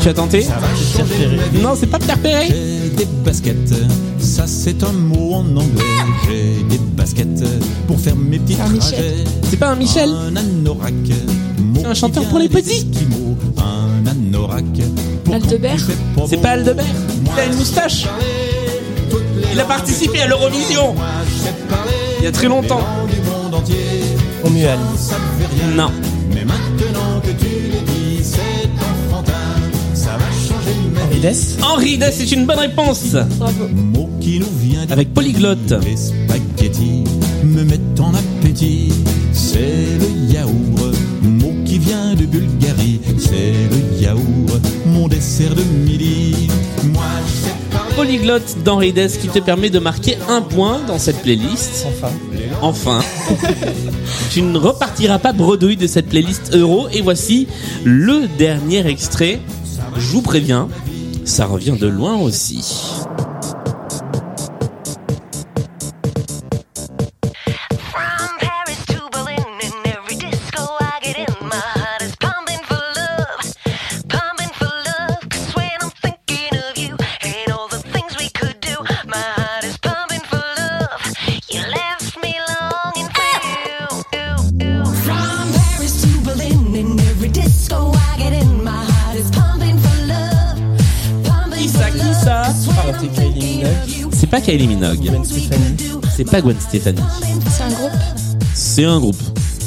tu 0.00 0.08
as 0.08 0.14
tenté 0.14 0.40
Pierre 0.40 1.06
Perret. 1.06 1.60
Non, 1.62 1.74
c'est 1.78 1.86
pas 1.86 1.98
Pierre 1.98 2.18
Perret. 2.18 2.48
J'ai 2.48 2.90
des 2.96 3.04
baskets, 3.24 3.74
ça 4.18 4.46
c'est 4.46 4.82
un 4.82 4.92
mot 4.92 5.34
en 5.34 5.40
anglais. 5.56 5.82
J'ai 6.26 6.62
des 6.68 6.78
baskets 6.96 7.44
pour 7.86 8.00
faire 8.00 8.16
mes 8.16 8.38
petits 8.38 8.56
Un 8.60 8.68
Michel. 8.68 8.90
trajets. 8.98 9.24
C'est 9.50 9.56
pas 9.58 9.68
un 9.70 9.76
Michel 9.76 10.10
Un 10.10 10.36
anorak. 10.36 10.94
mot 11.58 11.82
un 11.84 11.92
qui 11.92 12.00
chanteur 12.00 12.22
vient 12.22 12.30
pour 12.30 12.38
les 12.38 12.48
des 12.48 12.54
petits. 12.62 12.76
Esquimaux. 12.78 13.36
Un 13.58 14.06
anorak. 14.06 14.64
pour 15.24 15.34
Aldebert. 15.34 15.70
quand 15.72 15.76
il 15.76 15.84
fait 15.84 15.96
pas 16.16 16.26
C'est 16.28 16.36
beau. 16.36 16.42
pas 16.42 16.48
Aldebert 16.50 16.84
Il 17.34 17.40
a 17.40 17.44
une 17.44 17.54
moustache 17.56 18.06
Il 19.52 19.60
a 19.60 19.64
participé 19.64 20.22
à 20.22 20.28
l'Eurovision 20.28 20.94
Il 22.20 22.24
y 22.24 22.26
a 22.28 22.32
très 22.32 22.48
longtemps. 22.48 22.80
Romuald. 24.42 24.80
Non. 25.76 25.90
Mais 26.34 26.44
maintenant 26.46 27.20
que 27.22 27.30
tu 27.32 27.44
le 27.46 27.80
dis, 27.92 28.24
c'est. 28.24 28.38
Henri 30.10 31.20
Dess 31.20 31.56
Henri 31.62 31.98
Dess, 31.98 32.16
c'est 32.16 32.32
une 32.32 32.46
bonne 32.46 32.58
réponse 32.58 33.12
Bravo. 33.38 33.68
Mot 33.68 34.10
qui 34.20 34.40
nous 34.40 34.46
vient 34.58 34.84
du 34.86 34.92
Avec 34.92 35.14
Polyglotte. 35.14 35.72
Les 35.84 35.96
spaghettis 35.96 37.04
me 37.44 37.62
mettent 37.64 38.00
en 38.00 38.12
appétit. 38.14 38.92
C'est 39.32 39.58
le 39.58 40.32
yaourt, 40.32 40.96
mot 41.22 41.54
qui 41.64 41.78
vient 41.78 42.14
de 42.14 42.26
Bulgarie. 42.26 43.00
C'est 43.18 43.54
le 43.70 44.02
yaourt, 44.02 44.60
mon 44.86 45.08
dessert 45.08 45.54
de 45.54 45.62
midi. 45.62 46.48
Moi, 46.84 47.04
je 47.26 47.46
sais 47.46 47.54
parler. 47.70 47.94
Polyglotte 47.94 48.56
d'Henri 48.64 48.92
Dess 48.92 49.16
qui 49.16 49.28
te 49.28 49.38
permet 49.38 49.70
de 49.70 49.78
marquer 49.78 50.16
un 50.28 50.42
point 50.42 50.80
dans 50.86 50.98
cette 50.98 51.22
playlist. 51.22 51.86
Enfin. 51.88 52.12
Enfin, 52.62 53.00
tu 54.30 54.42
ne 54.42 54.58
repartiras 54.58 55.18
pas 55.18 55.32
bredouille 55.32 55.76
de 55.76 55.86
cette 55.86 56.08
playlist 56.08 56.54
euro. 56.54 56.88
Et 56.92 57.00
voici 57.00 57.46
le 57.84 58.26
dernier 58.38 58.86
extrait. 58.86 59.40
Je 59.96 60.12
vous 60.12 60.22
préviens, 60.22 60.68
ça 61.24 61.46
revient 61.46 61.76
de 61.78 61.86
loin 61.86 62.16
aussi. 62.16 62.64
C'est 96.16 96.24
pas 96.24 96.40
Gwen 96.40 96.56
Stefani. 96.60 97.00
C'est 97.48 97.62
un 97.62 97.70
groupe 97.70 97.90
C'est 98.54 98.84
un 98.84 99.00
groupe. 99.00 99.22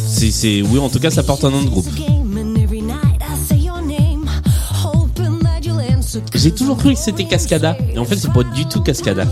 C'est, 0.08 0.32
c'est, 0.32 0.62
oui, 0.62 0.80
en 0.80 0.90
tout 0.90 1.00
cas, 1.00 1.10
ça 1.10 1.24
porte 1.24 1.44
un 1.44 1.50
nom 1.50 1.64
de 1.64 1.70
groupe. 1.70 1.88
J'ai 6.36 6.52
toujours 6.52 6.78
cru 6.78 6.94
que 6.94 7.00
c'était 7.00 7.26
Cascada. 7.26 7.78
Et 7.94 7.98
en 7.98 8.06
fait, 8.06 8.18
c'est 8.18 8.32
pas 8.32 8.44
du 8.44 8.66
tout 8.66 8.82
Cascada. 8.82 9.26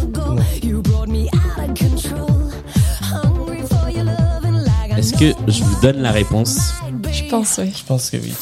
Est-ce 4.98 5.14
que 5.14 5.34
je 5.48 5.64
vous 5.64 5.82
donne 5.82 6.02
la 6.02 6.12
réponse? 6.12 6.74
Je 7.12 7.30
pense, 7.30 7.60
oui. 7.62 7.72
Je 7.76 7.84
pense 7.84 8.10
que 8.10 8.18
oui. 8.18 8.34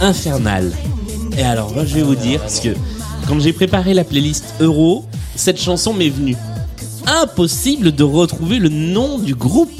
Infernal. 0.00 0.72
Et 1.36 1.42
alors, 1.42 1.72
moi, 1.72 1.84
je 1.84 1.94
vais 1.96 2.02
vous 2.02 2.14
dire, 2.16 2.40
parce 2.40 2.60
que 2.60 2.70
quand 3.28 3.40
j'ai 3.40 3.52
préparé 3.52 3.92
la 3.92 4.04
playlist 4.04 4.44
Euro, 4.60 5.04
cette 5.34 5.60
chanson 5.60 5.92
m'est 5.92 6.08
venue. 6.08 6.36
Impossible 7.06 7.92
de 7.92 8.02
retrouver 8.02 8.58
le 8.58 8.68
nom 8.68 9.18
du 9.18 9.34
groupe. 9.34 9.70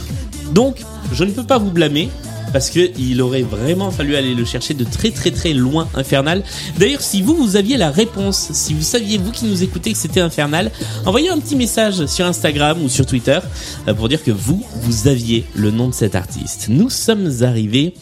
Donc, 0.52 0.82
je 1.12 1.24
ne 1.24 1.30
peux 1.30 1.44
pas 1.44 1.58
vous 1.58 1.70
blâmer. 1.70 2.08
Parce 2.52 2.70
que 2.70 2.90
il 2.98 3.20
aurait 3.20 3.42
vraiment 3.42 3.90
fallu 3.90 4.16
aller 4.16 4.34
le 4.34 4.44
chercher 4.44 4.72
de 4.72 4.84
très 4.84 5.10
très 5.10 5.30
très 5.30 5.52
loin 5.52 5.88
Infernal. 5.94 6.42
D'ailleurs, 6.78 7.00
si 7.00 7.20
vous 7.20 7.34
vous 7.34 7.56
aviez 7.56 7.76
la 7.76 7.90
réponse, 7.90 8.50
si 8.52 8.72
vous 8.72 8.82
saviez 8.82 9.18
vous 9.18 9.32
qui 9.32 9.44
nous 9.46 9.62
écoutez 9.62 9.92
que 9.92 9.98
c'était 9.98 10.20
Infernal, 10.20 10.70
envoyez 11.04 11.28
un 11.28 11.38
petit 11.38 11.56
message 11.56 12.06
sur 12.06 12.24
Instagram 12.24 12.82
ou 12.82 12.88
sur 12.88 13.04
Twitter 13.04 13.40
euh, 13.88 13.94
pour 13.94 14.08
dire 14.08 14.22
que 14.22 14.30
vous 14.30 14.64
vous 14.74 15.08
aviez 15.08 15.44
le 15.54 15.70
nom 15.70 15.88
de 15.88 15.94
cet 15.94 16.14
artiste. 16.14 16.66
Nous 16.68 16.88
sommes 16.88 17.30
arrivés 17.42 17.94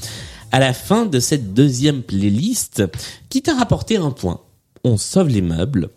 à 0.52 0.60
la 0.60 0.72
fin 0.72 1.06
de 1.06 1.18
cette 1.18 1.52
deuxième 1.54 2.02
playlist 2.02 2.84
qui 3.30 3.42
t'a 3.42 3.54
rapporté 3.54 3.96
un 3.96 4.10
point. 4.10 4.40
On 4.84 4.98
sauve 4.98 5.28
les 5.28 5.42
meubles. 5.42 5.88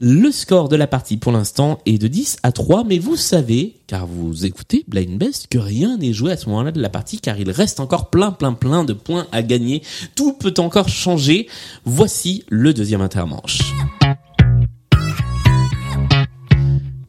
Le 0.00 0.32
score 0.32 0.68
de 0.68 0.74
la 0.74 0.88
partie 0.88 1.18
pour 1.18 1.30
l'instant 1.30 1.78
est 1.86 1.98
de 1.98 2.08
10 2.08 2.38
à 2.42 2.50
3, 2.50 2.82
mais 2.82 2.98
vous 2.98 3.14
savez, 3.14 3.76
car 3.86 4.08
vous 4.08 4.44
écoutez 4.44 4.84
Blind 4.88 5.16
Best, 5.16 5.46
que 5.46 5.58
rien 5.58 5.96
n'est 5.98 6.12
joué 6.12 6.32
à 6.32 6.36
ce 6.36 6.48
moment-là 6.48 6.72
de 6.72 6.80
la 6.80 6.88
partie, 6.88 7.20
car 7.20 7.38
il 7.38 7.48
reste 7.48 7.78
encore 7.78 8.10
plein 8.10 8.32
plein 8.32 8.54
plein 8.54 8.82
de 8.82 8.92
points 8.92 9.28
à 9.30 9.44
gagner. 9.44 9.82
Tout 10.16 10.32
peut 10.32 10.54
encore 10.58 10.88
changer. 10.88 11.46
Voici 11.84 12.42
le 12.48 12.74
deuxième 12.74 13.02
intermanche. 13.02 13.60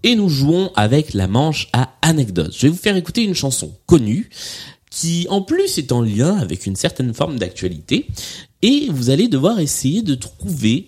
Et 0.03 0.15
nous 0.15 0.29
jouons 0.29 0.69
avec 0.75 1.15
la 1.15 1.27
manche 1.27 1.69
à 1.73 1.91
anecdote. 2.03 2.53
Je 2.55 2.67
vais 2.67 2.69
vous 2.69 2.77
faire 2.77 2.95
écouter 2.95 3.23
une 3.23 3.33
chanson 3.33 3.73
connue 3.87 4.29
qui 4.91 5.25
en 5.31 5.41
plus 5.41 5.79
est 5.79 5.91
en 5.91 6.03
lien 6.03 6.37
avec 6.37 6.67
une 6.67 6.75
certaine 6.75 7.15
forme 7.15 7.39
d'actualité 7.39 8.05
et 8.61 8.87
vous 8.91 9.09
allez 9.09 9.27
devoir 9.27 9.59
essayer 9.59 10.03
de 10.03 10.13
trouver 10.13 10.85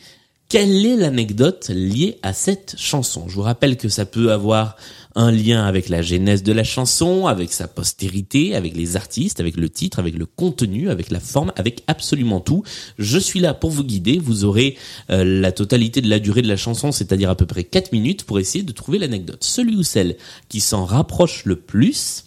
quelle 0.49 0.85
est 0.85 0.95
l'anecdote 0.95 1.69
liée 1.69 2.19
à 2.21 2.31
cette 2.33 2.75
chanson? 2.77 3.27
Je 3.27 3.35
vous 3.35 3.41
rappelle 3.41 3.75
que 3.75 3.89
ça 3.89 4.05
peut 4.05 4.31
avoir 4.31 4.77
un 5.15 5.31
lien 5.31 5.65
avec 5.65 5.89
la 5.89 6.01
genèse 6.01 6.43
de 6.43 6.53
la 6.53 6.63
chanson, 6.63 7.25
avec 7.25 7.51
sa 7.51 7.67
postérité, 7.67 8.55
avec 8.55 8.77
les 8.77 8.95
artistes, 8.95 9.39
avec 9.39 9.57
le 9.57 9.67
titre, 9.67 9.99
avec 9.99 10.15
le 10.15 10.25
contenu, 10.25 10.89
avec 10.89 11.09
la 11.09 11.19
forme, 11.19 11.51
avec 11.55 11.83
absolument 11.87 12.39
tout. 12.39 12.63
Je 12.97 13.17
suis 13.17 13.39
là 13.39 13.53
pour 13.53 13.71
vous 13.71 13.83
guider. 13.83 14.19
Vous 14.19 14.45
aurez 14.45 14.77
euh, 15.09 15.23
la 15.25 15.51
totalité 15.51 16.01
de 16.01 16.09
la 16.09 16.19
durée 16.19 16.43
de 16.43 16.47
la 16.47 16.55
chanson, 16.55 16.91
c'est-à-dire 16.91 17.29
à 17.29 17.35
peu 17.35 17.45
près 17.45 17.63
4 17.63 17.91
minutes 17.91 18.23
pour 18.23 18.39
essayer 18.39 18.63
de 18.63 18.71
trouver 18.71 18.99
l'anecdote. 18.99 19.43
Celui 19.43 19.75
ou 19.75 19.83
celle 19.83 20.17
qui 20.47 20.61
s'en 20.61 20.85
rapproche 20.85 21.43
le 21.45 21.57
plus, 21.57 22.25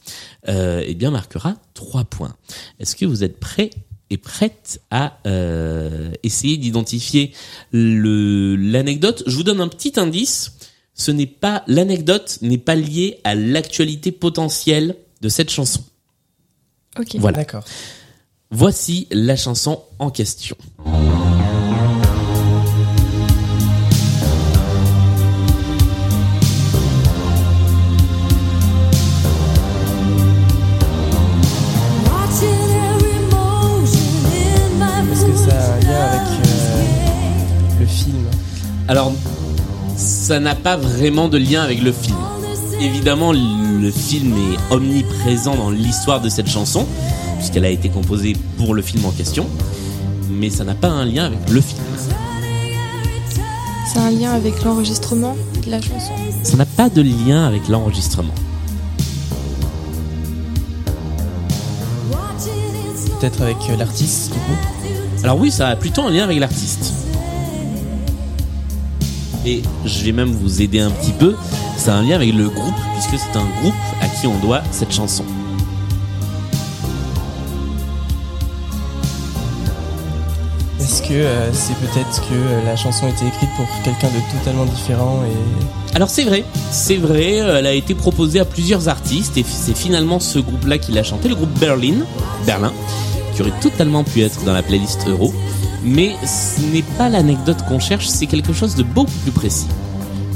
euh, 0.48 0.83
eh 0.85 0.94
bien 0.94 1.11
marquera 1.11 1.56
3 1.74 2.04
points. 2.04 2.35
Est-ce 2.80 2.96
que 2.96 3.06
vous 3.06 3.24
êtes 3.24 3.38
prêts? 3.38 3.70
Et 4.10 4.18
prête 4.18 4.80
à 4.90 5.18
euh, 5.26 6.10
essayer 6.22 6.56
d'identifier 6.56 7.32
le 7.72 8.56
l'anecdote. 8.56 9.22
Je 9.26 9.36
vous 9.36 9.44
donne 9.44 9.60
un 9.60 9.68
petit 9.68 9.98
indice. 9.98 10.56
Ce 10.94 11.10
n'est 11.10 11.26
pas 11.26 11.62
l'anecdote 11.66 12.38
n'est 12.42 12.58
pas 12.58 12.74
liée 12.74 13.20
à 13.24 13.34
l'actualité 13.34 14.12
potentielle 14.12 14.96
de 15.20 15.28
cette 15.28 15.50
chanson. 15.50 15.82
Ok. 16.98 17.16
Voilà. 17.16 17.38
D'accord. 17.38 17.64
Voici 18.50 19.06
la 19.10 19.36
chanson 19.36 19.82
en 19.98 20.10
question. 20.10 20.56
Alors, 38.90 39.12
ça 39.96 40.40
n'a 40.40 40.57
pas 40.57 40.76
vraiment 40.76 41.29
de 41.29 41.38
lien 41.38 41.62
avec 41.62 41.81
le 41.81 41.92
film. 41.92 42.16
Évidemment, 42.81 43.31
le 43.31 43.88
film 43.92 44.35
est 44.35 44.74
omniprésent 44.74 45.55
dans 45.55 45.70
l'histoire 45.70 46.20
de 46.20 46.29
cette 46.29 46.48
chanson, 46.48 46.88
puisqu'elle 47.38 47.64
a 47.64 47.68
été 47.68 47.88
composée 47.88 48.35
pour 48.57 48.74
le 48.74 48.83
film 48.83 49.05
en 49.05 49.12
question, 49.12 49.46
mais 50.29 50.50
ça 50.50 50.64
n'a 50.64 50.74
pas 50.74 50.88
un 50.88 51.05
lien 51.05 51.26
avec 51.26 51.38
le 51.50 51.61
film. 51.61 51.81
C'est 53.87 54.00
un 54.00 54.11
lien 54.11 54.33
avec 54.33 54.64
l'enregistrement 54.64 55.37
de 55.64 55.70
la 55.70 55.81
chanson. 55.81 56.12
Ça 56.42 56.57
n'a 56.57 56.66
pas 56.66 56.88
de 56.88 57.03
lien 57.03 57.46
avec 57.46 57.68
l'enregistrement. 57.68 58.35
Peut-être 63.20 63.42
avec 63.42 63.57
euh, 63.68 63.76
l'artiste, 63.76 64.33
du 64.33 64.38
coup 64.38 65.22
Alors 65.22 65.38
oui, 65.38 65.53
ça 65.53 65.68
a 65.68 65.76
plutôt 65.76 66.03
un 66.03 66.11
lien 66.11 66.24
avec 66.24 66.40
l'artiste. 66.40 66.99
Et 69.50 69.62
je 69.84 70.04
vais 70.04 70.12
même 70.12 70.30
vous 70.30 70.62
aider 70.62 70.78
un 70.78 70.92
petit 70.92 71.10
peu. 71.10 71.34
Ça 71.76 71.94
a 71.94 71.96
un 71.96 72.02
lien 72.02 72.14
avec 72.14 72.32
le 72.32 72.48
groupe, 72.48 72.74
puisque 72.92 73.20
c'est 73.20 73.36
un 73.36 73.46
groupe 73.60 73.74
à 74.00 74.06
qui 74.06 74.28
on 74.28 74.38
doit 74.38 74.62
cette 74.70 74.92
chanson. 74.92 75.24
Est-ce 80.78 81.02
que 81.02 81.14
euh, 81.14 81.52
c'est 81.52 81.74
peut-être 81.78 82.20
que 82.28 82.34
euh, 82.34 82.64
la 82.64 82.76
chanson 82.76 83.06
a 83.06 83.08
été 83.08 83.26
écrite 83.26 83.50
pour 83.56 83.66
quelqu'un 83.82 84.06
de 84.06 84.38
totalement 84.38 84.66
différent 84.66 85.20
et 85.24 85.96
Alors 85.96 86.10
c'est 86.10 86.24
vrai, 86.24 86.44
c'est 86.70 86.96
vrai, 86.96 87.40
euh, 87.40 87.58
elle 87.58 87.66
a 87.66 87.72
été 87.72 87.94
proposée 87.94 88.38
à 88.38 88.44
plusieurs 88.44 88.88
artistes 88.88 89.36
et 89.36 89.44
c'est 89.48 89.76
finalement 89.76 90.20
ce 90.20 90.38
groupe-là 90.38 90.78
qui 90.78 90.92
l'a 90.92 91.02
chanté, 91.02 91.28
le 91.28 91.34
groupe 91.34 91.58
Berlin, 91.58 92.04
Berlin, 92.46 92.72
qui 93.34 93.42
aurait 93.42 93.58
totalement 93.60 94.04
pu 94.04 94.22
être 94.22 94.44
dans 94.44 94.52
la 94.52 94.62
playlist 94.62 95.08
Euro. 95.08 95.32
Mais 95.82 96.14
ce 96.26 96.60
n'est 96.72 96.82
pas 96.82 97.08
l'anecdote 97.08 97.64
qu'on 97.68 97.78
cherche, 97.78 98.06
c'est 98.06 98.26
quelque 98.26 98.52
chose 98.52 98.74
de 98.74 98.82
beaucoup 98.82 99.10
plus 99.22 99.32
précis. 99.32 99.68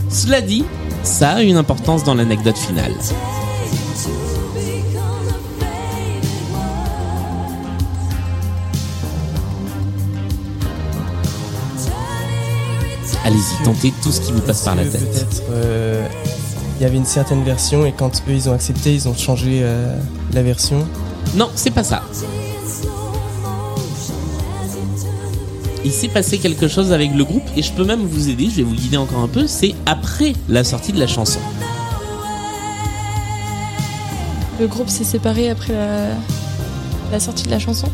Cela 0.08 0.40
dit, 0.40 0.64
ça 1.02 1.30
a 1.32 1.42
une 1.42 1.56
importance 1.56 2.04
dans 2.04 2.14
l'anecdote 2.14 2.56
finale. 2.56 2.92
Allez-y, 13.24 13.64
tentez 13.64 13.92
tout 14.02 14.12
ce 14.12 14.20
qui 14.20 14.32
vous 14.32 14.40
passe 14.40 14.62
par 14.62 14.74
la 14.74 14.84
tête. 14.84 15.42
euh, 15.50 16.06
il 16.78 16.82
y 16.82 16.86
avait 16.86 16.96
une 16.96 17.06
certaine 17.06 17.42
version 17.42 17.86
et 17.86 17.92
quand 17.92 18.22
eux 18.28 18.32
ils 18.32 18.48
ont 18.48 18.52
accepté, 18.52 18.92
ils 18.92 19.08
ont 19.08 19.14
changé 19.14 19.60
euh, 19.62 19.96
la 20.32 20.42
version 20.42 20.86
Non, 21.34 21.48
c'est 21.54 21.70
pas 21.70 21.84
ça. 21.84 22.02
Il 25.84 25.92
s'est 25.92 26.08
passé 26.08 26.38
quelque 26.38 26.66
chose 26.66 26.92
avec 26.92 27.14
le 27.14 27.24
groupe 27.24 27.44
et 27.56 27.62
je 27.62 27.70
peux 27.72 27.84
même 27.84 28.00
vous 28.00 28.30
aider, 28.30 28.48
je 28.50 28.56
vais 28.56 28.62
vous 28.62 28.74
guider 28.74 28.96
encore 28.96 29.20
un 29.20 29.28
peu, 29.28 29.46
c'est 29.46 29.74
après 29.84 30.32
la 30.48 30.64
sortie 30.64 30.92
de 30.92 30.98
la 30.98 31.06
chanson. 31.06 31.40
Le 34.58 34.66
groupe 34.66 34.88
s'est 34.88 35.04
séparé 35.04 35.50
après 35.50 35.74
la, 35.74 36.08
la 37.12 37.20
sortie 37.20 37.44
de 37.44 37.50
la 37.50 37.58
chanson? 37.58 37.88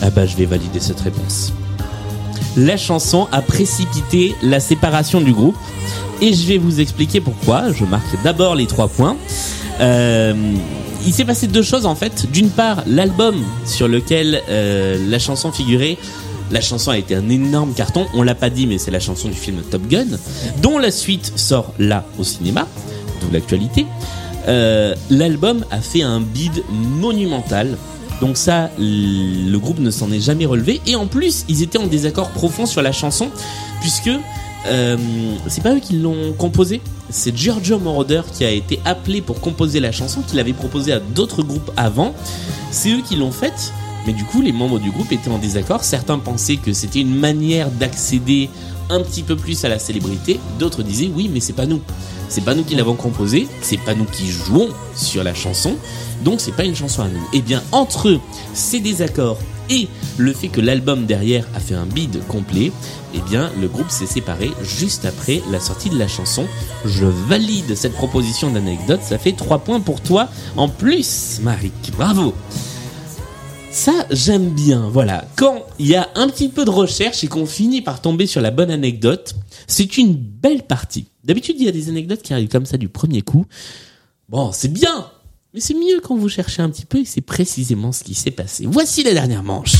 Ah 0.00 0.10
bah 0.10 0.26
je 0.26 0.36
vais 0.36 0.46
valider 0.46 0.80
cette 0.80 1.00
réponse. 1.00 1.52
La 2.56 2.78
chanson 2.78 3.28
a 3.32 3.42
précipité 3.42 4.34
la 4.42 4.60
séparation 4.60 5.20
du 5.20 5.32
groupe 5.32 5.56
et 6.22 6.32
je 6.32 6.46
vais 6.46 6.56
vous 6.56 6.80
expliquer 6.80 7.20
pourquoi. 7.20 7.72
Je 7.72 7.84
marque 7.84 8.22
d'abord 8.24 8.54
les 8.54 8.66
trois 8.66 8.88
points. 8.88 9.16
Euh, 9.80 10.32
il 11.04 11.12
s'est 11.12 11.26
passé 11.26 11.46
deux 11.46 11.62
choses 11.62 11.84
en 11.84 11.94
fait. 11.94 12.30
D'une 12.32 12.48
part, 12.48 12.82
l'album 12.86 13.36
sur 13.66 13.88
lequel 13.88 14.42
euh, 14.48 14.96
la 15.10 15.18
chanson 15.18 15.52
figurait, 15.52 15.98
la 16.50 16.60
chanson 16.60 16.90
a 16.90 16.98
été 16.98 17.14
un 17.14 17.28
énorme 17.28 17.72
carton. 17.74 18.06
On 18.14 18.22
l'a 18.22 18.34
pas 18.34 18.50
dit, 18.50 18.66
mais 18.66 18.78
c'est 18.78 18.90
la 18.90 19.00
chanson 19.00 19.28
du 19.28 19.34
film 19.34 19.62
Top 19.70 19.86
Gun, 19.88 20.06
dont 20.62 20.78
la 20.78 20.90
suite 20.90 21.32
sort 21.36 21.72
là 21.78 22.04
au 22.18 22.24
cinéma, 22.24 22.66
d'où 23.20 23.30
l'actualité. 23.32 23.86
Euh, 24.48 24.94
L'album 25.10 25.64
a 25.70 25.80
fait 25.80 26.02
un 26.02 26.20
bid 26.20 26.62
monumental. 26.70 27.76
Donc 28.20 28.36
ça, 28.36 28.70
le 28.78 29.56
groupe 29.58 29.78
ne 29.78 29.90
s'en 29.90 30.10
est 30.10 30.20
jamais 30.20 30.46
relevé. 30.46 30.80
Et 30.86 30.96
en 30.96 31.06
plus, 31.06 31.44
ils 31.48 31.62
étaient 31.62 31.78
en 31.78 31.86
désaccord 31.86 32.30
profond 32.30 32.64
sur 32.64 32.80
la 32.80 32.92
chanson, 32.92 33.28
puisque 33.80 34.10
euh, 34.68 34.96
c'est 35.48 35.62
pas 35.62 35.74
eux 35.74 35.80
qui 35.80 35.94
l'ont 35.94 36.32
composé. 36.32 36.80
C'est 37.10 37.36
Giorgio 37.36 37.78
Moroder 37.78 38.22
qui 38.32 38.44
a 38.44 38.50
été 38.50 38.80
appelé 38.84 39.20
pour 39.20 39.40
composer 39.40 39.80
la 39.80 39.92
chanson, 39.92 40.22
qu'il 40.22 40.40
avait 40.40 40.52
proposé 40.52 40.92
à 40.92 41.00
d'autres 41.00 41.42
groupes 41.42 41.70
avant. 41.76 42.14
C'est 42.70 42.90
eux 42.90 43.02
qui 43.06 43.16
l'ont 43.16 43.32
faite. 43.32 43.72
Mais 44.06 44.12
du 44.12 44.24
coup, 44.24 44.40
les 44.40 44.52
membres 44.52 44.78
du 44.78 44.90
groupe 44.90 45.10
étaient 45.12 45.30
en 45.30 45.38
désaccord. 45.38 45.84
Certains 45.84 46.18
pensaient 46.18 46.56
que 46.56 46.72
c'était 46.72 47.00
une 47.00 47.14
manière 47.14 47.70
d'accéder 47.70 48.48
un 48.88 49.00
petit 49.00 49.22
peu 49.22 49.36
plus 49.36 49.64
à 49.64 49.68
la 49.68 49.78
célébrité. 49.78 50.38
D'autres 50.58 50.82
disaient 50.82 51.10
oui, 51.14 51.28
mais 51.32 51.40
c'est 51.40 51.52
pas 51.52 51.66
nous. 51.66 51.80
C'est 52.28 52.44
pas 52.44 52.54
nous 52.54 52.64
qui 52.64 52.74
l'avons 52.74 52.94
composé. 52.94 53.48
C'est 53.60 53.80
pas 53.80 53.94
nous 53.94 54.04
qui 54.04 54.28
jouons 54.28 54.68
sur 54.94 55.24
la 55.24 55.34
chanson. 55.34 55.74
Donc 56.24 56.40
c'est 56.40 56.54
pas 56.54 56.64
une 56.64 56.76
chanson 56.76 57.02
à 57.02 57.08
nous. 57.08 57.22
Et 57.32 57.42
bien 57.42 57.62
entre 57.72 58.20
ces 58.54 58.80
désaccords 58.80 59.38
et 59.68 59.88
le 60.16 60.32
fait 60.32 60.46
que 60.46 60.60
l'album 60.60 61.06
derrière 61.06 61.44
a 61.56 61.60
fait 61.60 61.74
un 61.74 61.86
bid 61.86 62.24
complet, 62.28 62.70
eh 63.14 63.20
bien 63.20 63.50
le 63.60 63.66
groupe 63.66 63.90
s'est 63.90 64.06
séparé 64.06 64.52
juste 64.62 65.04
après 65.04 65.42
la 65.50 65.58
sortie 65.58 65.90
de 65.90 65.98
la 65.98 66.06
chanson. 66.06 66.46
Je 66.84 67.04
valide 67.04 67.74
cette 67.74 67.94
proposition 67.94 68.50
d'anecdote. 68.50 69.00
Ça 69.02 69.18
fait 69.18 69.32
3 69.32 69.58
points 69.58 69.80
pour 69.80 70.00
toi 70.00 70.28
en 70.56 70.68
plus, 70.68 71.40
Marik. 71.42 71.72
Bravo. 71.96 72.34
Ça, 73.76 74.06
j'aime 74.10 74.54
bien. 74.54 74.88
Voilà. 74.90 75.26
Quand 75.36 75.66
il 75.78 75.86
y 75.88 75.96
a 75.96 76.08
un 76.14 76.28
petit 76.28 76.48
peu 76.48 76.64
de 76.64 76.70
recherche 76.70 77.22
et 77.24 77.26
qu'on 77.28 77.44
finit 77.44 77.82
par 77.82 78.00
tomber 78.00 78.26
sur 78.26 78.40
la 78.40 78.50
bonne 78.50 78.70
anecdote, 78.70 79.34
c'est 79.66 79.98
une 79.98 80.14
belle 80.14 80.62
partie. 80.62 81.08
D'habitude, 81.24 81.56
il 81.58 81.66
y 81.66 81.68
a 81.68 81.72
des 81.72 81.90
anecdotes 81.90 82.22
qui 82.22 82.32
arrivent 82.32 82.48
comme 82.48 82.64
ça 82.64 82.78
du 82.78 82.88
premier 82.88 83.20
coup. 83.20 83.44
Bon, 84.30 84.50
c'est 84.50 84.72
bien. 84.72 85.08
Mais 85.52 85.60
c'est 85.60 85.74
mieux 85.74 86.00
quand 86.02 86.16
vous 86.16 86.30
cherchez 86.30 86.62
un 86.62 86.70
petit 86.70 86.86
peu 86.86 87.00
et 87.00 87.04
c'est 87.04 87.20
précisément 87.20 87.92
ce 87.92 88.02
qui 88.02 88.14
s'est 88.14 88.30
passé. 88.30 88.64
Voici 88.66 89.02
la 89.02 89.12
dernière 89.12 89.42
manche. 89.42 89.74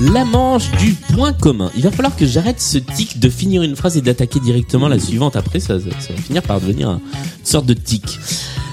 La 0.00 0.24
manche 0.24 0.70
du 0.78 0.94
point 0.94 1.34
commun. 1.34 1.70
Il 1.76 1.82
va 1.82 1.90
falloir 1.90 2.16
que 2.16 2.26
j'arrête 2.26 2.60
ce 2.60 2.78
tic 2.78 3.20
de 3.20 3.28
finir 3.28 3.62
une 3.62 3.76
phrase 3.76 3.98
et 3.98 4.00
d'attaquer 4.00 4.40
directement 4.40 4.88
la 4.88 4.98
suivante. 4.98 5.36
Après, 5.36 5.60
ça, 5.60 5.78
ça 5.78 5.86
va 6.14 6.20
finir 6.22 6.42
par 6.42 6.58
devenir 6.60 6.88
un- 6.88 7.00
une 7.40 7.46
sorte 7.46 7.66
de 7.66 7.74
tic. 7.74 8.18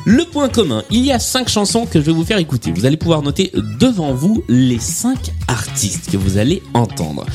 Le 0.05 0.25
point 0.25 0.49
commun. 0.49 0.83
Il 0.89 1.05
y 1.05 1.11
a 1.11 1.19
cinq 1.19 1.47
chansons 1.47 1.85
que 1.85 1.99
je 1.99 2.05
vais 2.05 2.11
vous 2.11 2.25
faire 2.25 2.39
écouter. 2.39 2.71
Vous 2.71 2.85
allez 2.85 2.97
pouvoir 2.97 3.21
noter 3.21 3.51
devant 3.79 4.13
vous 4.13 4.43
les 4.47 4.79
cinq 4.79 5.31
artistes 5.47 6.09
que 6.11 6.17
vous 6.17 6.37
allez 6.37 6.63
entendre. 6.73 7.25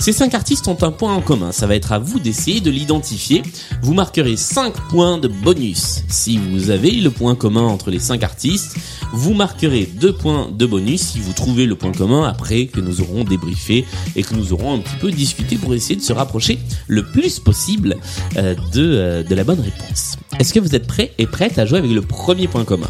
Ces 0.00 0.12
cinq 0.12 0.32
artistes 0.32 0.66
ont 0.66 0.82
un 0.82 0.92
point 0.92 1.14
en 1.14 1.20
commun. 1.20 1.52
Ça 1.52 1.66
va 1.66 1.76
être 1.76 1.92
à 1.92 1.98
vous 1.98 2.18
d'essayer 2.18 2.62
de 2.62 2.70
l'identifier. 2.70 3.42
Vous 3.82 3.92
marquerez 3.92 4.34
5 4.34 4.72
points 4.88 5.18
de 5.18 5.28
bonus. 5.28 6.04
Si 6.08 6.38
vous 6.38 6.70
avez 6.70 6.90
le 6.92 7.10
point 7.10 7.34
commun 7.34 7.66
entre 7.66 7.90
les 7.90 7.98
cinq 7.98 8.22
artistes, 8.22 8.76
vous 9.12 9.34
marquerez 9.34 9.84
2 9.84 10.14
points 10.14 10.50
de 10.50 10.64
bonus 10.64 11.02
si 11.02 11.20
vous 11.20 11.34
trouvez 11.34 11.66
le 11.66 11.76
point 11.76 11.92
commun 11.92 12.26
après 12.26 12.64
que 12.64 12.80
nous 12.80 13.02
aurons 13.02 13.24
débriefé 13.24 13.84
et 14.16 14.22
que 14.22 14.34
nous 14.34 14.54
aurons 14.54 14.72
un 14.72 14.78
petit 14.78 14.96
peu 14.98 15.10
discuté 15.10 15.56
pour 15.56 15.74
essayer 15.74 15.96
de 15.96 16.02
se 16.02 16.14
rapprocher 16.14 16.58
le 16.88 17.04
plus 17.04 17.38
possible 17.38 17.96
euh, 18.38 18.54
de, 18.72 18.80
euh, 18.82 19.22
de 19.22 19.34
la 19.34 19.44
bonne 19.44 19.60
réponse. 19.60 20.16
Est-ce 20.38 20.54
que 20.54 20.60
vous 20.60 20.74
êtes 20.74 20.86
prêts 20.86 21.12
et 21.18 21.26
prêtes 21.26 21.58
à 21.58 21.66
jouer 21.66 21.78
avec 21.78 21.90
le 21.90 22.00
premier 22.00 22.48
point 22.48 22.64
commun? 22.64 22.88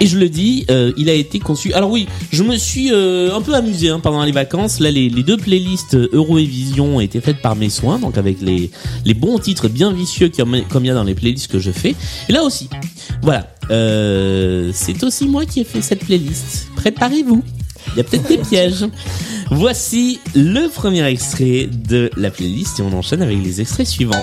Et 0.00 0.06
je 0.06 0.18
le 0.18 0.28
dis, 0.30 0.64
euh, 0.70 0.92
il 0.96 1.10
a 1.10 1.12
été 1.12 1.38
conçu. 1.38 1.74
Alors 1.74 1.90
oui, 1.90 2.08
je 2.32 2.42
me 2.42 2.56
suis 2.56 2.90
euh, 2.90 3.34
un 3.34 3.42
peu 3.42 3.54
amusé 3.54 3.90
hein, 3.90 4.00
pendant 4.00 4.24
les 4.24 4.32
vacances. 4.32 4.80
Là, 4.80 4.90
les, 4.90 5.10
les 5.10 5.22
deux 5.22 5.36
playlists 5.36 5.94
Euro 5.94 6.38
et 6.38 6.44
Vision 6.44 6.96
ont 6.96 7.00
été 7.00 7.20
faites 7.20 7.42
par 7.42 7.54
mes 7.54 7.68
soins, 7.68 7.98
donc 7.98 8.16
avec 8.16 8.40
les, 8.40 8.70
les 9.04 9.14
bons 9.14 9.38
titres 9.38 9.68
bien 9.68 9.92
vicieux 9.92 10.30
comme, 10.34 10.62
comme 10.70 10.84
il 10.84 10.88
y 10.88 10.90
a 10.90 10.94
dans 10.94 11.04
les 11.04 11.14
playlists 11.14 11.50
que 11.50 11.58
je 11.58 11.70
fais. 11.70 11.94
Et 12.28 12.32
là 12.32 12.42
aussi, 12.42 12.70
voilà, 13.22 13.46
euh, 13.70 14.70
c'est 14.72 15.04
aussi 15.04 15.28
moi 15.28 15.44
qui 15.44 15.60
ai 15.60 15.64
fait 15.64 15.82
cette 15.82 16.04
playlist. 16.04 16.68
Préparez-vous. 16.76 17.42
Il 17.94 17.98
y 17.98 18.00
a 18.00 18.04
peut-être 18.04 18.28
des 18.28 18.38
pièges. 18.48 18.86
Voici 19.50 20.20
le 20.34 20.68
premier 20.68 21.04
extrait 21.04 21.68
de 21.70 22.10
la 22.16 22.30
playlist 22.30 22.80
et 22.80 22.82
on 22.82 22.92
enchaîne 22.92 23.22
avec 23.22 23.42
les 23.42 23.60
extraits 23.60 23.86
suivants. 23.86 24.22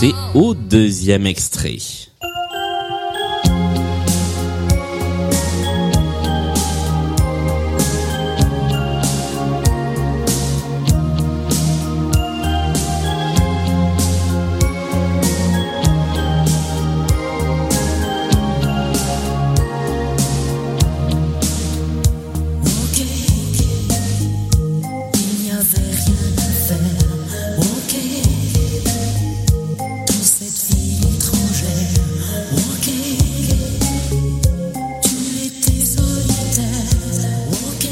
Passer 0.00 0.14
au 0.34 0.54
deuxième 0.54 1.26
extrait. 1.26 1.76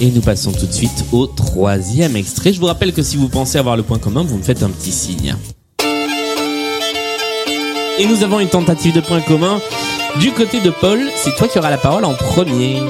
Et 0.01 0.11
nous 0.11 0.21
passons 0.21 0.53
tout 0.53 0.67
de 0.67 0.73
suite 0.73 1.05
au 1.11 1.27
troisième 1.27 2.15
extrait. 2.15 2.53
Je 2.53 2.61
vous 2.61 2.67
rappelle 2.67 2.93
que 2.93 3.03
si 3.03 3.17
vous 3.17 3.29
pensez 3.29 3.59
avoir 3.59 3.77
le 3.77 3.83
point 3.83 3.99
commun, 3.99 4.23
vous 4.23 4.37
me 4.37 4.43
faites 4.43 4.63
un 4.63 4.71
petit 4.71 4.93
signe. 4.93 5.35
Et 7.99 8.07
nous 8.07 8.23
avons 8.23 8.39
une 8.39 8.49
tentative 8.49 8.95
de 8.95 9.01
point 9.01 9.21
commun. 9.21 9.61
Du 10.21 10.31
côté 10.31 10.61
de 10.61 10.71
Paul, 10.71 11.01
c'est 11.17 11.35
toi 11.35 11.49
qui 11.49 11.59
auras 11.59 11.71
la 11.71 11.79
parole 11.79 12.05
en 12.05 12.15
premier. 12.15 12.81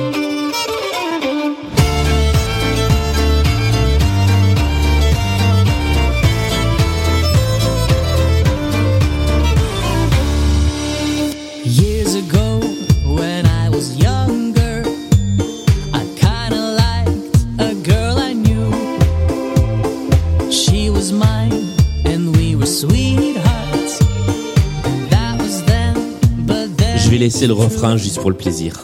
Laisser 27.38 27.46
le 27.46 27.52
refrain 27.52 27.96
juste 27.96 28.20
pour 28.20 28.30
le 28.30 28.36
plaisir. 28.36 28.74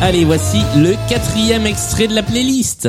Allez, 0.00 0.24
voici 0.24 0.58
le 0.76 0.94
quatrième 1.08 1.66
extrait 1.66 2.06
de 2.06 2.14
la 2.14 2.22
playlist. 2.22 2.88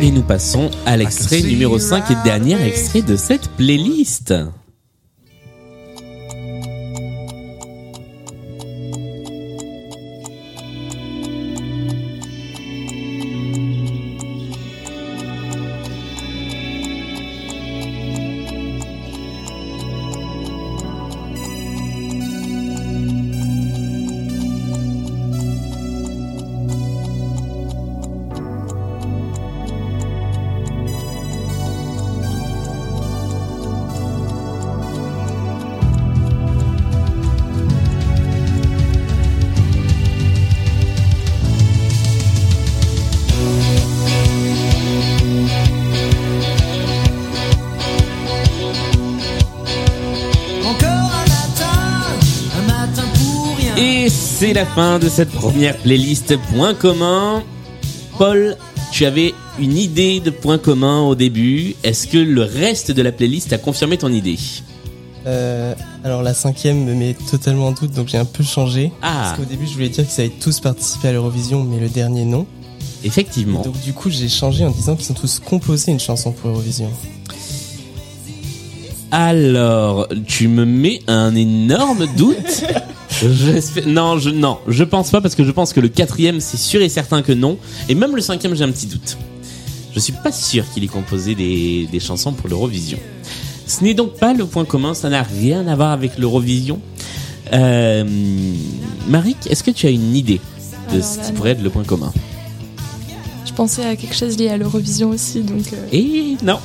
Et 0.00 0.10
nous 0.10 0.22
passons 0.22 0.70
à 0.86 0.96
l'extrait 0.96 1.40
numéro 1.42 1.78
5 1.78 2.10
et 2.10 2.14
dernier 2.24 2.60
extrait 2.66 3.02
de 3.02 3.16
cette 3.16 3.48
playlist. 3.50 4.34
C'est 54.54 54.60
la 54.60 54.66
fin 54.66 54.98
de 55.00 55.08
cette 55.08 55.30
première 55.30 55.76
playlist 55.78 56.36
Point 56.52 56.74
commun. 56.74 57.42
Paul, 58.18 58.56
tu 58.92 59.04
avais 59.04 59.34
une 59.58 59.76
idée 59.76 60.20
de 60.20 60.30
point 60.30 60.58
commun 60.58 61.00
au 61.02 61.16
début. 61.16 61.74
Est-ce 61.82 62.06
que 62.06 62.18
le 62.18 62.42
reste 62.42 62.92
de 62.92 63.02
la 63.02 63.10
playlist 63.10 63.52
a 63.52 63.58
confirmé 63.58 63.96
ton 63.98 64.12
idée? 64.12 64.38
Euh, 65.26 65.74
alors 66.04 66.22
la 66.22 66.34
cinquième 66.34 66.84
me 66.84 66.94
met 66.94 67.16
totalement 67.28 67.68
en 67.68 67.72
doute, 67.72 67.92
donc 67.92 68.06
j'ai 68.08 68.18
un 68.18 68.24
peu 68.24 68.44
changé. 68.44 68.92
Ah. 69.02 69.22
Parce 69.24 69.38
qu'au 69.38 69.44
début, 69.44 69.66
je 69.66 69.72
voulais 69.72 69.88
dire 69.88 70.06
qu'ils 70.06 70.24
avaient 70.24 70.34
tous 70.40 70.60
participé 70.60 71.08
à 71.08 71.12
l'Eurovision, 71.12 71.64
mais 71.64 71.80
le 71.80 71.88
dernier 71.88 72.24
non. 72.24 72.46
Effectivement. 73.02 73.62
Donc 73.62 73.80
du 73.80 73.92
coup, 73.92 74.08
j'ai 74.08 74.28
changé 74.28 74.64
en 74.64 74.70
disant 74.70 74.94
qu'ils 74.94 75.10
ont 75.10 75.16
tous 75.16 75.40
composé 75.40 75.90
une 75.90 76.00
chanson 76.00 76.30
pour 76.30 76.50
Eurovision. 76.50 76.90
Alors, 79.10 80.08
tu 80.26 80.46
me 80.46 80.64
mets 80.64 81.00
un 81.08 81.34
énorme 81.34 82.06
doute. 82.16 82.64
Non, 83.86 84.18
je, 84.18 84.30
non, 84.30 84.58
je 84.68 84.84
pense 84.84 85.10
pas 85.10 85.20
parce 85.20 85.34
que 85.34 85.44
je 85.44 85.50
pense 85.50 85.72
que 85.72 85.80
le 85.80 85.88
quatrième, 85.88 86.40
c'est 86.40 86.56
sûr 86.56 86.80
et 86.82 86.88
certain 86.88 87.22
que 87.22 87.32
non. 87.32 87.58
Et 87.88 87.94
même 87.94 88.14
le 88.16 88.22
cinquième, 88.22 88.54
j'ai 88.54 88.64
un 88.64 88.70
petit 88.70 88.86
doute. 88.86 89.16
Je 89.94 90.00
suis 90.00 90.12
pas 90.12 90.32
sûr 90.32 90.64
qu'il 90.72 90.82
ait 90.84 90.88
composé 90.88 91.34
des, 91.34 91.88
des 91.90 92.00
chansons 92.00 92.32
pour 92.32 92.48
l'Eurovision. 92.48 92.98
Ce 93.66 93.82
n'est 93.84 93.94
donc 93.94 94.14
pas 94.18 94.34
le 94.34 94.44
point 94.44 94.64
commun, 94.64 94.92
ça 94.94 95.08
n'a 95.08 95.22
rien 95.22 95.66
à 95.68 95.76
voir 95.76 95.92
avec 95.92 96.18
l'Eurovision. 96.18 96.80
Euh, 97.52 98.04
Marik, 99.08 99.36
est-ce 99.48 99.62
que 99.62 99.70
tu 99.70 99.86
as 99.86 99.90
une 99.90 100.14
idée 100.16 100.40
de 100.90 100.94
Alors 100.96 101.04
ce 101.04 101.18
qui 101.26 101.32
pourrait 101.32 101.50
être 101.50 101.62
le 101.62 101.70
point 101.70 101.84
commun? 101.84 102.12
Je 103.46 103.52
pensais 103.52 103.84
à 103.84 103.94
quelque 103.96 104.16
chose 104.16 104.36
lié 104.36 104.48
à 104.48 104.56
l'Eurovision 104.56 105.10
aussi, 105.10 105.42
donc. 105.42 105.62
euh, 105.72 105.86
Et 105.92 106.36
non. 106.42 106.58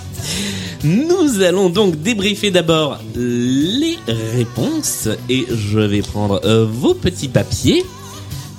Nous 0.84 1.42
allons 1.42 1.70
donc 1.70 2.02
débriefer 2.02 2.52
d'abord 2.52 3.00
les 3.16 3.98
réponses 4.34 5.10
et 5.28 5.46
je 5.50 5.80
vais 5.80 6.02
prendre 6.02 6.40
euh, 6.46 6.66
vos 6.66 6.94
petits 6.94 7.28
papiers 7.28 7.84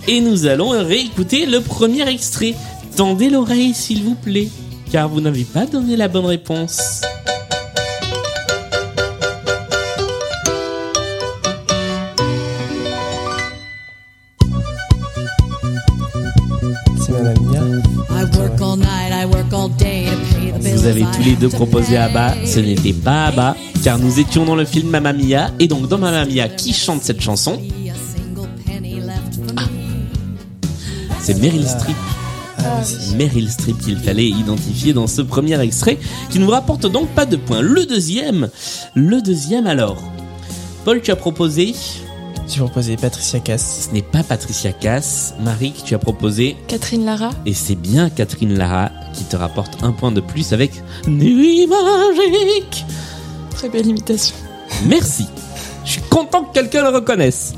et 0.07 0.21
nous 0.21 0.47
allons 0.47 0.71
réécouter 0.71 1.47
le 1.47 1.61
premier 1.61 2.07
extrait. 2.09 2.55
Tendez 2.95 3.31
l'oreille 3.31 3.73
s'il 3.73 4.03
vous 4.03 4.16
plaît, 4.16 4.49
car 4.93 5.09
vous 5.09 5.23
n'avez 5.23 5.45
pas 5.45 5.64
donné 5.64 5.97
la 5.97 6.09
bonne 6.09 6.27
réponse. 6.27 7.01
Avez 20.91 21.05
tous 21.16 21.22
les 21.22 21.36
deux 21.36 21.49
proposé. 21.49 21.97
Abba, 21.97 22.34
ce 22.45 22.61
n'était 22.61 22.93
pas 22.93 23.26
Abba, 23.26 23.57
car 23.82 23.99
nous 23.99 24.18
étions 24.18 24.45
dans 24.45 24.57
le 24.57 24.64
film 24.64 24.91
Mamma 24.91 25.12
Mia, 25.12 25.51
et 25.59 25.68
donc 25.68 25.88
dans 25.88 25.99
Mamma 25.99 26.24
Mia, 26.24 26.49
qui 26.49 26.72
chante 26.72 27.03
cette 27.03 27.20
chanson 27.20 27.61
C'est 31.20 31.34
Meryl 31.41 31.66
Streep. 31.66 31.97
Meryl 33.16 33.51
Streep 33.51 33.78
qu'il 33.78 33.99
fallait 33.99 34.28
identifier 34.28 34.93
dans 34.93 35.07
ce 35.07 35.22
premier 35.22 35.61
extrait, 35.61 35.99
qui 36.30 36.38
ne 36.38 36.45
vous 36.45 36.51
rapporte 36.51 36.86
donc 36.86 37.09
pas 37.11 37.26
de 37.26 37.36
points. 37.36 37.61
Le 37.61 37.86
deuxième, 37.86 38.49
le 38.95 39.20
deuxième 39.22 39.66
alors. 39.66 40.03
Paul, 40.84 41.01
tu 41.03 41.11
as 41.11 41.16
proposé 41.16 41.74
J'ai 42.53 42.59
proposé 42.59 42.97
Patricia 42.97 43.39
Cass. 43.39 43.87
Ce 43.89 43.95
n'est 43.95 44.03
pas 44.03 44.25
Patricia 44.25 44.73
Cass. 44.73 45.35
Marie, 45.41 45.73
tu 45.85 45.95
as 45.95 45.99
proposé 45.99 46.57
Catherine 46.67 47.05
Lara. 47.05 47.31
et 47.47 47.55
c'est 47.55 47.77
bien 47.77 48.11
Catherine 48.11 48.57
Lara 48.59 48.91
qui 49.15 49.23
te 49.25 49.37
rapporte 49.37 49.83
un 49.85 49.93
point 49.93 50.11
de 50.11 50.21
plus 50.21 50.53
avec 50.53 50.73
Nuit 51.07 51.69
magique. 51.69 52.85
Très 53.51 53.69
belle 53.69 53.87
imitation. 53.87 54.35
Merci. 54.87 55.27
Je 55.85 55.93
suis 55.93 56.03
content 56.03 56.43
que 56.45 56.53
quelqu'un 56.55 56.83
le 56.83 56.89
reconnaisse. 56.97 57.53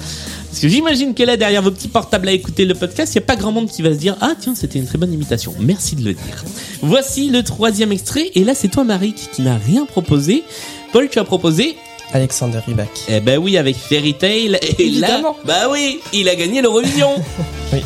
Parce 0.48 0.60
que 0.60 0.68
j'imagine 0.68 1.14
que 1.14 1.22
là, 1.22 1.38
derrière 1.38 1.62
vos 1.62 1.70
petits 1.70 1.88
portables 1.88 2.28
à 2.28 2.32
écouter 2.32 2.66
le 2.66 2.74
podcast, 2.74 3.14
il 3.14 3.18
n'y 3.18 3.24
a 3.24 3.26
pas 3.26 3.36
grand 3.36 3.52
monde 3.52 3.68
qui 3.68 3.80
va 3.80 3.90
se 3.94 3.98
dire 3.98 4.16
Ah, 4.20 4.34
tiens, 4.38 4.54
c'était 4.54 4.78
une 4.78 4.86
très 4.86 4.98
bonne 4.98 5.12
imitation. 5.12 5.54
Merci 5.58 5.96
de 5.96 6.04
le 6.04 6.12
dire. 6.12 6.44
Voici 6.82 7.30
le 7.30 7.42
troisième 7.42 7.92
extrait. 7.92 8.30
Et 8.34 8.44
là, 8.44 8.54
c'est 8.54 8.68
toi, 8.68 8.84
Marie, 8.84 9.14
qui 9.14 9.40
n'a 9.40 9.56
rien 9.56 9.86
proposé. 9.86 10.44
Paul, 10.92 11.08
tu 11.08 11.18
as 11.18 11.24
proposé 11.24 11.76
Alexander 12.12 12.60
Rybak. 12.66 12.90
Eh 13.08 13.20
ben 13.20 13.38
oui, 13.38 13.56
avec 13.56 13.76
Fairy 13.76 14.14
Tail. 14.14 14.58
Et 14.78 14.90
là, 14.90 15.22
bah 15.44 15.68
oui, 15.70 16.00
il 16.12 16.28
a 16.28 16.34
gagné 16.34 16.62
l'Eurovision. 16.62 17.10
Oui. 17.72 17.80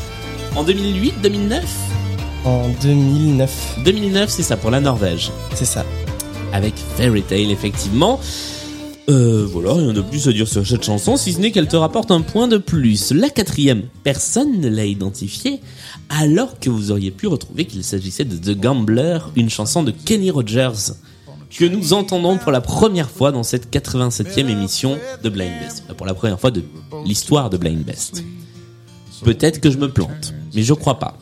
En 0.57 0.65
2008, 0.65 1.15
2009 1.23 1.65
En 2.45 2.69
2009. 2.83 3.79
2009, 3.85 4.29
c'est 4.31 4.43
ça, 4.43 4.57
pour 4.57 4.71
la 4.71 4.81
Norvège. 4.81 5.31
C'est 5.55 5.65
ça. 5.65 5.85
Avec 6.53 6.75
Fairy 6.97 7.23
Tail, 7.23 7.53
effectivement. 7.53 8.19
Euh, 9.09 9.47
voilà, 9.49 9.75
rien 9.75 9.93
de 9.93 10.01
plus 10.01 10.27
à 10.29 10.33
dire 10.33 10.49
sur 10.49 10.67
cette 10.67 10.83
chanson, 10.83 11.17
si 11.17 11.33
ce 11.33 11.39
n'est 11.39 11.53
qu'elle 11.53 11.69
te 11.69 11.77
rapporte 11.77 12.11
un 12.11 12.23
point 12.23 12.49
de 12.49 12.59
plus. 12.59 13.13
La 13.13 13.31
quatrième, 13.31 13.83
personne 14.03 14.61
ne 14.61 14.69
l'a 14.69 14.85
identifiée, 14.85 15.61
alors 16.09 16.59
que 16.59 16.71
vous 16.71 16.91
auriez 16.91 17.13
pu 17.13 17.29
retrouver 17.29 17.67
qu'il 17.67 17.85
s'agissait 17.85 18.25
de 18.25 18.37
The 18.37 18.59
Gambler, 18.59 19.19
une 19.37 19.49
chanson 19.49 19.85
de 19.85 19.93
Kenny 19.93 20.31
Rogers, 20.33 20.95
que 21.51 21.65
nous 21.65 21.93
entendons 21.93 22.39
pour 22.39 22.53
la 22.53 22.61
première 22.61 23.11
fois 23.11 23.33
dans 23.33 23.43
cette 23.43 23.73
87e 23.73 24.49
émission 24.49 24.99
de 25.23 25.29
Blind 25.29 25.53
Best. 25.61 25.85
Euh, 25.91 25.95
Pour 25.95 26.07
la 26.07 26.15
première 26.15 26.41
fois 26.41 26.51
de 26.51 26.63
l'histoire 27.05 27.51
de 27.51 27.57
Blind 27.57 27.85
Best. 27.85 28.25
Peut-être 29.25 29.61
que 29.61 29.71
je 29.71 29.79
me 29.79 29.91
plante, 29.91 30.35
mais 30.55 30.63
je 30.63 30.75
crois 30.75 30.99
pas. 30.99 31.19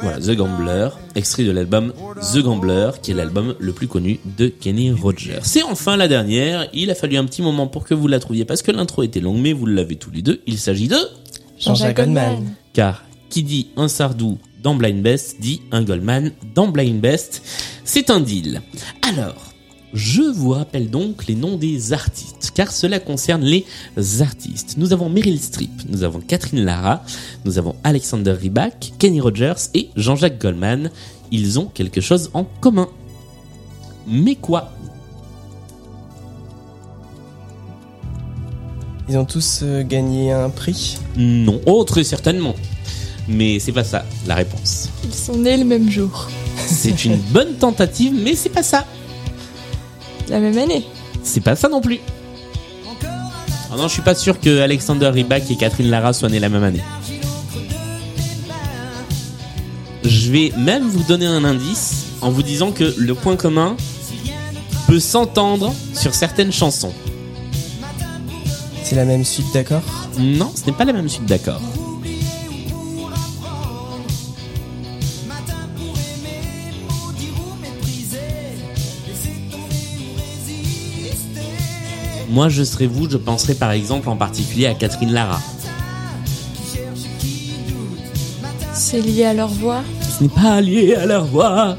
Voilà, 0.00 0.20
The 0.20 0.30
Gambler, 0.36 0.90
extrait 1.16 1.42
de 1.42 1.50
l'album 1.50 1.92
The 2.32 2.38
Gambler, 2.38 2.90
qui 3.02 3.10
est 3.10 3.14
l'album 3.14 3.56
le 3.58 3.72
plus 3.72 3.88
connu 3.88 4.20
de 4.38 4.46
Kenny 4.46 4.92
Rogers. 4.92 5.40
C'est 5.42 5.64
enfin 5.64 5.96
la 5.96 6.06
dernière, 6.06 6.68
il 6.72 6.90
a 6.90 6.94
fallu 6.94 7.16
un 7.16 7.24
petit 7.24 7.42
moment 7.42 7.66
pour 7.66 7.84
que 7.84 7.94
vous 7.94 8.06
la 8.06 8.20
trouviez, 8.20 8.44
parce 8.44 8.62
que 8.62 8.70
l'intro 8.70 9.02
était 9.02 9.20
longue, 9.20 9.38
mais 9.38 9.52
vous 9.52 9.66
l'avez 9.66 9.96
tous 9.96 10.12
les 10.12 10.22
deux, 10.22 10.40
il 10.46 10.58
s'agit 10.58 10.86
de... 10.86 10.98
Jean-Jacques 11.58 11.96
Goldman. 11.96 12.54
Car 12.72 13.02
qui 13.28 13.42
dit 13.42 13.68
un 13.76 13.88
Sardou 13.88 14.38
dans 14.62 14.74
Blind 14.74 15.02
Best 15.02 15.40
dit 15.40 15.62
un 15.70 15.82
Goldman 15.82 16.32
dans 16.54 16.68
Blind 16.68 17.00
Best. 17.00 17.42
C'est 17.84 18.10
un 18.10 18.20
deal. 18.20 18.62
Alors, 19.02 19.48
je 19.94 20.22
vous 20.22 20.50
rappelle 20.50 20.90
donc 20.90 21.26
les 21.26 21.34
noms 21.34 21.56
des 21.56 21.92
artistes, 21.92 22.52
car 22.54 22.70
cela 22.70 22.98
concerne 23.00 23.42
les 23.42 23.64
artistes. 24.20 24.74
Nous 24.76 24.92
avons 24.92 25.08
Meryl 25.08 25.40
Streep, 25.40 25.70
nous 25.88 26.02
avons 26.02 26.20
Catherine 26.20 26.64
Lara, 26.64 27.02
nous 27.44 27.58
avons 27.58 27.74
Alexander 27.84 28.32
Rybak, 28.32 28.92
Kenny 28.98 29.20
Rogers 29.20 29.70
et 29.74 29.88
Jean-Jacques 29.96 30.40
Goldman. 30.40 30.90
Ils 31.30 31.58
ont 31.58 31.66
quelque 31.66 32.00
chose 32.00 32.30
en 32.34 32.44
commun. 32.44 32.88
Mais 34.06 34.34
quoi? 34.34 34.72
Ils 39.08 39.16
ont 39.16 39.24
tous 39.24 39.60
euh, 39.62 39.82
gagné 39.82 40.32
un 40.32 40.50
prix? 40.50 40.98
Non, 41.16 41.62
oh, 41.64 41.84
très 41.84 42.04
certainement. 42.04 42.54
Mais 43.28 43.58
c'est 43.58 43.72
pas 43.72 43.84
ça 43.84 44.04
la 44.26 44.34
réponse. 44.34 44.88
Ils 45.04 45.14
sont 45.14 45.36
nés 45.36 45.56
le 45.56 45.64
même 45.64 45.90
jour. 45.90 46.28
C'est 46.66 47.04
une 47.04 47.16
bonne 47.30 47.54
tentative, 47.54 48.12
mais 48.14 48.34
c'est 48.34 48.48
pas 48.48 48.62
ça. 48.62 48.84
La 50.28 50.40
même 50.40 50.56
année. 50.56 50.84
C'est 51.22 51.40
pas 51.40 51.56
ça 51.56 51.68
non 51.68 51.80
plus. 51.80 52.00
Ah 53.70 53.76
non, 53.76 53.86
je 53.86 53.92
suis 53.92 54.02
pas 54.02 54.14
sûr 54.14 54.40
que 54.40 54.60
Alexander 54.60 55.08
Rybak 55.08 55.50
et 55.50 55.56
Catherine 55.56 55.90
Lara 55.90 56.14
soient 56.14 56.30
nés 56.30 56.40
la 56.40 56.48
même 56.48 56.64
année. 56.64 56.82
Je 60.04 60.30
vais 60.30 60.52
même 60.56 60.88
vous 60.88 61.02
donner 61.02 61.26
un 61.26 61.44
indice 61.44 62.06
en 62.22 62.30
vous 62.30 62.42
disant 62.42 62.72
que 62.72 62.94
le 62.96 63.14
point 63.14 63.36
commun 63.36 63.76
peut 64.86 65.00
s'entendre 65.00 65.74
sur 65.92 66.14
certaines 66.14 66.52
chansons. 66.52 66.94
C'est 68.82 68.96
la 68.96 69.04
même 69.04 69.24
suite 69.24 69.52
d'accord 69.52 69.82
Non, 70.18 70.50
ce 70.54 70.64
n'est 70.64 70.76
pas 70.76 70.86
la 70.86 70.94
même 70.94 71.10
suite 71.10 71.26
d'accord. 71.26 71.60
Moi, 82.38 82.48
je 82.48 82.62
serais 82.62 82.86
vous, 82.86 83.10
je 83.10 83.16
penserais 83.16 83.54
par 83.54 83.72
exemple 83.72 84.08
en 84.08 84.14
particulier 84.14 84.66
à 84.66 84.74
Catherine 84.74 85.10
Lara. 85.12 85.40
C'est 88.72 89.00
lié 89.00 89.24
à 89.24 89.34
leur 89.34 89.48
voix. 89.48 89.82
Ce 90.16 90.22
n'est 90.22 90.28
pas 90.28 90.60
lié 90.60 90.94
à 90.94 91.04
leur 91.04 91.24
voix. 91.24 91.76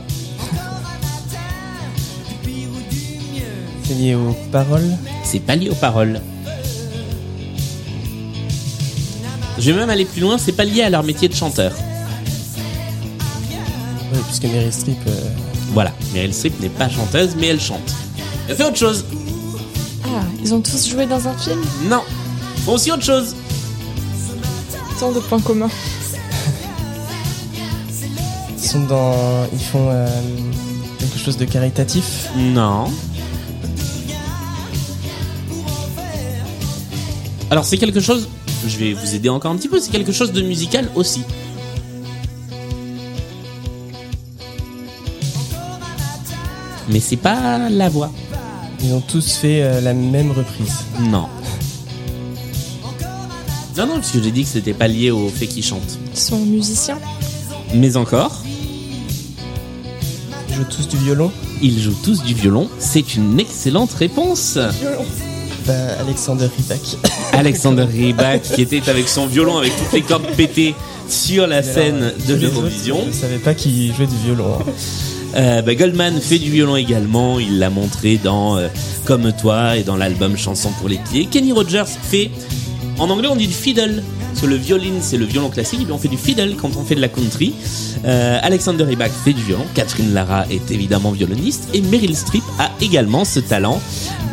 C'est 3.86 3.94
lié 3.94 4.16
aux 4.16 4.36
paroles 4.52 4.98
C'est 5.24 5.40
pas 5.40 5.56
lié 5.56 5.70
aux 5.70 5.76
paroles. 5.76 6.20
Je 9.60 9.72
vais 9.72 9.80
même 9.80 9.90
aller 9.90 10.04
plus 10.04 10.20
loin, 10.20 10.38
c'est 10.38 10.52
pas 10.52 10.66
lié 10.66 10.82
à 10.82 10.90
leur 10.90 11.04
métier 11.04 11.30
de 11.30 11.36
chanteur. 11.36 11.72
Oui, 14.12 14.20
puisque 14.28 14.44
Meryl 14.44 14.74
Streep. 14.74 14.98
euh, 15.08 15.30
Voilà, 15.72 15.94
Meryl 16.14 16.34
Streep 16.34 16.60
n'est 16.60 16.68
pas 16.68 16.90
chanteuse, 16.90 17.38
mais 17.40 17.48
elle 17.48 17.62
chante. 17.62 17.96
Elle 18.50 18.58
fait 18.58 18.66
autre 18.66 18.76
chose. 18.76 19.06
Ah, 20.20 20.24
ils 20.44 20.54
ont 20.54 20.62
tous 20.62 20.88
joué 20.88 21.06
dans 21.06 21.28
un 21.28 21.38
film 21.38 21.62
Non, 21.86 22.02
ils 22.58 22.64
font 22.64 22.74
aussi 22.74 22.92
autre 22.92 23.04
chose. 23.04 23.36
Tant 25.00 25.12
de 25.12 25.20
points 25.20 25.40
communs. 25.40 25.70
Ils 28.58 28.68
sont 28.68 28.82
dans. 28.82 29.46
Ils 29.54 29.60
font 29.60 29.88
euh, 29.90 30.08
quelque 31.00 31.18
chose 31.18 31.38
de 31.38 31.46
caritatif. 31.46 32.30
Non. 32.36 32.92
Alors 37.52 37.66
c'est 37.66 37.78
quelque 37.78 38.00
chose, 38.00 38.30
je 38.68 38.78
vais 38.78 38.94
vous 38.94 39.16
aider 39.16 39.28
encore 39.30 39.52
un 39.52 39.56
petit 39.56 39.70
peu, 39.70 39.80
c'est 39.80 39.90
quelque 39.90 40.12
chose 40.12 40.32
de 40.32 40.42
musical 40.42 40.88
aussi. 40.96 41.24
Mais 46.90 47.00
c'est 47.00 47.18
pas 47.18 47.70
la 47.70 47.90
voix. 47.90 48.12
Ils 48.82 48.94
ont 48.94 49.02
tous 49.02 49.34
fait 49.36 49.62
euh, 49.62 49.82
la 49.82 49.94
même 49.94 50.32
reprise. 50.32 50.86
Non. 51.02 51.28
Non, 53.78 53.86
non, 53.86 53.94
parce 53.96 54.12
que 54.12 54.22
j'ai 54.22 54.32
dit 54.32 54.44
que 54.44 54.50
c'était 54.50 54.74
pas 54.74 54.88
lié 54.88 55.12
au 55.12 55.30
fait 55.30 55.48
qu'ils 55.48 55.64
chantent. 55.64 55.98
Ils 56.14 56.20
sont 56.20 56.40
musiciens. 56.46 56.98
Mais 57.74 57.96
encore, 57.98 58.42
Ils 60.50 60.56
jouent 60.56 60.64
tous 60.70 60.88
du 60.88 60.98
violon. 60.98 61.32
ils 61.62 61.80
jouent 61.82 61.96
tous 62.04 62.24
du 62.24 62.34
violon. 62.34 62.68
C'est 62.80 63.16
une 63.16 63.40
excellente 63.40 63.92
réponse. 63.94 64.58
Bah, 65.66 65.74
Alexander 66.00 66.48
Rybak. 66.58 66.80
Alexander 67.34 67.84
Rybak 67.84 68.42
qui 68.42 68.62
était 68.64 68.90
avec 68.90 69.08
son 69.08 69.28
violon 69.28 69.58
avec 69.58 69.72
toutes 69.78 69.94
les 69.94 70.02
cordes 70.02 70.26
pétées 70.36 70.74
sur 71.08 71.48
la 71.48 71.62
scène 71.64 72.12
de 72.28 72.34
l'Eurovision. 72.36 73.00
Je 73.08 73.12
savais 73.16 73.38
pas 73.38 73.54
qu'il 73.54 73.94
jouait 73.94 74.08
du 74.08 74.16
violon. 74.26 74.58
hein. 74.60 74.72
Euh, 75.36 75.62
bah, 75.62 75.76
Goldman 75.76 76.20
fait 76.20 76.40
du 76.40 76.50
violon 76.50 76.76
également, 76.76 77.40
il 77.40 77.60
l'a 77.60 77.70
montré 77.70 78.18
dans 78.18 78.58
euh, 78.58 78.68
Comme 79.06 79.32
toi 79.34 79.78
et 79.78 79.84
dans 79.84 79.96
l'album 79.96 80.38
Chanson 80.38 80.72
pour 80.80 80.90
les 80.90 80.98
pieds. 80.98 81.26
Kenny 81.26 81.52
Rogers 81.52 81.86
fait, 81.88 82.32
en 82.98 83.10
anglais 83.10 83.28
on 83.30 83.36
dit 83.36 83.48
du 83.48 83.54
fiddle, 83.54 84.04
parce 84.30 84.42
que 84.42 84.48
le 84.48 84.56
violin 84.56 84.94
c'est 85.02 85.18
le 85.18 85.26
violon 85.26 85.50
classique, 85.50 85.82
et 85.82 85.84
puis 85.84 85.94
on 85.94 86.00
fait 86.00 86.08
du 86.08 86.18
fiddle 86.18 86.56
quand 86.56 86.76
on 86.78 86.84
fait 86.84 86.96
de 86.96 87.02
la 87.02 87.10
country. 87.10 87.54
Euh, 88.06 88.40
Alexander 88.42 88.84
Rybak 88.84 89.12
fait 89.12 89.34
du 89.34 89.44
violon, 89.44 89.66
Catherine 89.76 90.14
Lara 90.14 90.46
est 90.50 90.72
évidemment 90.72 91.12
violoniste, 91.12 91.70
et 91.74 91.82
Meryl 91.82 92.16
Streep 92.16 92.44
a 92.58 92.72
également 92.82 93.24
ce 93.24 93.40
talent 93.40 93.80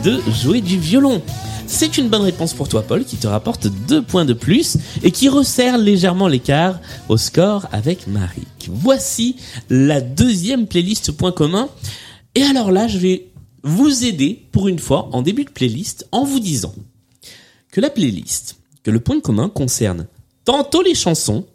de 0.02 0.20
jouer 0.32 0.60
du 0.62 0.78
violon. 0.78 1.20
C'est 1.68 1.98
une 1.98 2.08
bonne 2.08 2.22
réponse 2.22 2.54
pour 2.54 2.68
toi, 2.68 2.82
Paul, 2.82 3.04
qui 3.04 3.16
te 3.16 3.26
rapporte 3.26 3.66
deux 3.66 4.00
points 4.00 4.24
de 4.24 4.32
plus 4.32 4.78
et 5.02 5.10
qui 5.10 5.28
resserre 5.28 5.78
légèrement 5.78 6.28
l'écart 6.28 6.80
au 7.08 7.16
score 7.16 7.66
avec 7.72 8.06
Marik. 8.06 8.70
Voici 8.70 9.36
la 9.68 10.00
deuxième 10.00 10.66
playlist 10.66 11.12
point 11.12 11.32
commun. 11.32 11.68
Et 12.34 12.42
alors 12.42 12.70
là, 12.70 12.86
je 12.86 12.98
vais 12.98 13.30
vous 13.62 14.04
aider 14.04 14.46
pour 14.52 14.68
une 14.68 14.78
fois 14.78 15.08
en 15.12 15.22
début 15.22 15.44
de 15.44 15.50
playlist 15.50 16.06
en 16.12 16.24
vous 16.24 16.40
disant 16.40 16.74
que 17.72 17.80
la 17.80 17.90
playlist, 17.90 18.56
que 18.84 18.90
le 18.90 19.00
point 19.00 19.20
commun 19.20 19.48
concerne 19.48 20.06
tantôt 20.44 20.82
les 20.82 20.94
chansons, 20.94 21.46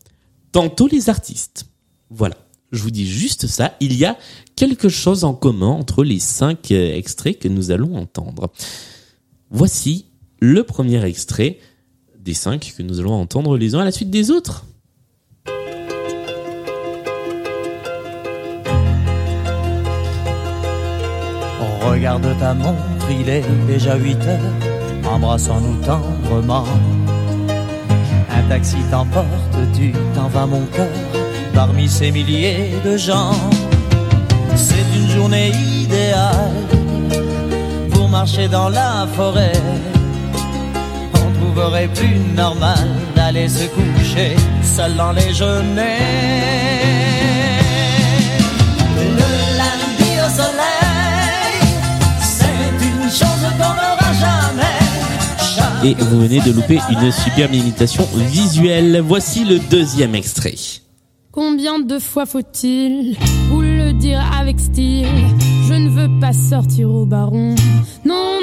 tantôt 0.52 0.88
les 0.88 1.10
artistes. 1.10 1.66
Voilà. 2.10 2.36
Je 2.72 2.84
vous 2.84 2.92
dis 2.92 3.08
juste 3.08 3.48
ça. 3.48 3.76
Il 3.80 3.98
y 3.98 4.06
a 4.06 4.18
quelque 4.56 4.88
chose 4.88 5.24
en 5.24 5.34
commun 5.34 5.68
entre 5.68 6.04
les 6.04 6.20
cinq 6.20 6.72
euh, 6.72 6.96
extraits 6.96 7.38
que 7.38 7.48
nous 7.48 7.72
allons 7.72 7.98
entendre. 7.98 8.52
Voici 9.54 10.06
le 10.40 10.64
premier 10.64 11.04
extrait 11.04 11.60
des 12.18 12.34
cinq 12.34 12.74
que 12.78 12.84
nous 12.84 13.02
allons 13.02 13.14
entendre 13.14 13.58
les 13.58 13.76
uns 13.76 13.80
à 13.80 13.86
la 13.86 13.92
suite 13.92 14.10
des 14.10 14.32
autres. 14.32 14.66
Regarde 21.82 22.26
ta 22.40 22.54
montre, 22.54 22.82
il 23.12 23.28
est 23.28 23.44
déjà 23.68 23.98
8 23.98 24.16
heures. 24.26 24.40
Embrassons-nous 25.04 25.84
tendrement. 25.86 26.66
Un 28.30 28.44
taxi 28.48 28.78
t'emporte, 28.90 29.26
tu 29.76 29.92
t'en 30.16 30.30
vas 30.30 30.46
mon 30.46 30.66
cœur. 30.68 30.88
Parmi 31.54 31.90
ces 31.90 32.12
milliers 32.12 32.72
de 32.86 32.96
gens, 32.96 33.34
c'est 34.56 34.98
une 34.98 35.10
journée 35.10 35.52
idéale 35.84 36.81
marcher 38.12 38.48
dans 38.50 38.70
la 38.70 39.08
forêt. 39.16 39.54
On 41.16 41.32
trouverait 41.40 41.88
plus 41.88 42.20
normal 42.36 42.88
d'aller 43.16 43.48
se 43.48 43.66
coucher 43.68 44.36
seul 44.62 44.96
dans 44.96 45.14
les 45.14 45.34
genêts. 45.34 45.98
Le 49.18 49.30
lundi 49.62 50.12
au 50.26 50.30
soleil, 50.30 51.62
c'est 52.22 52.86
une 52.86 53.10
chose 53.10 53.46
qu'on 53.58 53.74
n'aura 53.80 54.12
jamais. 54.20 55.90
Et 55.90 55.96
vous 55.96 56.22
venez 56.22 56.42
de 56.42 56.52
louper 56.52 56.80
une 56.90 57.12
superbe 57.12 57.54
imitation 57.54 58.08
visuelle. 58.14 59.02
Voici 59.04 59.46
le 59.46 59.58
deuxième 59.58 60.16
extrait. 60.16 60.56
Combien 61.32 61.80
de 61.80 61.98
fois 61.98 62.26
faut-il 62.26 63.16
vous 63.50 63.62
le 63.62 63.94
dire 63.94 64.22
avec 64.38 64.60
style? 64.60 65.06
Je 65.66 65.74
ne 65.74 65.88
veux 65.88 66.20
pas 66.20 66.34
sortir 66.34 66.90
au 66.90 67.06
baron. 67.06 67.56
Non, 68.04 68.41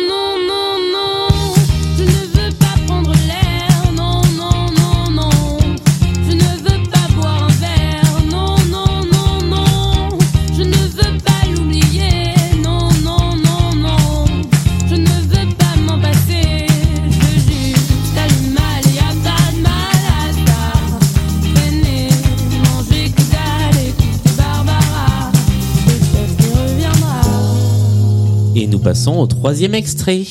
passons 28.89 29.19
au 29.19 29.27
troisième 29.27 29.75
extrait. 29.75 30.25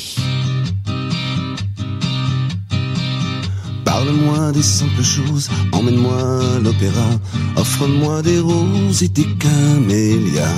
Parle-moi 3.85 4.51
des 4.51 4.63
simples 4.63 5.03
choses, 5.03 5.47
emmène-moi 5.71 6.41
à 6.55 6.59
l'opéra, 6.59 7.07
offre-moi 7.55 8.23
des 8.23 8.39
roses 8.39 9.03
et 9.03 9.09
des 9.09 9.27
camélias. 9.37 10.57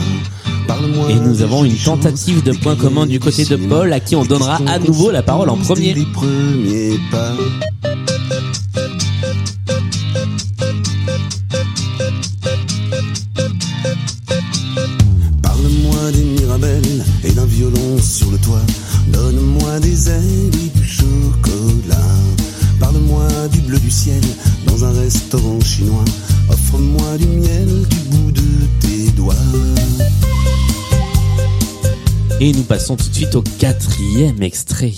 Et 1.10 1.16
nous 1.16 1.42
avons 1.42 1.66
une 1.66 1.76
tentative 1.76 2.42
de 2.42 2.54
point 2.54 2.78
commun 2.78 3.06
du 3.06 3.20
côté 3.20 3.44
de 3.44 3.58
Paul, 3.58 3.92
à 3.92 4.00
qui 4.00 4.16
on 4.16 4.24
donnera 4.24 4.62
à 4.66 4.80
nouveau 4.80 5.12
la 5.12 5.22
parole 5.22 5.50
en 5.50 5.58
premier. 5.58 5.94
Des 19.82 20.10
ailes 20.10 20.52
et 20.56 20.78
du 20.78 20.86
chocolat. 20.86 21.96
Parle-moi 22.82 23.26
du 23.50 23.62
bleu 23.62 23.80
du 23.80 23.90
ciel 23.90 24.22
dans 24.66 24.84
un 24.84 24.92
restaurant 24.92 25.60
chinois. 25.62 26.04
Offre-moi 26.50 27.18
du 27.18 27.28
miel 27.28 27.88
du 27.90 27.98
bout 28.10 28.32
de 28.32 28.42
tes 28.82 29.10
doigts. 29.12 29.34
Et 32.42 32.52
nous 32.52 32.64
passons 32.64 32.98
tout 32.98 33.08
de 33.08 33.16
suite 33.16 33.36
au 33.36 33.44
quatrième 33.58 34.44
extrait. 34.44 34.94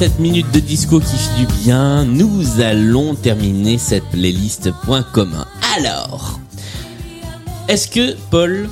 Cette 0.00 0.18
minute 0.18 0.50
de 0.50 0.60
disco 0.60 0.98
qui 0.98 1.14
fait 1.14 1.44
du 1.44 1.46
bien, 1.62 2.06
nous 2.06 2.62
allons 2.62 3.14
terminer 3.14 3.76
cette 3.76 4.04
playlist 4.04 4.70
point 4.86 5.02
commun. 5.02 5.46
Alors, 5.76 6.40
est-ce 7.68 7.86
que 7.86 8.16
Paul, 8.30 8.70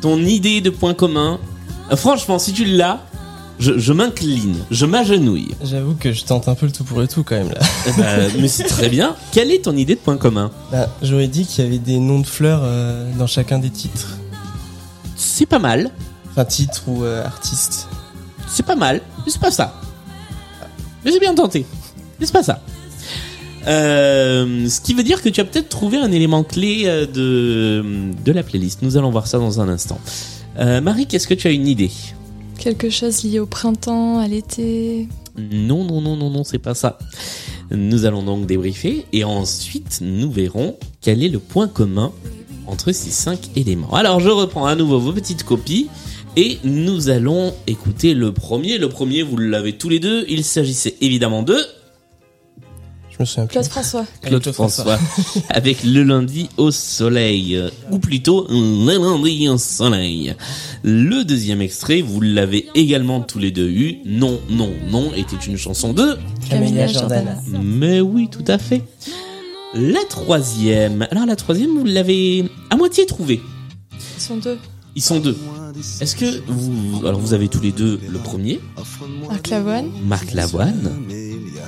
ton 0.00 0.18
idée 0.18 0.60
de 0.60 0.70
point 0.70 0.92
commun, 0.92 1.38
euh, 1.92 1.94
franchement, 1.94 2.40
si 2.40 2.52
tu 2.52 2.64
l'as, 2.64 2.98
je, 3.60 3.92
m'incline, 3.92 4.56
je 4.72 4.86
m'agenouille. 4.86 5.54
J'avoue 5.62 5.94
que 5.94 6.12
je 6.12 6.24
tente 6.24 6.48
un 6.48 6.56
peu 6.56 6.66
le 6.66 6.72
tout 6.72 6.82
pour 6.82 6.98
le 6.98 7.06
tout 7.06 7.22
quand 7.22 7.36
même 7.36 7.50
là. 7.50 7.60
Eh 7.86 7.92
ben, 7.92 8.32
mais 8.40 8.48
c'est 8.48 8.64
très 8.64 8.88
bien. 8.88 9.14
Quelle 9.30 9.52
est 9.52 9.66
ton 9.66 9.76
idée 9.76 9.94
de 9.94 10.00
point 10.00 10.16
commun? 10.16 10.50
Bah, 10.72 10.88
J'aurais 11.00 11.28
dit 11.28 11.46
qu'il 11.46 11.62
y 11.62 11.68
avait 11.68 11.78
des 11.78 12.00
noms 12.00 12.18
de 12.18 12.26
fleurs 12.26 12.62
euh, 12.64 13.08
dans 13.16 13.28
chacun 13.28 13.60
des 13.60 13.70
titres. 13.70 14.16
C'est 15.14 15.46
pas 15.46 15.60
mal. 15.60 15.92
Enfin, 16.32 16.44
titre 16.44 16.82
ou 16.88 17.04
euh, 17.04 17.24
artiste. 17.24 17.86
C'est 18.48 18.66
pas 18.66 18.74
mal, 18.74 19.00
mais 19.24 19.30
c'est 19.30 19.40
pas 19.40 19.52
ça. 19.52 19.80
Mais 21.06 21.12
c'est 21.12 21.20
bien 21.20 21.34
tenté. 21.34 21.64
C'est 22.20 22.32
pas 22.32 22.42
ça. 22.42 22.60
Euh, 23.66 24.68
ce 24.68 24.80
qui 24.80 24.92
veut 24.92 25.02
dire 25.02 25.22
que 25.22 25.28
tu 25.28 25.40
as 25.40 25.44
peut-être 25.44 25.68
trouvé 25.68 25.96
un 25.96 26.12
élément 26.12 26.42
clé 26.42 26.82
euh, 26.86 27.06
de, 27.06 28.12
de 28.24 28.32
la 28.32 28.42
playlist. 28.42 28.82
Nous 28.82 28.96
allons 28.96 29.10
voir 29.10 29.26
ça 29.26 29.38
dans 29.38 29.60
un 29.60 29.68
instant. 29.68 30.00
Euh, 30.58 30.80
Marie, 30.80 31.06
qu'est-ce 31.06 31.28
que 31.28 31.34
tu 31.34 31.46
as 31.46 31.52
une 31.52 31.66
idée? 31.66 31.90
Quelque 32.58 32.90
chose 32.90 33.22
lié 33.22 33.38
au 33.38 33.46
printemps, 33.46 34.18
à 34.18 34.26
l'été. 34.26 35.08
Non, 35.38 35.84
non, 35.84 36.00
non, 36.00 36.16
non, 36.16 36.30
non, 36.30 36.44
c'est 36.44 36.58
pas 36.58 36.74
ça. 36.74 36.98
Nous 37.70 38.04
allons 38.04 38.22
donc 38.22 38.46
débriefer 38.46 39.06
et 39.12 39.24
ensuite 39.24 39.98
nous 40.00 40.30
verrons 40.30 40.76
quel 41.00 41.22
est 41.22 41.28
le 41.28 41.38
point 41.38 41.68
commun 41.68 42.12
entre 42.66 42.92
ces 42.92 43.10
cinq 43.10 43.50
éléments. 43.56 43.92
Alors 43.94 44.20
je 44.20 44.28
reprends 44.28 44.66
à 44.66 44.74
nouveau 44.74 44.98
vos 44.98 45.12
petites 45.12 45.42
copies 45.42 45.88
et 46.36 46.58
nous 46.64 47.08
allons 47.08 47.54
écouter 47.66 48.14
le 48.14 48.32
premier. 48.32 48.78
Le 48.78 48.88
premier, 48.88 49.22
vous 49.22 49.38
l'avez 49.38 49.72
tous 49.72 49.88
les 49.88 49.98
deux. 49.98 50.24
Il 50.28 50.44
s'agissait 50.44 50.94
évidemment 51.00 51.42
de 51.42 51.56
Je 53.10 53.16
me 53.18 53.24
souviens 53.24 53.46
plus. 53.46 53.54
Claude 53.54 53.66
François. 53.66 54.04
Claude 54.20 54.42
Claude 54.42 54.54
François 54.54 54.98
avec 55.48 55.82
le 55.82 56.02
lundi 56.02 56.50
au 56.58 56.70
soleil 56.70 57.58
ou 57.90 57.98
plutôt 57.98 58.46
le 58.50 58.98
lundi 58.98 59.48
au 59.48 59.56
soleil. 59.56 60.34
Le 60.82 61.24
deuxième 61.24 61.62
extrait, 61.62 62.02
vous 62.02 62.20
l'avez 62.20 62.68
également 62.74 63.20
tous 63.22 63.38
les 63.38 63.50
deux 63.50 63.70
eu. 63.70 63.98
Non, 64.04 64.38
non, 64.50 64.72
non 64.90 65.12
était 65.14 65.36
une 65.36 65.56
chanson 65.56 65.94
de 65.94 66.18
Camélia 66.50 66.86
Jordana. 66.86 67.40
Mais 67.62 68.02
oui, 68.02 68.28
tout 68.30 68.44
à 68.46 68.58
fait. 68.58 68.82
La 69.74 70.04
troisième. 70.08 71.06
Alors 71.10 71.26
la 71.26 71.36
troisième, 71.36 71.70
vous 71.70 71.84
l'avez 71.84 72.44
à 72.68 72.76
moitié 72.76 73.06
trouvée. 73.06 73.40
Ils 74.18 74.22
sont 74.22 74.36
deux. 74.36 74.58
Ils 74.96 75.02
sont 75.02 75.20
deux. 75.20 75.36
Est-ce 76.00 76.16
que 76.16 76.24
vous, 76.48 77.06
alors 77.06 77.20
vous 77.20 77.34
avez 77.34 77.48
tous 77.48 77.60
les 77.60 77.70
deux 77.70 78.00
le 78.08 78.18
premier, 78.18 78.60
Marc 79.28 79.48
Lavoine. 79.48 79.90
Marc 80.06 80.32
Lavoine, 80.32 80.90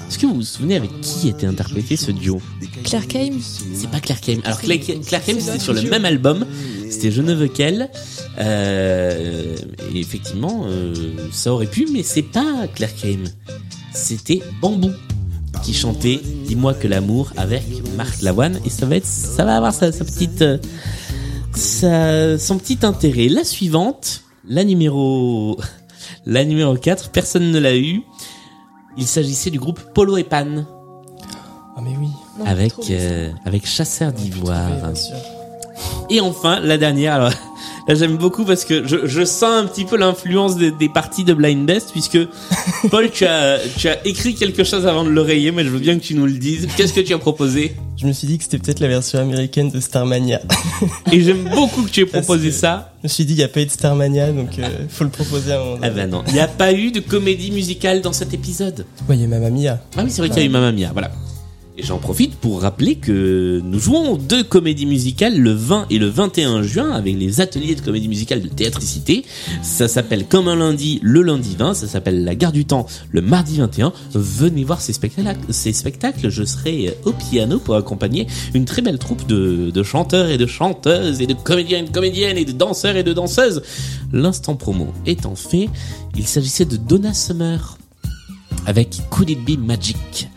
Est-ce 0.08 0.18
que 0.18 0.24
vous 0.24 0.36
vous 0.36 0.42
souvenez 0.42 0.76
avec 0.76 0.98
qui 1.02 1.28
était 1.28 1.46
interprété 1.46 1.96
ce 1.96 2.10
duo? 2.10 2.40
Claire 2.84 3.06
Kame 3.06 3.38
C'est 3.74 3.90
pas 3.90 4.00
Claire 4.00 4.22
Kame. 4.22 4.40
Alors 4.44 4.58
Claire, 4.58 4.80
Claire 5.06 5.22
c'était 5.26 5.58
sur 5.58 5.74
le 5.74 5.82
même 5.82 6.06
album. 6.06 6.46
C'était 6.88 7.10
Je 7.10 7.20
ne 7.20 7.34
veux 7.34 7.48
qu'elle. 7.48 7.90
Euh, 8.38 9.56
et 9.94 10.00
effectivement, 10.00 10.64
euh, 10.66 10.94
ça 11.30 11.52
aurait 11.52 11.66
pu, 11.66 11.86
mais 11.92 12.02
c'est 12.02 12.22
pas 12.22 12.66
Claire 12.74 12.96
Kame. 12.96 13.24
C'était 13.92 14.40
Bambou 14.62 14.92
qui 15.62 15.74
chantait 15.74 16.20
Dis-moi 16.46 16.72
que 16.72 16.88
l'amour 16.88 17.30
avec 17.36 17.64
Marc 17.94 18.22
Lavoine. 18.22 18.58
Et 18.64 18.70
ça 18.70 18.86
va 18.86 18.96
être, 18.96 19.06
ça 19.06 19.44
va 19.44 19.54
avoir 19.56 19.74
sa, 19.74 19.92
sa 19.92 20.04
petite, 20.06 20.40
euh, 20.40 20.56
sa- 21.58 22.38
son 22.38 22.58
petit 22.58 22.78
intérêt. 22.82 23.28
La 23.28 23.44
suivante, 23.44 24.22
la 24.48 24.64
numéro, 24.64 25.58
la 26.26 26.44
numéro 26.44 26.74
4, 26.74 27.10
personne 27.10 27.50
ne 27.50 27.58
l'a 27.58 27.76
eu. 27.76 28.02
Il 28.96 29.06
s'agissait 29.06 29.50
du 29.50 29.58
groupe 29.58 29.80
Polo 29.94 30.16
et 30.16 30.24
Pan. 30.24 30.64
Ah 31.76 31.80
mais 31.82 31.96
oui. 32.00 32.08
avec, 32.44 32.72
euh, 32.90 33.30
avec 33.44 33.66
Chasseur 33.66 34.12
d'ivoire. 34.12 34.68
Et 36.10 36.20
enfin, 36.20 36.58
la 36.60 36.76
dernière, 36.78 37.14
alors 37.14 37.32
là 37.88 37.94
j'aime 37.94 38.16
beaucoup 38.16 38.44
parce 38.44 38.64
que 38.64 38.86
je, 38.86 39.06
je 39.06 39.24
sens 39.24 39.44
un 39.44 39.66
petit 39.66 39.84
peu 39.84 39.96
l'influence 39.96 40.56
des, 40.56 40.70
des 40.70 40.88
parties 40.88 41.24
de 41.24 41.34
Blind 41.34 41.66
Best 41.66 41.90
puisque 41.92 42.18
Paul, 42.90 43.10
tu 43.10 43.24
as, 43.24 43.58
tu 43.76 43.88
as 43.88 44.06
écrit 44.06 44.34
quelque 44.34 44.64
chose 44.64 44.86
avant 44.86 45.04
de 45.04 45.10
l'oreiller, 45.10 45.50
mais 45.52 45.64
je 45.64 45.70
veux 45.70 45.78
bien 45.78 45.98
que 45.98 46.04
tu 46.04 46.14
nous 46.14 46.26
le 46.26 46.32
dises. 46.32 46.68
Qu'est-ce 46.76 46.92
que 46.92 47.00
tu 47.00 47.12
as 47.14 47.18
proposé? 47.18 47.74
Je 47.96 48.06
me 48.06 48.12
suis 48.12 48.28
dit 48.28 48.38
que 48.38 48.44
c'était 48.44 48.58
peut-être 48.58 48.80
la 48.80 48.88
version 48.88 49.18
américaine 49.18 49.70
de 49.70 49.80
Starmania. 49.80 50.40
Et 51.12 51.20
j'aime 51.20 51.48
beaucoup 51.52 51.82
que 51.82 51.90
tu 51.90 52.00
aies 52.02 52.06
proposé 52.06 52.52
ça. 52.52 52.92
Je 53.02 53.04
me 53.04 53.08
suis 53.08 53.24
dit, 53.24 53.32
il 53.32 53.38
n'y 53.38 53.42
a 53.42 53.48
pas 53.48 53.60
eu 53.60 53.66
de 53.66 53.70
Starmania, 53.70 54.30
donc 54.32 54.58
euh, 54.58 54.68
faut 54.88 55.04
le 55.04 55.10
proposer 55.10 55.52
à 55.52 55.60
un 55.60 55.64
moment 55.64 55.78
Ah 55.82 55.90
ben 55.90 56.08
non, 56.10 56.22
il 56.28 56.34
n'y 56.34 56.40
a 56.40 56.48
pas 56.48 56.72
eu 56.72 56.90
de 56.92 57.00
comédie 57.00 57.50
musicale 57.50 58.00
dans 58.00 58.12
cet 58.12 58.34
épisode. 58.34 58.86
Ouais, 59.08 59.16
il 59.16 59.22
y 59.22 59.24
a 59.24 59.28
Mamma 59.28 59.50
Mia. 59.50 59.80
Ah 59.96 60.02
oui, 60.04 60.10
c'est 60.10 60.20
vrai 60.20 60.28
qu'il 60.28 60.38
y 60.38 60.42
a 60.42 60.46
eu 60.46 60.50
Mamma 60.50 60.72
Mia, 60.72 60.90
voilà. 60.92 61.10
Et 61.78 61.84
j'en 61.84 61.98
profite 61.98 62.34
pour 62.34 62.62
rappeler 62.62 62.96
que 62.96 63.62
nous 63.64 63.78
jouons 63.78 64.16
deux 64.16 64.42
comédies 64.42 64.84
musicales 64.84 65.38
le 65.38 65.52
20 65.52 65.86
et 65.90 65.98
le 65.98 66.08
21 66.08 66.62
juin 66.62 66.90
avec 66.90 67.16
les 67.16 67.40
ateliers 67.40 67.76
de 67.76 67.80
comédie 67.80 68.08
musicale 68.08 68.42
de 68.42 68.48
Théâtricité. 68.48 69.24
Ça 69.62 69.86
s'appelle 69.86 70.26
Comme 70.26 70.48
un 70.48 70.56
lundi 70.56 70.98
le 71.04 71.22
lundi 71.22 71.54
20, 71.56 71.74
ça 71.74 71.86
s'appelle 71.86 72.24
La 72.24 72.34
Gare 72.34 72.50
du 72.50 72.64
Temps 72.64 72.86
le 73.12 73.20
mardi 73.22 73.58
21. 73.58 73.92
Venez 74.12 74.64
voir 74.64 74.80
ces 74.80 74.92
spectacles, 74.92 76.30
je 76.30 76.44
serai 76.44 76.96
au 77.04 77.12
piano 77.12 77.60
pour 77.60 77.76
accompagner 77.76 78.26
une 78.54 78.64
très 78.64 78.82
belle 78.82 78.98
troupe 78.98 79.28
de, 79.28 79.70
de 79.70 79.82
chanteurs 79.84 80.30
et 80.30 80.36
de 80.36 80.46
chanteuses 80.46 81.20
et 81.20 81.28
de 81.28 81.34
comédiens 81.34 81.78
et 81.78 81.84
de 81.84 81.90
comédiennes 81.90 82.38
et 82.38 82.44
de 82.44 82.50
danseurs 82.50 82.96
et 82.96 83.04
de 83.04 83.12
danseuses. 83.12 83.62
L'instant 84.12 84.56
promo 84.56 84.88
étant 85.06 85.36
fait, 85.36 85.68
il 86.16 86.26
s'agissait 86.26 86.64
de 86.64 86.76
Donna 86.76 87.14
Summer 87.14 87.78
avec 88.66 88.98
Could 89.10 89.30
It 89.30 89.44
Be 89.44 89.56
Magic? 89.56 90.28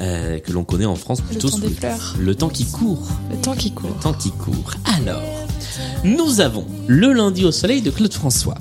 Euh, 0.00 0.38
que 0.40 0.52
l'on 0.52 0.64
connaît 0.64 0.84
en 0.86 0.96
France 0.96 1.20
plutôt 1.20 1.48
temps 1.48 1.56
sous 1.56 1.62
des 1.62 1.68
le- 1.68 1.74
fleurs. 1.74 2.14
le 2.18 2.34
temps 2.34 2.48
qui 2.48 2.64
court. 2.64 3.06
Le 3.30 3.36
temps 3.36 3.54
qui 3.54 3.70
court. 3.72 3.90
Le 3.96 4.02
temps 4.02 4.12
qui 4.12 4.30
court. 4.32 4.72
Alors, 4.98 5.22
nous 6.04 6.40
avons 6.40 6.66
Le 6.86 7.12
lundi 7.12 7.44
au 7.44 7.52
soleil 7.52 7.80
de 7.82 7.90
Claude 7.90 8.12
François. 8.12 8.56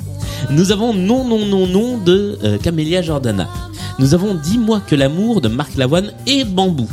Nous 0.50 0.72
avons 0.72 0.94
Non, 0.94 1.26
non, 1.28 1.46
non, 1.46 1.68
non 1.68 1.98
de 1.98 2.38
euh, 2.44 2.58
Camélia 2.58 3.02
Jordana. 3.02 3.50
Nous 4.00 4.14
avons 4.14 4.34
Dis-moi 4.36 4.82
que 4.86 4.96
l'amour 4.96 5.42
de 5.42 5.48
Marc 5.48 5.76
Lavoine 5.76 6.12
et 6.28 6.44
Bambou. 6.44 6.90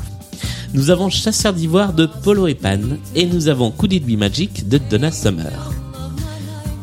Nous 0.73 0.91
avons 0.91 1.11
Chasseur 1.11 1.53
d'ivoire 1.53 1.93
de 1.93 2.07
Polo 2.07 2.47
et 2.47 2.55
Pan. 2.55 2.79
Et 3.15 3.27
nous 3.27 3.49
avons 3.49 3.71
Could 3.71 3.93
It 3.93 4.07
Be 4.07 4.17
Magic 4.19 4.69
de 4.69 4.79
Donna 4.79 5.11
Summer. 5.11 5.73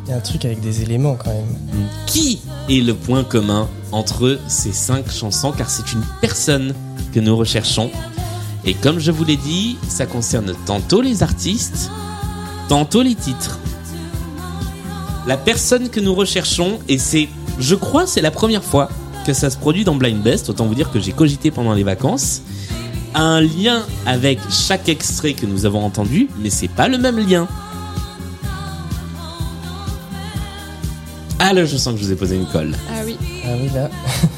Il 0.05 0.11
y 0.11 0.13
a 0.13 0.17
un 0.17 0.21
truc 0.21 0.45
avec 0.45 0.61
des 0.61 0.81
éléments 0.83 1.15
quand 1.15 1.31
même. 1.33 1.87
Qui 2.05 2.39
est 2.69 2.81
le 2.81 2.93
point 2.93 3.23
commun 3.23 3.67
entre 3.91 4.39
ces 4.47 4.71
cinq 4.71 5.09
chansons? 5.11 5.51
Car 5.51 5.69
c'est 5.69 5.91
une 5.93 6.03
personne 6.21 6.73
que 7.13 7.19
nous 7.19 7.35
recherchons. 7.35 7.91
Et 8.65 8.73
comme 8.73 8.99
je 8.99 9.11
vous 9.11 9.23
l'ai 9.23 9.37
dit, 9.37 9.77
ça 9.87 10.05
concerne 10.05 10.53
tantôt 10.65 11.01
les 11.01 11.23
artistes, 11.23 11.89
tantôt 12.67 13.01
les 13.01 13.15
titres. 13.15 13.59
La 15.25 15.37
personne 15.37 15.89
que 15.89 15.99
nous 15.99 16.13
recherchons, 16.13 16.79
et 16.87 16.97
c'est, 16.97 17.29
je 17.59 17.75
crois, 17.75 18.07
c'est 18.07 18.21
la 18.21 18.31
première 18.31 18.63
fois 18.63 18.89
que 19.25 19.33
ça 19.33 19.49
se 19.49 19.57
produit 19.57 19.83
dans 19.83 19.95
Blind 19.95 20.21
Best, 20.21 20.49
autant 20.49 20.65
vous 20.65 20.75
dire 20.75 20.91
que 20.91 20.99
j'ai 20.99 21.11
cogité 21.11 21.51
pendant 21.51 21.73
les 21.73 21.83
vacances, 21.83 22.41
a 23.13 23.21
un 23.21 23.41
lien 23.41 23.85
avec 24.05 24.39
chaque 24.49 24.89
extrait 24.89 25.33
que 25.33 25.45
nous 25.45 25.65
avons 25.65 25.83
entendu, 25.83 26.29
mais 26.39 26.49
c'est 26.49 26.67
pas 26.69 26.87
le 26.87 26.97
même 26.97 27.19
lien. 27.19 27.47
Ah 31.39 31.53
là, 31.53 31.65
je 31.65 31.77
sens 31.77 31.93
que 31.93 31.99
je 31.99 32.05
vous 32.05 32.11
ai 32.11 32.15
posé 32.15 32.35
une 32.35 32.47
colle. 32.47 32.75
Ah 32.89 33.01
oui. 33.05 33.17
Ah 33.45 33.49
oui, 33.61 33.69
là. 33.73 33.89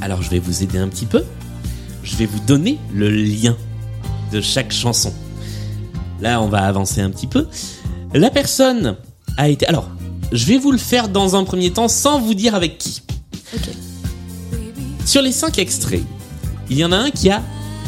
Alors 0.00 0.22
je 0.22 0.30
vais 0.30 0.38
vous 0.38 0.62
aider 0.62 0.78
un 0.78 0.88
petit 0.88 1.06
peu. 1.06 1.24
Je 2.02 2.16
vais 2.16 2.26
vous 2.26 2.40
donner 2.40 2.78
le 2.92 3.10
lien 3.10 3.56
de 4.32 4.40
chaque 4.40 4.72
chanson. 4.72 5.12
Là, 6.20 6.40
on 6.40 6.48
va 6.48 6.60
avancer 6.60 7.00
un 7.00 7.10
petit 7.10 7.26
peu. 7.26 7.46
La 8.14 8.30
personne 8.30 8.96
a 9.36 9.48
été... 9.48 9.66
Alors, 9.66 9.88
je 10.32 10.44
vais 10.46 10.58
vous 10.58 10.72
le 10.72 10.78
faire 10.78 11.08
dans 11.08 11.36
un 11.36 11.44
premier 11.44 11.72
temps 11.72 11.88
sans 11.88 12.20
vous 12.20 12.34
dire 12.34 12.54
avec 12.54 12.78
qui. 12.78 13.02
Sur 15.04 15.22
les 15.22 15.32
cinq 15.32 15.58
extraits, 15.58 16.02
il 16.68 16.78
y 16.78 16.84
en 16.84 16.92
a 16.92 16.96
un 16.96 17.10
qui 17.10 17.30
a 17.30 17.42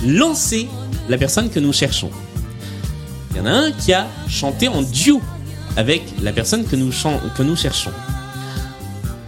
lancé 0.04 0.68
la 1.08 1.18
personne 1.18 1.50
que 1.50 1.60
nous 1.60 1.72
cherchons. 1.72 2.10
Il 3.30 3.36
y 3.38 3.40
en 3.40 3.46
a 3.46 3.52
un 3.52 3.72
qui 3.72 3.92
a 3.92 4.06
chanté 4.28 4.68
en 4.68 4.82
duo 4.82 5.20
avec 5.76 6.02
la 6.22 6.32
personne 6.32 6.64
que 6.64 6.76
nous, 6.76 6.90
que 7.36 7.42
nous 7.42 7.56
cherchons. 7.56 7.92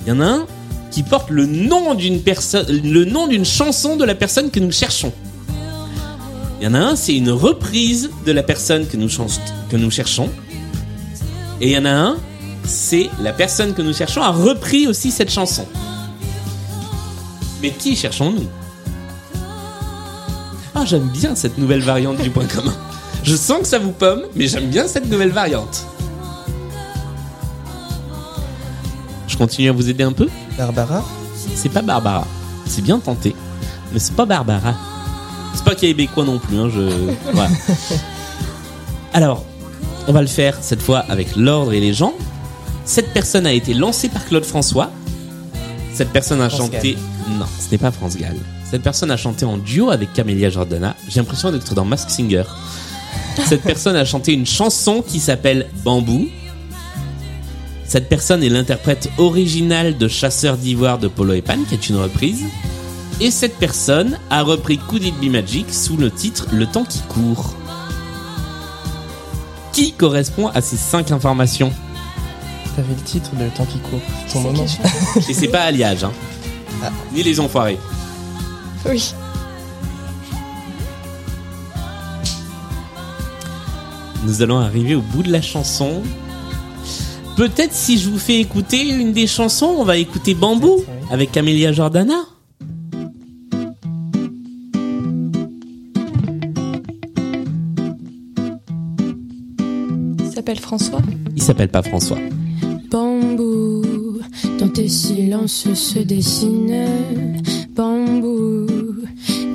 Il 0.03 0.09
y 0.09 0.13
en 0.13 0.21
a 0.21 0.27
un 0.27 0.47
qui 0.95 1.03
porte 1.03 1.29
le 1.31 1.45
nom 1.45 1.95
d'une 1.97 2.21
personne, 2.23 2.67
le 2.69 3.05
nom 3.05 3.27
d'une 3.27 3.45
chanson 3.45 3.97
de 3.97 4.05
la 4.05 4.15
personne 4.15 4.53
que 4.53 4.61
nous 4.61 4.71
cherchons. 4.71 5.13
Il 6.61 6.65
y 6.65 6.69
en 6.69 6.75
a 6.75 6.79
un, 6.79 6.95
c'est 6.95 7.17
une 7.17 7.31
reprise 7.33 8.11
de 8.25 8.31
la 8.31 8.45
personne 8.45 8.87
que 8.87 8.97
nous, 8.97 9.09
chan- 9.09 9.27
que 9.69 9.77
nous 9.77 9.91
cherchons. 9.91 10.31
Et 11.61 11.71
il 11.71 11.73
y 11.73 11.79
en 11.79 11.85
a 11.85 11.91
un, 11.91 12.17
c'est 12.65 13.11
la 13.21 13.33
personne 13.33 13.75
que 13.75 13.83
nous 13.83 13.93
cherchons 13.93 14.23
a 14.23 14.31
repris 14.31 14.87
aussi 14.87 15.11
cette 15.11 15.33
chanson. 15.33 15.67
Mais 17.61 17.71
qui 17.71 17.97
cherchons-nous? 17.97 18.47
Ah, 20.77 20.85
j'aime 20.85 21.09
bien 21.09 21.35
cette 21.35 21.59
nouvelle 21.59 21.83
variante 21.83 22.23
du 22.23 22.31
point 22.31 22.47
commun. 22.47 22.75
Je 23.25 23.35
sens 23.35 23.63
que 23.63 23.67
ça 23.67 23.81
vous 23.81 23.91
pomme, 23.91 24.23
mais 24.37 24.47
j'aime 24.47 24.69
bien 24.69 24.87
cette 24.87 25.11
nouvelle 25.11 25.31
variante. 25.33 25.87
Je 29.27 29.37
continue 29.37 29.69
à 29.71 29.73
vous 29.73 29.91
aider 29.91 30.05
un 30.05 30.13
peu? 30.13 30.29
Barbara? 30.57 31.05
C'est 31.55 31.69
pas 31.69 31.83
Barbara. 31.83 32.27
C'est 32.67 32.83
bien 32.83 32.99
tenté, 32.99 33.35
mais 33.93 33.99
c'est 33.99 34.15
pas 34.15 34.25
Barbara. 34.25 34.75
C'est 35.55 35.65
pas 35.65 35.75
québécois 35.75 36.25
non 36.25 36.39
plus, 36.39 36.59
hein, 36.59 36.69
je... 36.75 37.13
Voilà. 37.33 37.51
Alors, 39.13 39.45
on 40.09 40.13
va 40.13 40.21
le 40.21 40.27
faire 40.27 40.59
cette 40.61 40.83
fois 40.83 41.01
avec 41.09 41.37
l'ordre 41.37 41.73
et 41.73 41.81
les 41.81 41.93
gens. 41.93 42.15
Cette 42.85 43.13
personne 43.13 43.47
a 43.47 43.53
été 43.53 43.75
lancée 43.75 44.09
par 44.09 44.25
Claude 44.27 44.45
François. 44.45 44.91
Cette 45.93 46.11
personne 46.11 46.41
a 46.41 46.49
France 46.49 46.73
chanté... 46.73 46.99
Non, 47.39 47.47
ce 47.59 47.71
n'est 47.71 47.79
pas 47.79 47.91
France 47.91 48.17
Gall. 48.17 48.37
Cette 48.69 48.83
personne 48.83 49.11
a 49.11 49.17
chanté 49.17 49.45
en 49.45 49.57
duo 49.57 49.91
avec 49.91 50.13
Camélia 50.13 50.51
Jordana. 50.51 50.97
J'ai 51.09 51.21
l'impression 51.21 51.53
d'être 51.53 51.75
dans 51.75 51.85
Mask 51.85 52.11
Singer. 52.11 52.43
Cette 53.47 53.63
personne 53.65 53.97
a 53.97 54.05
chanté 54.05 54.33
une 54.33 54.47
chanson 54.47 55.03
qui 55.07 55.21
s'appelle 55.21 55.69
Bambou. 55.85 56.29
Cette 57.95 58.09
personne 58.09 58.43
est 58.43 58.49
l'interprète 58.49 59.09
originale 59.19 59.97
de 59.97 60.09
Chasseur 60.09 60.57
d'ivoire 60.57 60.99
de 60.99 61.07
Polo 61.07 61.33
et 61.33 61.43
Pan, 61.43 61.59
qui 61.69 61.75
est 61.75 61.89
une 61.89 61.95
reprise. 61.95 62.43
Et 63.21 63.31
cette 63.31 63.55
personne 63.57 64.19
a 64.31 64.43
repris 64.43 64.79
Could 64.79 65.05
It 65.05 65.15
Be 65.21 65.31
Magic 65.31 65.73
sous 65.73 65.97
le 65.97 66.11
titre 66.11 66.49
Le 66.51 66.67
temps 66.67 66.83
qui 66.83 67.03
court. 67.03 67.55
Qui 69.73 69.93
correspond 69.93 70.49
à 70.49 70.61
ces 70.61 70.77
cinq 70.77 71.13
informations? 71.13 71.73
T'avais 72.75 72.97
le 72.97 73.03
titre 73.03 73.31
de 73.37 73.45
Le 73.45 73.51
temps 73.51 73.65
qui 73.65 73.79
court. 73.79 74.01
Ton 74.33 74.41
moment. 74.41 74.67
Et 75.29 75.33
c'est 75.33 75.47
pas 75.47 75.63
Alliage, 75.63 76.03
hein. 76.03 76.13
Ni 77.13 77.23
les 77.23 77.39
enfoirés. 77.39 77.79
Oui. 78.87 79.15
Nous 84.25 84.43
allons 84.43 84.59
arriver 84.59 84.97
au 84.97 85.01
bout 85.01 85.23
de 85.23 85.31
la 85.31 85.41
chanson. 85.41 86.03
Peut-être 87.37 87.73
si 87.73 87.99
je 87.99 88.09
vous 88.09 88.19
fais 88.19 88.39
écouter 88.39 88.89
une 88.89 89.13
des 89.13 89.27
chansons, 89.27 89.75
on 89.79 89.83
va 89.83 89.97
écouter 89.97 90.35
Bambou 90.35 90.85
avec 91.11 91.33
Camélia 91.33 91.73
Jordana. 91.73 92.21
Il 100.21 100.33
s'appelle 100.33 100.61
François. 100.61 101.03
Il 101.35 101.43
s'appelle 101.43 101.71
pas 101.71 101.83
François. 101.83 102.19
Bambou, 102.89 103.83
dans 104.61 104.69
tes 104.69 104.89
silences 104.89 105.75
se 105.75 105.99
dessinent 105.99 106.87
Bambou, 107.75 108.67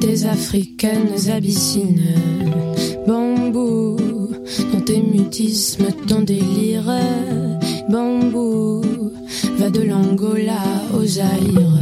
des 0.02 0.26
africaines 0.26 1.30
abyssines 1.34 2.14
Bambou, 3.08 3.96
dans 4.74 4.82
tes 4.82 5.02
mutismes, 5.02 5.88
ton 6.08 6.22
délire 6.22 6.90
Bambou, 7.90 8.84
va 9.58 9.72
de 9.72 9.82
l'Angola 9.82 10.62
au 10.94 11.04
Zaïre. 11.04 11.74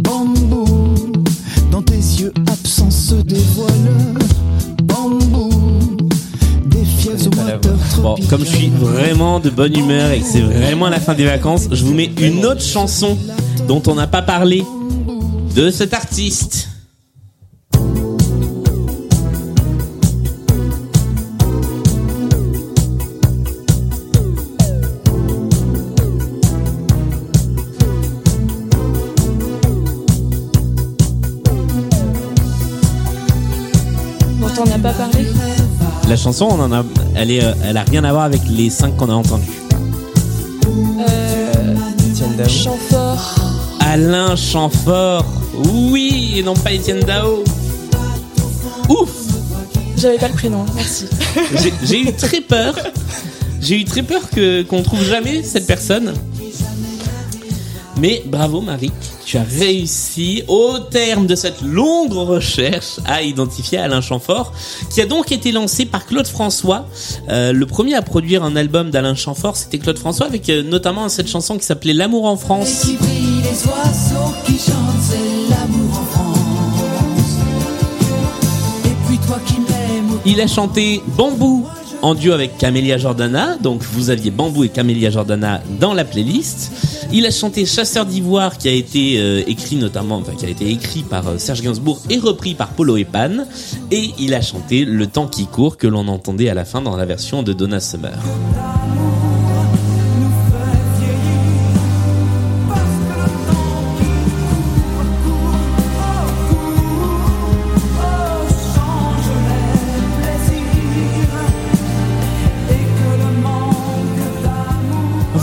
Bambou, 0.00 0.66
dans 1.70 1.80
tes 1.80 1.94
yeux 1.94 2.34
absents 2.46 2.90
se 2.90 3.14
dévoile. 3.14 3.70
Bambou, 4.82 5.48
des 6.66 6.84
fièvres 6.84 7.26
au 7.26 8.02
Bon, 8.02 8.16
comme 8.28 8.40
je 8.40 8.54
suis 8.54 8.68
vraiment 8.68 9.40
de 9.40 9.48
bonne 9.48 9.74
humeur 9.74 10.10
et 10.10 10.20
que 10.20 10.26
c'est 10.26 10.42
vraiment 10.42 10.90
la 10.90 11.00
fin 11.00 11.14
des 11.14 11.24
vacances, 11.24 11.68
je 11.72 11.82
vous 11.84 11.94
mets 11.94 12.10
une 12.20 12.44
autre 12.44 12.60
chanson 12.60 13.16
dont 13.66 13.82
on 13.86 13.94
n'a 13.94 14.06
pas 14.06 14.20
parlé 14.20 14.62
de 15.54 15.70
cet 15.70 15.94
artiste. 15.94 16.68
On 34.60 34.64
n'a 34.64 34.78
pas 34.78 34.92
parlé. 34.92 35.24
La 36.08 36.16
chanson, 36.16 36.48
on 36.50 36.60
en 36.60 36.72
a, 36.72 36.82
elle, 37.14 37.30
est, 37.30 37.44
euh, 37.44 37.52
elle 37.64 37.76
a 37.76 37.82
rien 37.82 38.02
à 38.02 38.10
voir 38.10 38.24
avec 38.24 38.40
les 38.48 38.70
cinq 38.70 38.96
qu'on 38.96 39.08
a 39.08 39.12
entendus. 39.12 39.46
Euh, 41.08 42.48
Chamfort. 42.48 43.36
Alain 43.80 44.34
Chamfort, 44.34 45.24
oui, 45.64 46.34
et 46.36 46.42
non 46.42 46.54
pas 46.54 46.72
Étienne 46.72 47.00
Dao. 47.00 47.44
Ouf 48.88 49.10
J'avais 49.96 50.18
pas 50.18 50.28
le 50.28 50.34
prénom, 50.34 50.64
merci. 50.74 51.06
J'ai- 51.84 52.00
eu 52.00 52.12
très 52.14 52.40
peur. 52.40 52.74
J'ai 53.60 53.76
eu 53.80 53.84
très 53.84 54.02
peur 54.02 54.22
que 54.30 54.62
qu'on 54.62 54.82
trouve 54.82 55.02
jamais 55.04 55.42
cette 55.42 55.66
personne. 55.66 56.14
Mais 58.00 58.22
bravo 58.24 58.60
Marie, 58.60 58.92
tu 59.26 59.38
as 59.38 59.42
réussi 59.42 60.44
au 60.46 60.78
terme 60.78 61.26
de 61.26 61.34
cette 61.34 61.60
longue 61.62 62.12
recherche 62.12 63.00
à 63.06 63.22
identifier 63.22 63.78
Alain 63.78 64.00
Chamfort, 64.00 64.52
qui 64.94 65.00
a 65.00 65.06
donc 65.06 65.32
été 65.32 65.50
lancé 65.50 65.84
par 65.84 66.06
Claude 66.06 66.28
François. 66.28 66.86
Euh, 67.28 67.52
le 67.52 67.66
premier 67.66 67.94
à 67.96 68.02
produire 68.02 68.44
un 68.44 68.54
album 68.54 68.90
d'Alain 68.90 69.16
Chamfort, 69.16 69.56
c'était 69.56 69.78
Claude 69.78 69.98
François, 69.98 70.26
avec 70.26 70.48
euh, 70.48 70.62
notamment 70.62 71.08
cette 71.08 71.26
chanson 71.28 71.58
qui 71.58 71.64
s'appelait 71.64 71.92
L'amour 71.92 72.26
en 72.26 72.36
France. 72.36 72.82
Qui 72.84 72.94
brille, 72.94 73.42
les 73.42 73.66
oiseaux 73.66 74.32
Il 80.30 80.42
a 80.42 80.46
chanté 80.46 81.00
Bambou 81.16 81.66
en 82.02 82.14
duo 82.14 82.34
avec 82.34 82.58
Camélia 82.58 82.98
Jordana, 82.98 83.56
donc 83.56 83.82
vous 83.82 84.10
aviez 84.10 84.30
Bambou 84.30 84.62
et 84.62 84.68
Camélia 84.68 85.08
Jordana 85.08 85.62
dans 85.80 85.94
la 85.94 86.04
playlist. 86.04 86.70
Il 87.10 87.24
a 87.24 87.30
chanté 87.30 87.64
Chasseur 87.64 88.04
d'ivoire 88.04 88.58
qui 88.58 88.68
a 88.68 88.72
été 88.72 89.18
euh, 89.18 89.42
écrit 89.46 89.76
notamment, 89.76 90.16
enfin 90.16 90.32
qui 90.34 90.44
a 90.44 90.50
été 90.50 90.68
écrit 90.68 91.00
par 91.00 91.26
euh, 91.28 91.38
Serge 91.38 91.62
Gainsbourg 91.62 92.02
et 92.10 92.18
repris 92.18 92.52
par 92.52 92.68
Polo 92.68 92.98
et 92.98 93.06
Pan. 93.06 93.46
Et 93.90 94.10
il 94.18 94.34
a 94.34 94.42
chanté 94.42 94.84
Le 94.84 95.06
temps 95.06 95.28
qui 95.28 95.46
court 95.46 95.78
que 95.78 95.86
l'on 95.86 96.06
entendait 96.08 96.50
à 96.50 96.54
la 96.54 96.66
fin 96.66 96.82
dans 96.82 96.94
la 96.94 97.06
version 97.06 97.42
de 97.42 97.54
Donna 97.54 97.80
Summer. 97.80 98.18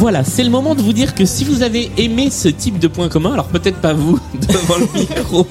Voilà, 0.05 0.23
c'est 0.23 0.43
le 0.43 0.51
moment 0.51 0.75
de 0.75 0.83
vous 0.83 0.93
dire 0.93 1.15
que 1.15 1.25
si 1.25 1.43
vous 1.43 1.63
avez 1.63 1.89
aimé 1.97 2.29
ce 2.29 2.47
type 2.47 2.77
de 2.77 2.87
point 2.87 3.09
commun, 3.09 3.33
alors 3.33 3.47
peut-être 3.47 3.81
pas 3.81 3.93
vous 3.93 4.19
devant 4.35 4.77
le 4.77 4.99
micro, 4.99 5.47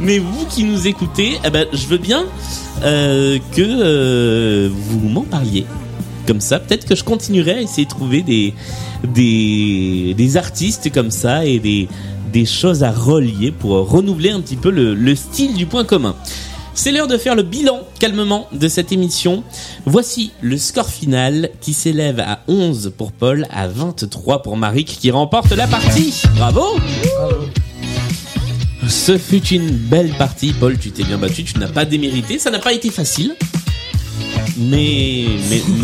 mais 0.00 0.18
vous 0.18 0.46
qui 0.46 0.64
nous 0.64 0.86
écoutez, 0.86 1.38
eh 1.44 1.50
ben, 1.50 1.66
je 1.70 1.86
veux 1.88 1.98
bien 1.98 2.24
euh, 2.82 3.38
que 3.52 3.60
euh, 3.60 4.70
vous 4.72 5.06
m'en 5.06 5.20
parliez. 5.20 5.66
Comme 6.26 6.40
ça, 6.40 6.60
peut-être 6.60 6.86
que 6.86 6.94
je 6.94 7.04
continuerai 7.04 7.56
à 7.56 7.60
essayer 7.60 7.84
de 7.84 7.90
trouver 7.90 8.22
des, 8.22 8.54
artistes 10.38 10.90
comme 10.90 11.10
ça 11.10 11.44
et 11.44 11.58
des, 11.58 12.46
choses 12.46 12.84
à 12.84 12.90
relier 12.90 13.52
pour 13.52 13.90
renouveler 13.90 14.30
un 14.30 14.40
petit 14.40 14.56
peu 14.56 14.70
le 14.70 15.14
style 15.14 15.52
du 15.52 15.66
point 15.66 15.84
commun. 15.84 16.16
C'est 16.76 16.90
l'heure 16.90 17.06
de 17.06 17.16
faire 17.16 17.36
le 17.36 17.44
bilan 17.44 17.80
calmement 18.00 18.48
de 18.52 18.66
cette 18.68 18.90
émission. 18.90 19.44
Voici 19.86 20.32
le 20.40 20.58
score 20.58 20.88
final 20.88 21.50
qui 21.60 21.72
s'élève 21.72 22.18
à 22.18 22.40
11 22.48 22.92
pour 22.98 23.12
Paul, 23.12 23.46
à 23.52 23.68
23 23.68 24.42
pour 24.42 24.56
Marik 24.56 24.86
qui 24.86 25.12
remporte 25.12 25.52
la 25.52 25.68
partie. 25.68 26.22
Bravo 26.34 26.64
Ce 28.88 29.16
fut 29.16 29.46
une 29.46 29.70
belle 29.70 30.10
partie, 30.10 30.52
Paul, 30.52 30.76
tu 30.76 30.90
t'es 30.90 31.04
bien 31.04 31.16
battu, 31.16 31.44
tu 31.44 31.58
n'as 31.60 31.68
pas 31.68 31.84
démérité, 31.84 32.40
ça 32.40 32.50
n'a 32.50 32.58
pas 32.58 32.72
été 32.72 32.90
facile. 32.90 33.36
Mais, 34.56 35.26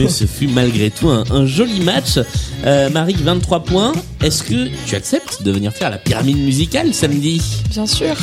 ce 0.09 0.27
fut 0.27 0.49
malgré 0.49 0.91
tout 0.91 1.09
un, 1.09 1.47
joli 1.47 1.81
match. 1.81 2.19
Euh, 2.65 2.91
Marik, 2.91 3.19
23 3.19 3.65
points. 3.65 3.93
Est-ce 4.23 4.43
que 4.43 4.69
tu 4.87 4.97
acceptes 4.97 5.43
de 5.43 5.53
venir 5.53 5.73
faire 5.73 5.91
la 5.91 5.99
pyramide 5.99 6.39
musicale 6.39 6.93
samedi? 6.95 7.41
Bien 7.71 7.87
sûr. 7.87 8.17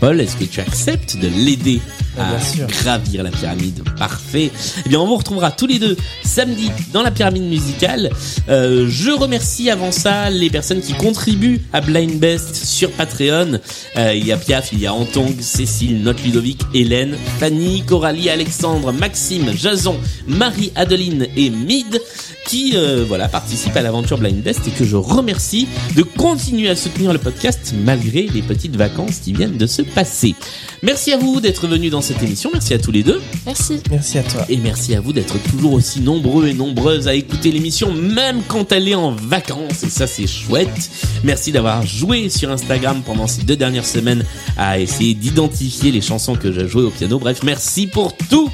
Paul, 0.00 0.20
est-ce 0.20 0.36
que 0.36 0.44
tu 0.44 0.60
acceptes 0.60 1.16
de 1.16 1.28
l'aider 1.28 1.80
à 2.18 2.30
bien 2.36 2.40
sûr. 2.40 2.66
gravir 2.66 3.22
la 3.22 3.30
pyramide? 3.30 3.82
Parfait. 3.98 4.50
Eh 4.84 4.88
bien, 4.88 5.00
on 5.00 5.06
vous 5.06 5.16
retrouvera 5.16 5.50
tous 5.50 5.66
les 5.66 5.78
deux 5.78 5.96
samedi 6.22 6.70
dans 6.92 7.02
la 7.02 7.10
pyramide 7.10 7.44
musicale. 7.44 8.10
Euh, 8.48 8.86
je 8.90 9.10
remercie 9.10 9.70
avant 9.70 9.92
ça 9.92 10.28
les 10.28 10.50
personnes 10.50 10.80
qui 10.80 10.92
contribuent 10.92 11.60
à 11.72 11.80
Blind 11.80 12.18
Best 12.18 12.54
sur 12.56 12.90
Patreon. 12.92 13.58
Euh, 13.96 14.14
il 14.14 14.26
y 14.26 14.32
a 14.32 14.36
Piaf, 14.36 14.70
il 14.72 14.80
y 14.80 14.86
a 14.86 14.92
Antong, 14.92 15.34
Cécile, 15.40 16.02
Note 16.02 16.22
Ludovic, 16.22 16.60
Hélène, 16.74 17.16
Fanny, 17.40 17.82
Coralie, 17.86 18.28
Alexandre, 18.28 18.92
Maxime, 18.92 19.52
Jason, 19.56 19.96
Marie-Adeline 20.26 21.26
et 21.36 21.48
Mid 21.50 22.00
qui 22.46 22.72
euh, 22.74 23.04
voilà 23.06 23.28
participent 23.28 23.76
à 23.76 23.82
l'aventure 23.82 24.18
Blind 24.18 24.42
Best 24.42 24.66
et 24.68 24.70
que 24.70 24.84
je 24.84 24.96
remercie 24.96 25.68
de 25.96 26.02
continuer 26.02 26.68
à 26.68 26.76
soutenir 26.76 27.12
le 27.12 27.18
podcast 27.18 27.74
malgré 27.84 28.22
les 28.22 28.42
petites 28.42 28.76
vacances 28.76 29.18
qui 29.18 29.32
viennent 29.32 29.56
de 29.56 29.66
se 29.66 29.82
passer. 29.82 30.34
Merci 30.82 31.12
à 31.12 31.18
vous 31.18 31.40
d'être 31.40 31.66
venus 31.66 31.90
dans 31.90 32.00
cette 32.00 32.22
émission, 32.22 32.50
merci 32.52 32.74
à 32.74 32.78
tous 32.78 32.92
les 32.92 33.02
deux. 33.02 33.20
Merci. 33.44 33.80
Merci 33.90 34.18
à 34.18 34.22
toi. 34.22 34.44
Et 34.48 34.56
merci 34.56 34.94
à 34.94 35.00
vous 35.00 35.12
d'être 35.12 35.36
toujours 35.50 35.72
aussi 35.72 36.00
nombreux 36.00 36.46
et 36.48 36.54
nombreuses 36.54 37.08
à 37.08 37.14
écouter 37.14 37.50
l'émission, 37.50 37.92
même 37.92 38.42
quand 38.46 38.72
elle 38.72 38.88
est 38.88 38.94
en 38.94 39.12
vacances. 39.12 39.82
Et 39.82 39.90
ça, 39.90 40.06
c'est 40.06 40.26
chouette. 40.26 40.90
Merci 41.24 41.52
d'avoir 41.52 41.84
joué 41.86 42.28
sur 42.28 42.50
Instagram 42.50 43.02
pendant 43.04 43.26
ces 43.26 43.42
deux 43.42 43.56
dernières 43.56 43.86
semaines 43.86 44.24
à 44.56 44.78
essayer 44.78 45.14
d'identifier 45.14 45.90
les 45.90 46.00
chansons 46.00 46.36
que 46.36 46.52
j'ai 46.52 46.68
jouées 46.68 46.84
au 46.84 46.90
piano. 46.90 47.18
Bref, 47.18 47.40
merci 47.42 47.86
pour 47.86 48.16
tout. 48.16 48.50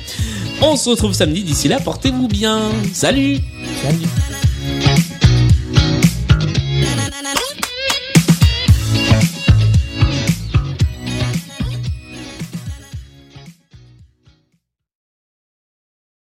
On 0.60 0.76
se 0.76 0.90
retrouve 0.90 1.12
samedi. 1.12 1.42
D'ici 1.42 1.68
là, 1.68 1.80
portez-vous 1.80 2.28
bien. 2.28 2.60
Salut 2.92 3.38
Salut. 3.82 4.31